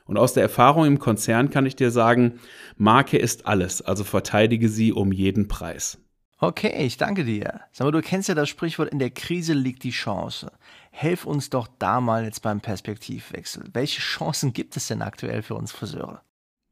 Und 0.06 0.18
aus 0.18 0.34
der 0.34 0.44
Erfahrung 0.44 0.86
im 0.86 1.00
Konzern 1.00 1.50
kann 1.50 1.66
ich 1.66 1.76
dir 1.76 1.92
sagen, 1.92 2.40
Marke 2.76 3.18
ist 3.18 3.48
alles, 3.48 3.82
also 3.82 4.04
verteidige 4.04 4.70
sie 4.70 4.92
um 4.92 5.12
jeden 5.12 5.48
Preis. 5.48 5.98
Okay, 6.40 6.86
ich 6.86 6.98
danke 6.98 7.24
dir. 7.24 7.62
Sag 7.72 7.86
mal, 7.86 7.92
du 7.92 8.02
kennst 8.02 8.28
ja 8.28 8.36
das 8.36 8.50
Sprichwort, 8.50 8.90
in 8.90 9.00
der 9.00 9.12
Krise 9.12 9.54
liegt 9.54 9.84
die 9.84 9.92
Chance. 9.92 10.52
Helf 10.92 11.26
uns 11.26 11.50
doch 11.50 11.70
da 11.80 12.02
mal 12.02 12.26
jetzt 12.26 12.42
beim 12.42 12.60
Perspektivwechsel. 12.60 13.64
Welche 13.72 14.02
Chancen 14.02 14.52
gibt 14.52 14.76
es 14.76 14.88
denn 14.88 15.02
aktuell 15.02 15.42
für 15.42 15.56
uns 15.56 15.72
Friseure? 15.72 16.22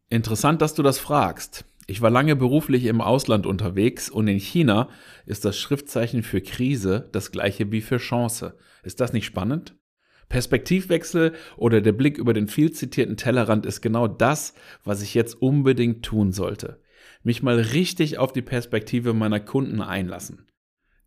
Interessant, 0.10 0.62
dass 0.62 0.74
du 0.74 0.84
das 0.84 1.00
fragst. 1.00 1.64
Ich 1.88 2.02
war 2.02 2.10
lange 2.10 2.36
beruflich 2.36 2.84
im 2.84 3.00
Ausland 3.00 3.46
unterwegs 3.46 4.10
und 4.10 4.28
in 4.28 4.40
China 4.40 4.90
ist 5.26 5.46
das 5.46 5.58
Schriftzeichen 5.58 6.22
für 6.22 6.42
Krise 6.42 7.10
das 7.14 7.32
gleiche 7.32 7.72
wie 7.72 7.82
für 7.82 7.98
Chance. 7.98 8.58
Ist 8.84 9.00
das 9.00 9.14
nicht 9.14 9.26
spannend? 9.26 9.76
Perspektivwechsel 10.32 11.34
oder 11.58 11.82
der 11.82 11.92
Blick 11.92 12.18
über 12.18 12.34
den 12.34 12.48
viel 12.48 12.72
zitierten 12.72 13.18
Tellerrand 13.18 13.66
ist 13.66 13.82
genau 13.82 14.08
das, 14.08 14.54
was 14.86 15.02
ich 15.02 15.14
jetzt 15.14 15.42
unbedingt 15.42 16.04
tun 16.04 16.32
sollte. 16.32 16.80
Mich 17.22 17.44
mal 17.44 17.60
richtig 17.60 18.18
auf 18.18 18.32
die 18.32 18.42
Perspektive 18.42 19.14
meiner 19.14 19.42
Kunden 19.42 19.82
einlassen. 19.82 20.48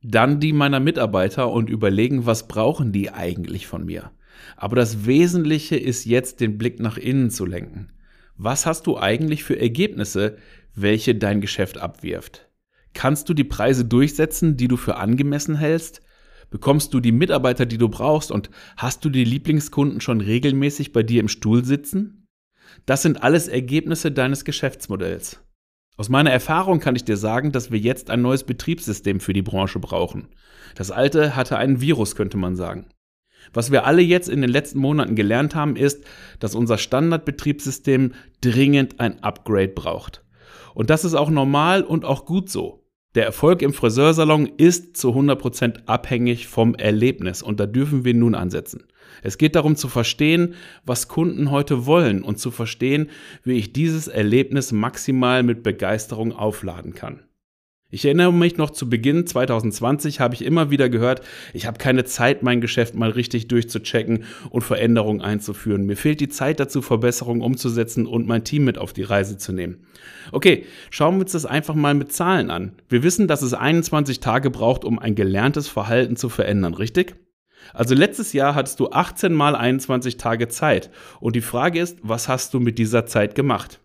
Dann 0.03 0.41
die 0.41 0.53
meiner 0.53 0.79
Mitarbeiter 0.79 1.51
und 1.51 1.71
überlegen, 1.71 2.27
was 2.27 2.47
brauchen 2.47 2.93
die 2.93 3.11
eigentlich 3.11 3.67
von 3.67 3.87
mir. 3.87 4.11
Aber 4.57 4.77
das 4.77 5.07
Wesentliche 5.07 5.77
ist 5.77 6.05
jetzt 6.05 6.41
den 6.41 6.59
Blick 6.59 6.79
nach 6.79 6.99
innen 6.99 7.31
zu 7.31 7.47
lenken. 7.47 7.93
Was 8.37 8.67
hast 8.67 8.87
du 8.87 8.99
eigentlich 8.99 9.43
für 9.43 9.59
Ergebnisse, 9.59 10.37
welche 10.75 11.15
dein 11.15 11.41
Geschäft 11.41 11.79
abwirft? 11.79 12.51
Kannst 12.93 13.29
du 13.31 13.35
die 13.35 13.45
Preise 13.45 13.87
durchsetzen, 13.87 14.59
die 14.59 14.69
du 14.69 14.77
für 14.77 14.97
angemessen 14.97 15.57
hältst? 15.57 16.03
Bekommst 16.55 16.95
du 16.95 17.01
die 17.01 17.11
Mitarbeiter, 17.11 17.67
die 17.67 17.79
du 17.79 17.89
brauchst 17.89 18.31
und 18.31 18.49
hast 18.77 19.05
du 19.05 19.11
die 19.11 19.25
Lieblingskunden 19.25 20.01
schon 20.01 20.21
regelmäßig 20.21 20.93
bei 20.93 21.03
dir 21.03 21.19
im 21.19 21.27
Stuhl 21.27 21.65
sitzen? 21.65 22.29
Das 22.87 23.03
sind 23.03 23.25
alles 23.25 23.49
Ergebnisse 23.49 24.13
deines 24.13 24.45
Geschäftsmodells. 24.45 25.43
Aus 25.97 26.11
meiner 26.11 26.31
Erfahrung 26.31 26.79
kann 26.79 26.95
ich 26.95 27.03
dir 27.03 27.17
sagen, 27.17 27.51
dass 27.51 27.73
wir 27.73 27.81
jetzt 27.81 28.09
ein 28.09 28.23
neues 28.23 28.45
Betriebssystem 28.45 29.19
für 29.19 29.33
die 29.33 29.43
Branche 29.43 29.81
brauchen. 29.81 30.29
Das 30.77 30.93
alte 30.93 31.35
hatte 31.35 31.59
einen 31.59 31.81
Virus, 31.81 32.15
könnte 32.15 32.37
man 32.37 32.55
sagen. 32.55 32.87
Was 33.53 33.73
wir 33.73 33.85
alle 33.85 34.03
jetzt 34.03 34.29
in 34.29 34.41
den 34.41 34.51
letzten 34.51 34.79
Monaten 34.79 35.17
gelernt 35.17 35.57
haben, 35.57 35.75
ist, 35.75 36.05
dass 36.39 36.55
unser 36.55 36.79
Standardbetriebssystem 36.79 38.13
dringend 38.41 39.01
ein 39.01 39.25
Upgrade 39.25 39.73
braucht. 39.75 40.25
Und 40.73 40.91
das 40.91 41.05
ist 41.05 41.15
auch 41.15 41.31
normal 41.31 41.83
und 41.83 42.05
auch 42.05 42.27
gut 42.27 42.49
so. 42.49 42.84
Der 43.15 43.25
Erfolg 43.25 43.63
im 43.63 43.73
Friseursalon 43.73 44.51
ist 44.57 44.97
zu 44.97 45.11
100% 45.11 45.87
abhängig 45.87 46.49
vom 46.49 46.75
Erlebnis 46.75 47.43
und 47.43 47.61
da 47.61 47.67
dürfen 47.67 48.05
wir 48.05 48.13
nun 48.13 48.35
ansetzen. 48.35 48.85
Es 49.23 49.39
geht 49.39 49.55
darum 49.55 49.77
zu 49.77 49.89
verstehen, 49.89 50.55
was 50.85 51.07
Kunden 51.07 51.53
heute 51.53 51.87
wollen 51.87 52.23
und 52.23 52.39
zu 52.39 52.51
verstehen, 52.51 53.11
wie 53.45 53.53
ich 53.53 53.73
dieses 53.73 54.09
Erlebnis 54.09 54.73
maximal 54.73 55.45
mit 55.45 55.63
Begeisterung 55.63 56.33
aufladen 56.33 56.95
kann. 56.95 57.21
Ich 57.95 58.05
erinnere 58.05 58.33
mich 58.33 58.57
noch 58.57 58.71
zu 58.71 58.91
Beginn 58.91 59.25
2020 59.25 60.19
habe 60.19 60.35
ich 60.35 60.45
immer 60.45 60.69
wieder 60.69 60.89
gehört, 60.89 61.23
ich 61.53 61.69
habe 61.69 61.79
keine 61.79 62.03
Zeit, 62.03 62.43
mein 62.43 62.61
Geschäft 62.61 62.97
mal 62.97 63.11
richtig 63.11 63.47
durchzuchecken 63.47 64.25
und 64.51 64.63
Veränderungen 64.63 65.21
einzuführen. 65.21 65.87
Mir 65.87 65.97
fehlt 65.97 66.19
die 66.19 66.29
Zeit 66.29 66.59
dazu, 66.59 66.83
Verbesserungen 66.83 67.41
umzusetzen 67.41 68.09
und 68.09 68.27
mein 68.27 68.43
Team 68.43 68.65
mit 68.65 68.79
auf 68.79 68.95
die 68.95 69.05
Reise 69.05 69.39
zu 69.39 69.53
nehmen. 69.53 69.87
Okay, 70.33 70.67
schauen 70.91 71.15
wir 71.15 71.21
uns 71.21 71.31
das 71.31 71.47
einfach 71.47 71.77
mal 71.77 71.95
mit 71.95 72.11
Zahlen 72.11 72.51
an. 72.51 72.73
Wir 72.89 73.05
wissen, 73.05 73.29
dass 73.29 73.43
es 73.43 73.55
21 73.55 74.19
Tage 74.19 74.51
braucht, 74.51 74.85
um 74.85 74.99
ein 74.99 75.15
gelerntes 75.15 75.69
Verhalten 75.69 76.17
zu 76.17 76.29
verändern, 76.29 76.75
richtig? 76.75 77.15
Also 77.73 77.95
letztes 77.95 78.33
Jahr 78.33 78.57
hattest 78.57 78.81
du 78.81 78.91
18 78.91 79.33
mal 79.33 79.55
21 79.55 80.17
Tage 80.17 80.49
Zeit. 80.49 80.91
Und 81.21 81.37
die 81.37 81.41
Frage 81.43 81.79
ist, 81.79 82.01
was 82.03 82.27
hast 82.27 82.55
du 82.55 82.59
mit 82.59 82.77
dieser 82.79 83.07
Zeit 83.07 83.37
gemacht? 83.37 83.79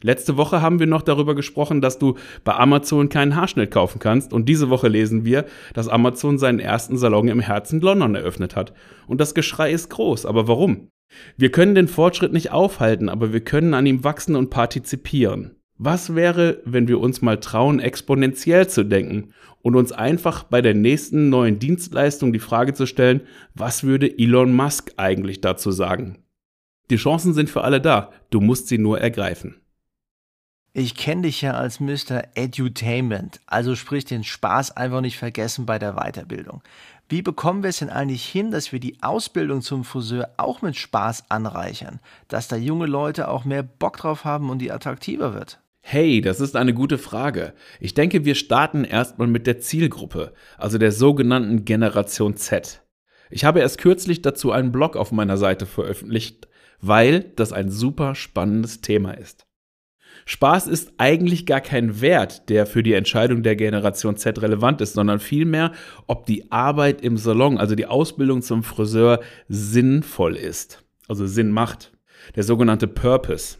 Letzte 0.00 0.36
Woche 0.36 0.62
haben 0.62 0.78
wir 0.78 0.86
noch 0.86 1.02
darüber 1.02 1.34
gesprochen, 1.34 1.80
dass 1.80 1.98
du 1.98 2.14
bei 2.44 2.54
Amazon 2.54 3.08
keinen 3.08 3.34
Haarschnitt 3.34 3.72
kaufen 3.72 3.98
kannst. 3.98 4.32
Und 4.32 4.48
diese 4.48 4.70
Woche 4.70 4.88
lesen 4.88 5.24
wir, 5.24 5.44
dass 5.74 5.88
Amazon 5.88 6.38
seinen 6.38 6.60
ersten 6.60 6.96
Salon 6.96 7.28
im 7.28 7.40
Herzen 7.40 7.80
London 7.80 8.14
eröffnet 8.14 8.54
hat. 8.54 8.72
Und 9.08 9.20
das 9.20 9.34
Geschrei 9.34 9.72
ist 9.72 9.90
groß. 9.90 10.24
Aber 10.24 10.46
warum? 10.46 10.88
Wir 11.36 11.50
können 11.50 11.74
den 11.74 11.88
Fortschritt 11.88 12.32
nicht 12.32 12.52
aufhalten, 12.52 13.08
aber 13.08 13.32
wir 13.32 13.40
können 13.40 13.74
an 13.74 13.86
ihm 13.86 14.04
wachsen 14.04 14.36
und 14.36 14.50
partizipieren. 14.50 15.56
Was 15.78 16.14
wäre, 16.14 16.60
wenn 16.64 16.88
wir 16.88 17.00
uns 17.00 17.22
mal 17.22 17.38
trauen, 17.38 17.80
exponentiell 17.80 18.68
zu 18.68 18.84
denken 18.84 19.32
und 19.62 19.76
uns 19.76 19.92
einfach 19.92 20.44
bei 20.44 20.60
der 20.60 20.74
nächsten 20.74 21.28
neuen 21.28 21.58
Dienstleistung 21.58 22.32
die 22.32 22.40
Frage 22.40 22.74
zu 22.74 22.84
stellen, 22.84 23.22
was 23.54 23.84
würde 23.84 24.18
Elon 24.18 24.52
Musk 24.54 24.92
eigentlich 24.96 25.40
dazu 25.40 25.70
sagen? 25.70 26.18
Die 26.90 26.96
Chancen 26.96 27.32
sind 27.32 27.50
für 27.50 27.62
alle 27.62 27.80
da, 27.80 28.10
du 28.30 28.40
musst 28.40 28.68
sie 28.68 28.78
nur 28.78 29.00
ergreifen. 29.00 29.60
Ich 30.80 30.94
kenne 30.94 31.22
dich 31.22 31.42
ja 31.42 31.54
als 31.54 31.80
Mr. 31.80 32.22
Edutainment, 32.36 33.40
also 33.48 33.74
sprich 33.74 34.04
den 34.04 34.22
Spaß 34.22 34.76
einfach 34.76 35.00
nicht 35.00 35.18
vergessen 35.18 35.66
bei 35.66 35.76
der 35.76 35.94
Weiterbildung. 35.94 36.62
Wie 37.08 37.20
bekommen 37.20 37.64
wir 37.64 37.70
es 37.70 37.80
denn 37.80 37.90
eigentlich 37.90 38.24
hin, 38.24 38.52
dass 38.52 38.70
wir 38.70 38.78
die 38.78 39.02
Ausbildung 39.02 39.60
zum 39.60 39.82
Friseur 39.82 40.30
auch 40.36 40.62
mit 40.62 40.76
Spaß 40.76 41.32
anreichern, 41.32 41.98
dass 42.28 42.46
da 42.46 42.54
junge 42.54 42.86
Leute 42.86 43.26
auch 43.26 43.44
mehr 43.44 43.64
Bock 43.64 43.96
drauf 43.96 44.24
haben 44.24 44.50
und 44.50 44.60
die 44.60 44.70
attraktiver 44.70 45.34
wird? 45.34 45.58
Hey, 45.80 46.20
das 46.20 46.38
ist 46.38 46.54
eine 46.54 46.74
gute 46.74 46.98
Frage. 46.98 47.54
Ich 47.80 47.94
denke, 47.94 48.24
wir 48.24 48.36
starten 48.36 48.84
erstmal 48.84 49.26
mit 49.26 49.48
der 49.48 49.58
Zielgruppe, 49.58 50.32
also 50.58 50.78
der 50.78 50.92
sogenannten 50.92 51.64
Generation 51.64 52.36
Z. 52.36 52.82
Ich 53.30 53.44
habe 53.44 53.58
erst 53.58 53.78
kürzlich 53.78 54.22
dazu 54.22 54.52
einen 54.52 54.70
Blog 54.70 54.96
auf 54.96 55.10
meiner 55.10 55.38
Seite 55.38 55.66
veröffentlicht, 55.66 56.46
weil 56.80 57.32
das 57.34 57.52
ein 57.52 57.68
super 57.68 58.14
spannendes 58.14 58.80
Thema 58.80 59.10
ist. 59.18 59.47
Spaß 60.30 60.66
ist 60.66 60.92
eigentlich 60.98 61.46
gar 61.46 61.62
kein 61.62 62.02
Wert, 62.02 62.50
der 62.50 62.66
für 62.66 62.82
die 62.82 62.92
Entscheidung 62.92 63.42
der 63.42 63.56
Generation 63.56 64.18
Z 64.18 64.42
relevant 64.42 64.82
ist, 64.82 64.92
sondern 64.92 65.20
vielmehr, 65.20 65.72
ob 66.06 66.26
die 66.26 66.52
Arbeit 66.52 67.00
im 67.00 67.16
Salon, 67.16 67.56
also 67.56 67.74
die 67.74 67.86
Ausbildung 67.86 68.42
zum 68.42 68.62
Friseur, 68.62 69.20
sinnvoll 69.48 70.36
ist, 70.36 70.84
also 71.08 71.26
Sinn 71.26 71.50
macht. 71.50 71.92
Der 72.36 72.42
sogenannte 72.42 72.86
Purpose. 72.88 73.56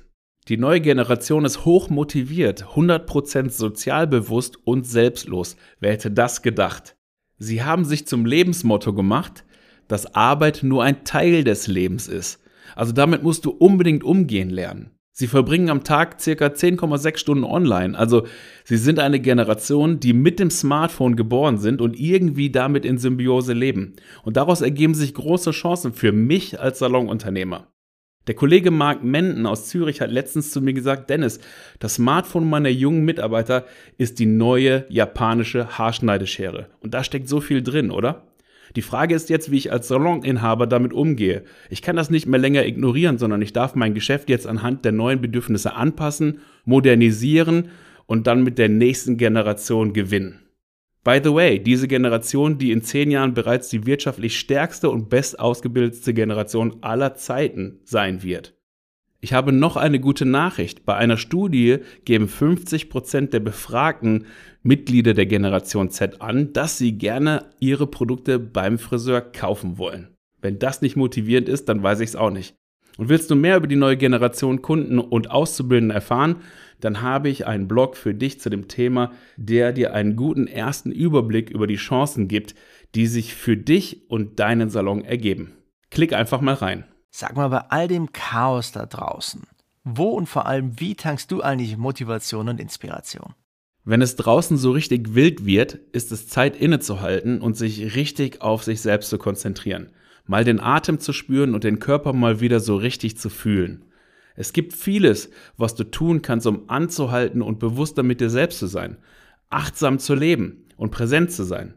Die 0.49 0.59
neue 0.59 0.83
Generation 0.83 1.47
ist 1.47 1.65
hoch 1.65 1.89
motiviert, 1.89 2.67
100% 2.75 3.49
sozialbewusst 3.49 4.59
und 4.63 4.87
selbstlos. 4.87 5.57
Wer 5.81 5.93
hätte 5.93 6.11
das 6.11 6.43
gedacht? 6.43 6.97
Sie 7.39 7.63
haben 7.63 7.87
sich 7.87 8.07
zum 8.07 8.27
Lebensmotto 8.27 8.93
gemacht, 8.93 9.47
dass 9.89 10.15
Arbeit 10.15 10.63
nur 10.63 10.85
ein 10.85 11.03
Teil 11.05 11.45
des 11.45 11.67
Lebens 11.67 12.09
ist. 12.09 12.41
Also 12.77 12.93
damit 12.93 13.23
musst 13.23 13.47
du 13.47 13.53
unbedingt 13.53 14.05
umgehen 14.05 14.51
lernen. 14.51 14.98
Sie 15.19 15.27
verbringen 15.27 15.69
am 15.69 15.83
Tag 15.83 16.21
circa 16.21 16.47
10,6 16.47 17.17
Stunden 17.17 17.43
online. 17.43 17.99
Also 17.99 18.25
sie 18.63 18.77
sind 18.77 19.01
eine 19.01 19.19
Generation, 19.19 19.99
die 19.99 20.13
mit 20.13 20.39
dem 20.39 20.49
Smartphone 20.49 21.17
geboren 21.17 21.59
sind 21.59 21.81
und 21.81 21.99
irgendwie 21.99 22.51
damit 22.51 22.85
in 22.85 22.99
Symbiose 22.99 23.53
leben. 23.53 23.97
Und 24.23 24.37
daraus 24.37 24.61
ergeben 24.61 24.95
sich 24.95 25.15
große 25.15 25.51
Chancen 25.51 25.93
für 25.93 26.13
mich 26.13 26.61
als 26.61 26.79
Salonunternehmer. 26.79 27.67
Der 28.29 28.37
Kollege 28.37 28.71
Marc 28.71 29.03
Menden 29.03 29.47
aus 29.47 29.67
Zürich 29.67 30.01
hat 30.01 30.13
letztens 30.13 30.53
zu 30.53 30.61
mir 30.61 30.73
gesagt, 30.73 31.11
Dennis, 31.11 31.41
das 31.81 31.95
Smartphone 31.95 32.49
meiner 32.49 32.69
jungen 32.69 33.05
Mitarbeiter 33.05 33.65
ist 33.97 34.21
die 34.21 34.27
neue 34.27 34.87
japanische 34.89 35.79
Haarschneideschere. 35.79 36.69
Und 36.79 36.95
da 36.95 37.03
steckt 37.03 37.29
so 37.29 37.41
viel 37.41 37.65
drin, 37.65 37.91
oder? 37.91 38.28
Die 38.77 38.83
Frage 38.83 39.15
ist 39.15 39.31
jetzt, 39.31 39.51
wie 39.51 39.57
ich 39.57 39.73
als 39.73 39.89
Saloninhaber 39.89 40.67
damit 40.67 40.93
umgehe. 40.93 41.45
Ich 41.71 41.83
kann 41.83 41.97
das 41.97 42.11
nicht 42.11 42.27
mehr 42.27 42.41
länger 42.41 42.67
ignorieren, 42.67 43.19
sondern 43.19 43.43
ich 43.43 43.53
darf 43.53 43.75
mein 43.75 43.95
Geschäft 43.95 44.29
jetzt 44.29 44.47
anhand 44.47 44.85
der 44.85 44.93
neuen 44.93 45.21
Bedürfnisse 45.21 45.75
anpassen, 45.75 46.41
modernisieren 46.65 47.69
und 48.07 48.27
dann 48.27 48.43
mit 48.43 48.59
der 48.59 48.69
nächsten 48.69 49.17
Generation 49.17 49.93
gewinnen. 49.93 50.41
By 51.05 51.21
the 51.23 51.33
way, 51.33 51.59
diese 51.59 51.89
Generation, 51.89 52.59
die 52.59 52.73
in 52.73 52.83
zehn 52.83 53.11
Jahren 53.11 53.33
bereits 53.33 53.71
die 53.71 53.87
wirtschaftlich 53.87 54.39
stärkste 54.39 54.91
und 54.91 55.09
bestausgebildete 55.09 56.13
Generation 56.13 56.77
aller 56.83 57.15
Zeiten 57.15 57.81
sein 57.85 58.23
wird. 58.23 58.58
Ich 59.21 59.33
habe 59.33 59.51
noch 59.53 59.77
eine 59.77 59.99
gute 59.99 60.25
Nachricht. 60.25 60.85
Bei 60.85 60.95
einer 60.95 61.17
Studie 61.17 61.79
geben 62.05 62.29
50 62.29 62.89
Prozent 62.89 63.33
der 63.33 63.41
befragten 63.41 64.27
Mitglieder 64.63 65.13
der 65.13 65.27
Generation 65.27 65.91
Z 65.91 66.23
an, 66.23 66.53
dass 66.53 66.79
sie 66.79 66.99
gerne 66.99 67.47
ihre 67.59 67.89
Produkte 67.89 68.39
beim 68.39 68.79
Friseur 68.79 69.21
kaufen 69.21 69.77
wollen. 69.77 70.15
Wenn 70.41 70.61
das 70.61 70.83
nicht 70.83 70.95
motivierend 70.95 71.49
ist, 71.49 71.69
dann 71.69 71.83
weiß 71.83 71.99
ich 72.01 72.11
es 72.11 72.17
auch 72.17 72.31
nicht. 72.31 72.55
Und 72.97 73.09
willst 73.09 73.31
du 73.31 73.35
mehr 73.35 73.57
über 73.57 73.67
die 73.67 73.77
neue 73.77 73.97
Generation 73.97 74.63
Kunden 74.63 74.99
und 75.01 75.31
Auszubildenden 75.31 75.95
erfahren, 75.95 76.37
dann 76.81 77.03
habe 77.03 77.29
ich 77.29 77.47
einen 77.47 77.67
Blog 77.67 77.97
für 77.97 78.15
dich 78.15 78.41
zu 78.41 78.51
dem 78.51 78.69
Thema, 78.69 79.13
der 79.37 79.73
dir 79.73 79.95
einen 79.95 80.15
guten 80.15 80.47
ersten 80.47 80.93
Überblick 80.93 81.51
über 81.51 81.67
die 81.67 81.77
Chancen 81.77 82.29
gibt, 82.29 82.55
die 82.95 83.07
sich 83.07 83.35
für 83.35 83.57
dich 83.57 84.09
und 84.09 84.39
deinen 84.39 84.71
Salon 84.71 85.05
ergeben. 85.05 85.53
Klick 85.91 86.13
einfach 86.13 86.41
mal 86.41 86.55
rein. 86.55 86.85
Sag 87.11 87.37
mal, 87.37 87.49
bei 87.49 87.61
all 87.71 87.89
dem 87.89 88.13
Chaos 88.13 88.73
da 88.73 88.87
draußen, 88.87 89.43
wo 89.85 90.11
und 90.11 90.27
vor 90.27 90.47
allem 90.47 90.79
wie 90.79 90.95
tankst 90.95 91.31
du 91.31 91.43
eigentlich 91.43 91.77
Motivation 91.77 92.49
und 92.49 92.61
Inspiration? 92.61 93.35
Wenn 93.85 94.03
es 94.03 94.17
draußen 94.17 94.59
so 94.59 94.73
richtig 94.73 95.15
wild 95.15 95.47
wird, 95.47 95.75
ist 95.93 96.13
es 96.13 96.29
Zeit 96.29 96.57
innezuhalten 96.57 97.41
und 97.41 97.57
sich 97.57 97.97
richtig 97.97 98.43
auf 98.43 98.63
sich 98.63 98.83
selbst 98.83 99.09
zu 99.09 99.17
konzentrieren. 99.17 99.93
Mal 100.27 100.45
den 100.45 100.61
Atem 100.61 101.01
zu 101.01 101.15
spüren 101.15 101.55
und 101.55 101.65
den 101.65 101.79
Körper 101.79 102.13
mal 102.13 102.41
wieder 102.41 102.61
so 102.61 102.77
richtig 102.77 103.17
zu 103.17 103.31
fühlen. 103.31 103.87
Es 104.37 104.53
gibt 104.53 104.75
vieles, 104.75 105.31
was 105.57 105.75
du 105.75 105.85
tun 105.85 106.21
kannst, 106.21 106.47
um 106.47 106.69
anzuhalten 106.69 107.41
und 107.41 107.59
bewusster 107.59 108.03
mit 108.03 108.21
dir 108.21 108.29
selbst 108.29 108.59
zu 108.59 108.67
sein, 108.67 108.99
achtsam 109.49 109.99
zu 109.99 110.15
leben 110.15 110.67
und 110.77 110.91
präsent 110.91 111.33
zu 111.33 111.45
sein. 111.45 111.75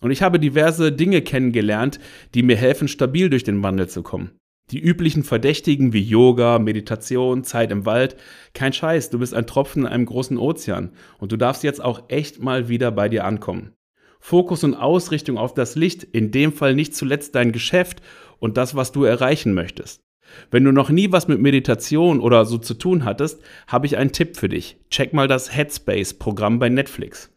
Und 0.00 0.10
ich 0.10 0.22
habe 0.22 0.40
diverse 0.40 0.90
Dinge 0.90 1.22
kennengelernt, 1.22 2.00
die 2.34 2.42
mir 2.42 2.56
helfen, 2.56 2.88
stabil 2.88 3.30
durch 3.30 3.44
den 3.44 3.62
Wandel 3.62 3.88
zu 3.88 4.02
kommen. 4.02 4.32
Die 4.70 4.80
üblichen 4.80 5.24
Verdächtigen 5.24 5.92
wie 5.92 6.02
Yoga, 6.02 6.58
Meditation, 6.58 7.44
Zeit 7.44 7.70
im 7.70 7.84
Wald. 7.84 8.16
Kein 8.54 8.72
Scheiß, 8.72 9.10
du 9.10 9.18
bist 9.18 9.34
ein 9.34 9.46
Tropfen 9.46 9.82
in 9.82 9.88
einem 9.88 10.06
großen 10.06 10.38
Ozean 10.38 10.92
und 11.18 11.32
du 11.32 11.36
darfst 11.36 11.62
jetzt 11.64 11.84
auch 11.84 12.04
echt 12.08 12.42
mal 12.42 12.68
wieder 12.68 12.90
bei 12.90 13.10
dir 13.10 13.24
ankommen. 13.24 13.74
Fokus 14.20 14.64
und 14.64 14.74
Ausrichtung 14.74 15.36
auf 15.36 15.52
das 15.52 15.76
Licht, 15.76 16.02
in 16.02 16.30
dem 16.30 16.50
Fall 16.52 16.74
nicht 16.74 16.96
zuletzt 16.96 17.34
dein 17.34 17.52
Geschäft 17.52 18.00
und 18.38 18.56
das, 18.56 18.74
was 18.74 18.90
du 18.90 19.04
erreichen 19.04 19.52
möchtest. 19.52 20.00
Wenn 20.50 20.64
du 20.64 20.72
noch 20.72 20.88
nie 20.88 21.12
was 21.12 21.28
mit 21.28 21.40
Meditation 21.40 22.20
oder 22.20 22.46
so 22.46 22.56
zu 22.56 22.72
tun 22.72 23.04
hattest, 23.04 23.42
habe 23.66 23.84
ich 23.84 23.98
einen 23.98 24.12
Tipp 24.12 24.38
für 24.38 24.48
dich. 24.48 24.78
Check 24.88 25.12
mal 25.12 25.28
das 25.28 25.54
Headspace-Programm 25.54 26.58
bei 26.58 26.70
Netflix. 26.70 27.33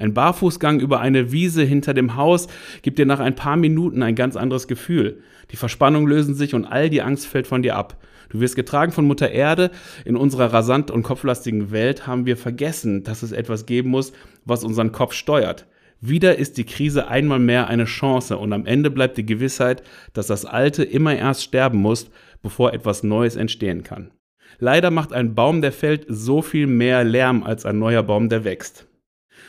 Ein 0.00 0.14
Barfußgang 0.14 0.80
über 0.80 1.00
eine 1.00 1.30
Wiese 1.30 1.62
hinter 1.62 1.92
dem 1.92 2.16
Haus 2.16 2.48
gibt 2.80 2.98
dir 2.98 3.04
nach 3.04 3.20
ein 3.20 3.34
paar 3.34 3.56
Minuten 3.56 4.02
ein 4.02 4.14
ganz 4.14 4.34
anderes 4.34 4.66
Gefühl. 4.66 5.20
Die 5.50 5.56
Verspannungen 5.56 6.08
lösen 6.08 6.34
sich 6.34 6.54
und 6.54 6.64
all 6.64 6.88
die 6.88 7.02
Angst 7.02 7.26
fällt 7.26 7.46
von 7.46 7.60
dir 7.60 7.76
ab. 7.76 8.02
Du 8.30 8.40
wirst 8.40 8.56
getragen 8.56 8.92
von 8.92 9.04
Mutter 9.04 9.30
Erde. 9.30 9.70
In 10.06 10.16
unserer 10.16 10.54
rasant 10.54 10.90
und 10.90 11.02
kopflastigen 11.02 11.70
Welt 11.70 12.06
haben 12.06 12.24
wir 12.24 12.38
vergessen, 12.38 13.04
dass 13.04 13.22
es 13.22 13.32
etwas 13.32 13.66
geben 13.66 13.90
muss, 13.90 14.14
was 14.46 14.64
unseren 14.64 14.90
Kopf 14.90 15.12
steuert. 15.12 15.66
Wieder 16.00 16.38
ist 16.38 16.56
die 16.56 16.64
Krise 16.64 17.08
einmal 17.08 17.38
mehr 17.38 17.68
eine 17.68 17.84
Chance 17.84 18.38
und 18.38 18.54
am 18.54 18.64
Ende 18.64 18.90
bleibt 18.90 19.18
die 19.18 19.26
Gewissheit, 19.26 19.82
dass 20.14 20.28
das 20.28 20.46
Alte 20.46 20.82
immer 20.82 21.14
erst 21.14 21.42
sterben 21.42 21.78
muss, 21.78 22.10
bevor 22.40 22.72
etwas 22.72 23.02
Neues 23.02 23.36
entstehen 23.36 23.82
kann. 23.82 24.12
Leider 24.58 24.90
macht 24.90 25.12
ein 25.12 25.34
Baum, 25.34 25.60
der 25.60 25.72
fällt, 25.72 26.06
so 26.08 26.40
viel 26.40 26.66
mehr 26.66 27.04
Lärm 27.04 27.42
als 27.42 27.66
ein 27.66 27.78
neuer 27.78 28.02
Baum, 28.02 28.30
der 28.30 28.44
wächst. 28.44 28.86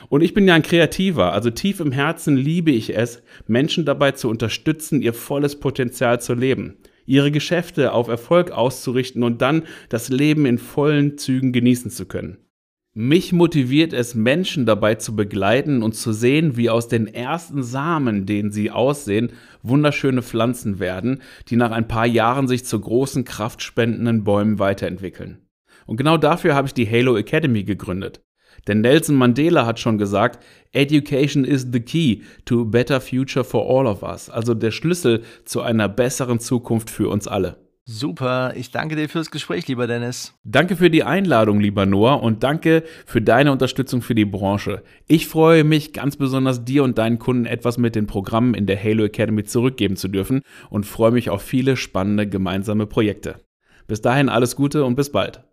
Und 0.09 0.21
ich 0.21 0.33
bin 0.33 0.47
ja 0.47 0.53
ein 0.53 0.63
Kreativer, 0.63 1.33
also 1.33 1.49
tief 1.49 1.79
im 1.79 1.91
Herzen 1.91 2.35
liebe 2.35 2.71
ich 2.71 2.95
es, 2.95 3.21
Menschen 3.47 3.85
dabei 3.85 4.11
zu 4.11 4.29
unterstützen, 4.29 5.01
ihr 5.01 5.13
volles 5.13 5.59
Potenzial 5.59 6.21
zu 6.21 6.33
leben, 6.33 6.77
ihre 7.05 7.31
Geschäfte 7.31 7.93
auf 7.93 8.07
Erfolg 8.07 8.51
auszurichten 8.51 9.23
und 9.23 9.41
dann 9.41 9.63
das 9.89 10.09
Leben 10.09 10.45
in 10.45 10.57
vollen 10.57 11.17
Zügen 11.17 11.51
genießen 11.53 11.91
zu 11.91 12.05
können. 12.05 12.37
Mich 12.93 13.31
motiviert 13.31 13.93
es, 13.93 14.15
Menschen 14.15 14.65
dabei 14.65 14.95
zu 14.95 15.15
begleiten 15.15 15.81
und 15.81 15.93
zu 15.93 16.11
sehen, 16.11 16.57
wie 16.57 16.69
aus 16.69 16.89
den 16.89 17.07
ersten 17.07 17.63
Samen, 17.63 18.25
denen 18.25 18.51
sie 18.51 18.69
aussehen, 18.69 19.31
wunderschöne 19.63 20.21
Pflanzen 20.21 20.79
werden, 20.79 21.21
die 21.47 21.55
nach 21.55 21.71
ein 21.71 21.87
paar 21.87 22.05
Jahren 22.05 22.49
sich 22.49 22.65
zu 22.65 22.77
großen, 22.77 23.23
kraftspendenden 23.23 24.25
Bäumen 24.25 24.59
weiterentwickeln. 24.59 25.37
Und 25.85 25.95
genau 25.95 26.17
dafür 26.17 26.53
habe 26.53 26.67
ich 26.67 26.73
die 26.73 26.89
Halo 26.89 27.15
Academy 27.15 27.63
gegründet. 27.63 28.21
Denn 28.67 28.81
Nelson 28.81 29.15
Mandela 29.15 29.65
hat 29.65 29.79
schon 29.79 29.97
gesagt, 29.97 30.43
Education 30.71 31.43
is 31.43 31.67
the 31.71 31.79
key 31.79 32.23
to 32.45 32.61
a 32.61 32.65
better 32.65 33.01
future 33.01 33.43
for 33.43 33.67
all 33.69 33.87
of 33.87 34.03
us, 34.03 34.29
also 34.29 34.53
der 34.53 34.71
Schlüssel 34.71 35.23
zu 35.45 35.61
einer 35.61 35.89
besseren 35.89 36.39
Zukunft 36.39 36.89
für 36.89 37.09
uns 37.09 37.27
alle. 37.27 37.57
Super, 37.83 38.53
ich 38.55 38.69
danke 38.69 38.95
dir 38.95 39.09
fürs 39.09 39.31
Gespräch, 39.31 39.67
lieber 39.67 39.87
Dennis. 39.87 40.33
Danke 40.43 40.75
für 40.75 40.91
die 40.91 41.03
Einladung, 41.03 41.59
lieber 41.59 41.87
Noah, 41.87 42.21
und 42.21 42.43
danke 42.43 42.83
für 43.07 43.21
deine 43.21 43.51
Unterstützung 43.51 44.03
für 44.03 44.13
die 44.13 44.23
Branche. 44.23 44.83
Ich 45.07 45.27
freue 45.27 45.63
mich 45.63 45.91
ganz 45.91 46.15
besonders, 46.15 46.63
dir 46.63 46.83
und 46.83 46.99
deinen 46.99 47.17
Kunden 47.17 47.45
etwas 47.45 47.79
mit 47.79 47.95
den 47.95 48.05
Programmen 48.05 48.53
in 48.53 48.67
der 48.67 48.81
Halo 48.81 49.03
Academy 49.03 49.43
zurückgeben 49.43 49.95
zu 49.95 50.09
dürfen 50.09 50.41
und 50.69 50.85
freue 50.85 51.11
mich 51.11 51.31
auf 51.31 51.41
viele 51.41 51.75
spannende 51.75 52.27
gemeinsame 52.27 52.85
Projekte. 52.85 53.41
Bis 53.87 53.99
dahin 54.01 54.29
alles 54.29 54.55
Gute 54.55 54.85
und 54.85 54.95
bis 54.95 55.11
bald. 55.11 55.43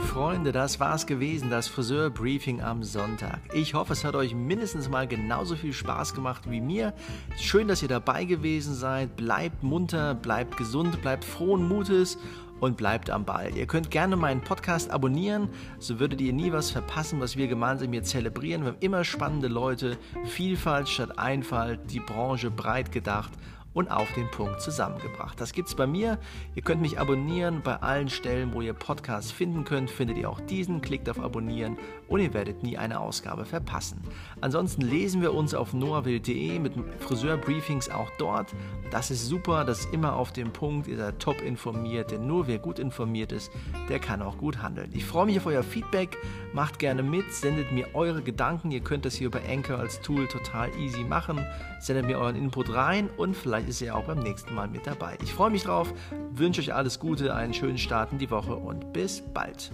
Freunde, 0.00 0.52
das 0.52 0.80
war's 0.80 1.06
gewesen, 1.06 1.50
das 1.50 1.68
Friseur-Briefing 1.68 2.62
am 2.62 2.82
Sonntag. 2.82 3.40
Ich 3.52 3.74
hoffe, 3.74 3.92
es 3.92 4.04
hat 4.04 4.14
euch 4.14 4.34
mindestens 4.34 4.88
mal 4.88 5.06
genauso 5.06 5.56
viel 5.56 5.72
Spaß 5.72 6.14
gemacht 6.14 6.50
wie 6.50 6.60
mir. 6.60 6.92
Schön, 7.38 7.68
dass 7.68 7.82
ihr 7.82 7.88
dabei 7.88 8.24
gewesen 8.24 8.74
seid. 8.74 9.16
Bleibt 9.16 9.62
munter, 9.62 10.14
bleibt 10.14 10.56
gesund, 10.56 11.00
bleibt 11.02 11.24
frohen 11.24 11.68
Mutes 11.68 12.18
und 12.60 12.76
bleibt 12.76 13.10
am 13.10 13.24
Ball. 13.24 13.56
Ihr 13.56 13.66
könnt 13.66 13.90
gerne 13.90 14.16
meinen 14.16 14.40
Podcast 14.40 14.90
abonnieren, 14.90 15.48
so 15.78 16.00
würdet 16.00 16.20
ihr 16.20 16.32
nie 16.32 16.52
was 16.52 16.70
verpassen, 16.70 17.20
was 17.20 17.36
wir 17.36 17.46
gemeinsam 17.46 17.92
hier 17.92 18.02
zelebrieren. 18.02 18.62
Wir 18.62 18.72
haben 18.72 18.80
immer 18.80 19.04
spannende 19.04 19.48
Leute, 19.48 19.98
Vielfalt 20.24 20.88
statt 20.88 21.18
Einfalt, 21.18 21.90
die 21.90 22.00
Branche 22.00 22.50
breit 22.50 22.92
gedacht 22.92 23.32
und 23.74 23.90
auf 23.90 24.10
den 24.12 24.30
Punkt 24.30 24.62
zusammengebracht. 24.62 25.40
Das 25.40 25.52
gibt's 25.52 25.74
bei 25.74 25.86
mir. 25.86 26.18
Ihr 26.54 26.62
könnt 26.62 26.80
mich 26.80 26.98
abonnieren 26.98 27.60
bei 27.62 27.76
allen 27.76 28.08
Stellen, 28.08 28.54
wo 28.54 28.62
ihr 28.62 28.72
Podcasts 28.72 29.32
finden 29.32 29.64
könnt. 29.64 29.90
Findet 29.90 30.16
ihr 30.16 30.30
auch 30.30 30.40
diesen, 30.40 30.80
klickt 30.80 31.10
auf 31.10 31.20
Abonnieren 31.20 31.76
und 32.08 32.20
ihr 32.20 32.34
werdet 32.34 32.62
nie 32.62 32.76
eine 32.76 33.00
Ausgabe 33.00 33.44
verpassen. 33.44 34.02
Ansonsten 34.40 34.82
lesen 34.82 35.22
wir 35.22 35.34
uns 35.34 35.54
auf 35.54 35.72
noahwild.de 35.72 36.58
mit 36.58 36.72
Friseurbriefings 37.00 37.90
auch 37.90 38.10
dort. 38.18 38.54
Das 38.90 39.10
ist 39.10 39.26
super, 39.26 39.64
das 39.64 39.80
ist 39.80 39.92
immer 39.92 40.14
auf 40.14 40.32
dem 40.32 40.52
Punkt. 40.52 40.86
Ihr 40.86 40.96
seid 40.96 41.18
top 41.18 41.42
informiert, 41.42 42.10
denn 42.10 42.26
nur 42.26 42.46
wer 42.46 42.58
gut 42.58 42.78
informiert 42.78 43.32
ist, 43.32 43.50
der 43.88 43.98
kann 43.98 44.22
auch 44.22 44.38
gut 44.38 44.62
handeln. 44.62 44.90
Ich 44.92 45.04
freue 45.04 45.26
mich 45.26 45.38
auf 45.38 45.46
euer 45.46 45.62
Feedback. 45.62 46.16
Macht 46.52 46.78
gerne 46.78 47.02
mit, 47.02 47.32
sendet 47.32 47.72
mir 47.72 47.94
eure 47.94 48.22
Gedanken. 48.22 48.70
Ihr 48.70 48.80
könnt 48.80 49.04
das 49.04 49.14
hier 49.14 49.26
über 49.26 49.40
Anchor 49.48 49.78
als 49.78 50.00
Tool 50.00 50.28
total 50.28 50.70
easy 50.78 51.02
machen. 51.02 51.44
Sendet 51.80 52.06
mir 52.06 52.18
euren 52.18 52.36
Input 52.36 52.72
rein 52.72 53.08
und 53.16 53.36
vielleicht 53.36 53.68
ist 53.68 53.82
er 53.82 53.96
auch 53.96 54.04
beim 54.04 54.20
nächsten 54.20 54.54
Mal 54.54 54.68
mit 54.68 54.86
dabei. 54.86 55.18
Ich 55.22 55.32
freue 55.32 55.50
mich 55.50 55.64
drauf, 55.64 55.92
wünsche 56.32 56.60
euch 56.60 56.72
alles 56.72 57.00
Gute, 57.00 57.34
einen 57.34 57.54
schönen 57.54 57.78
Start 57.78 58.12
in 58.12 58.18
die 58.18 58.30
Woche 58.30 58.54
und 58.54 58.92
bis 58.92 59.22
bald. 59.32 59.72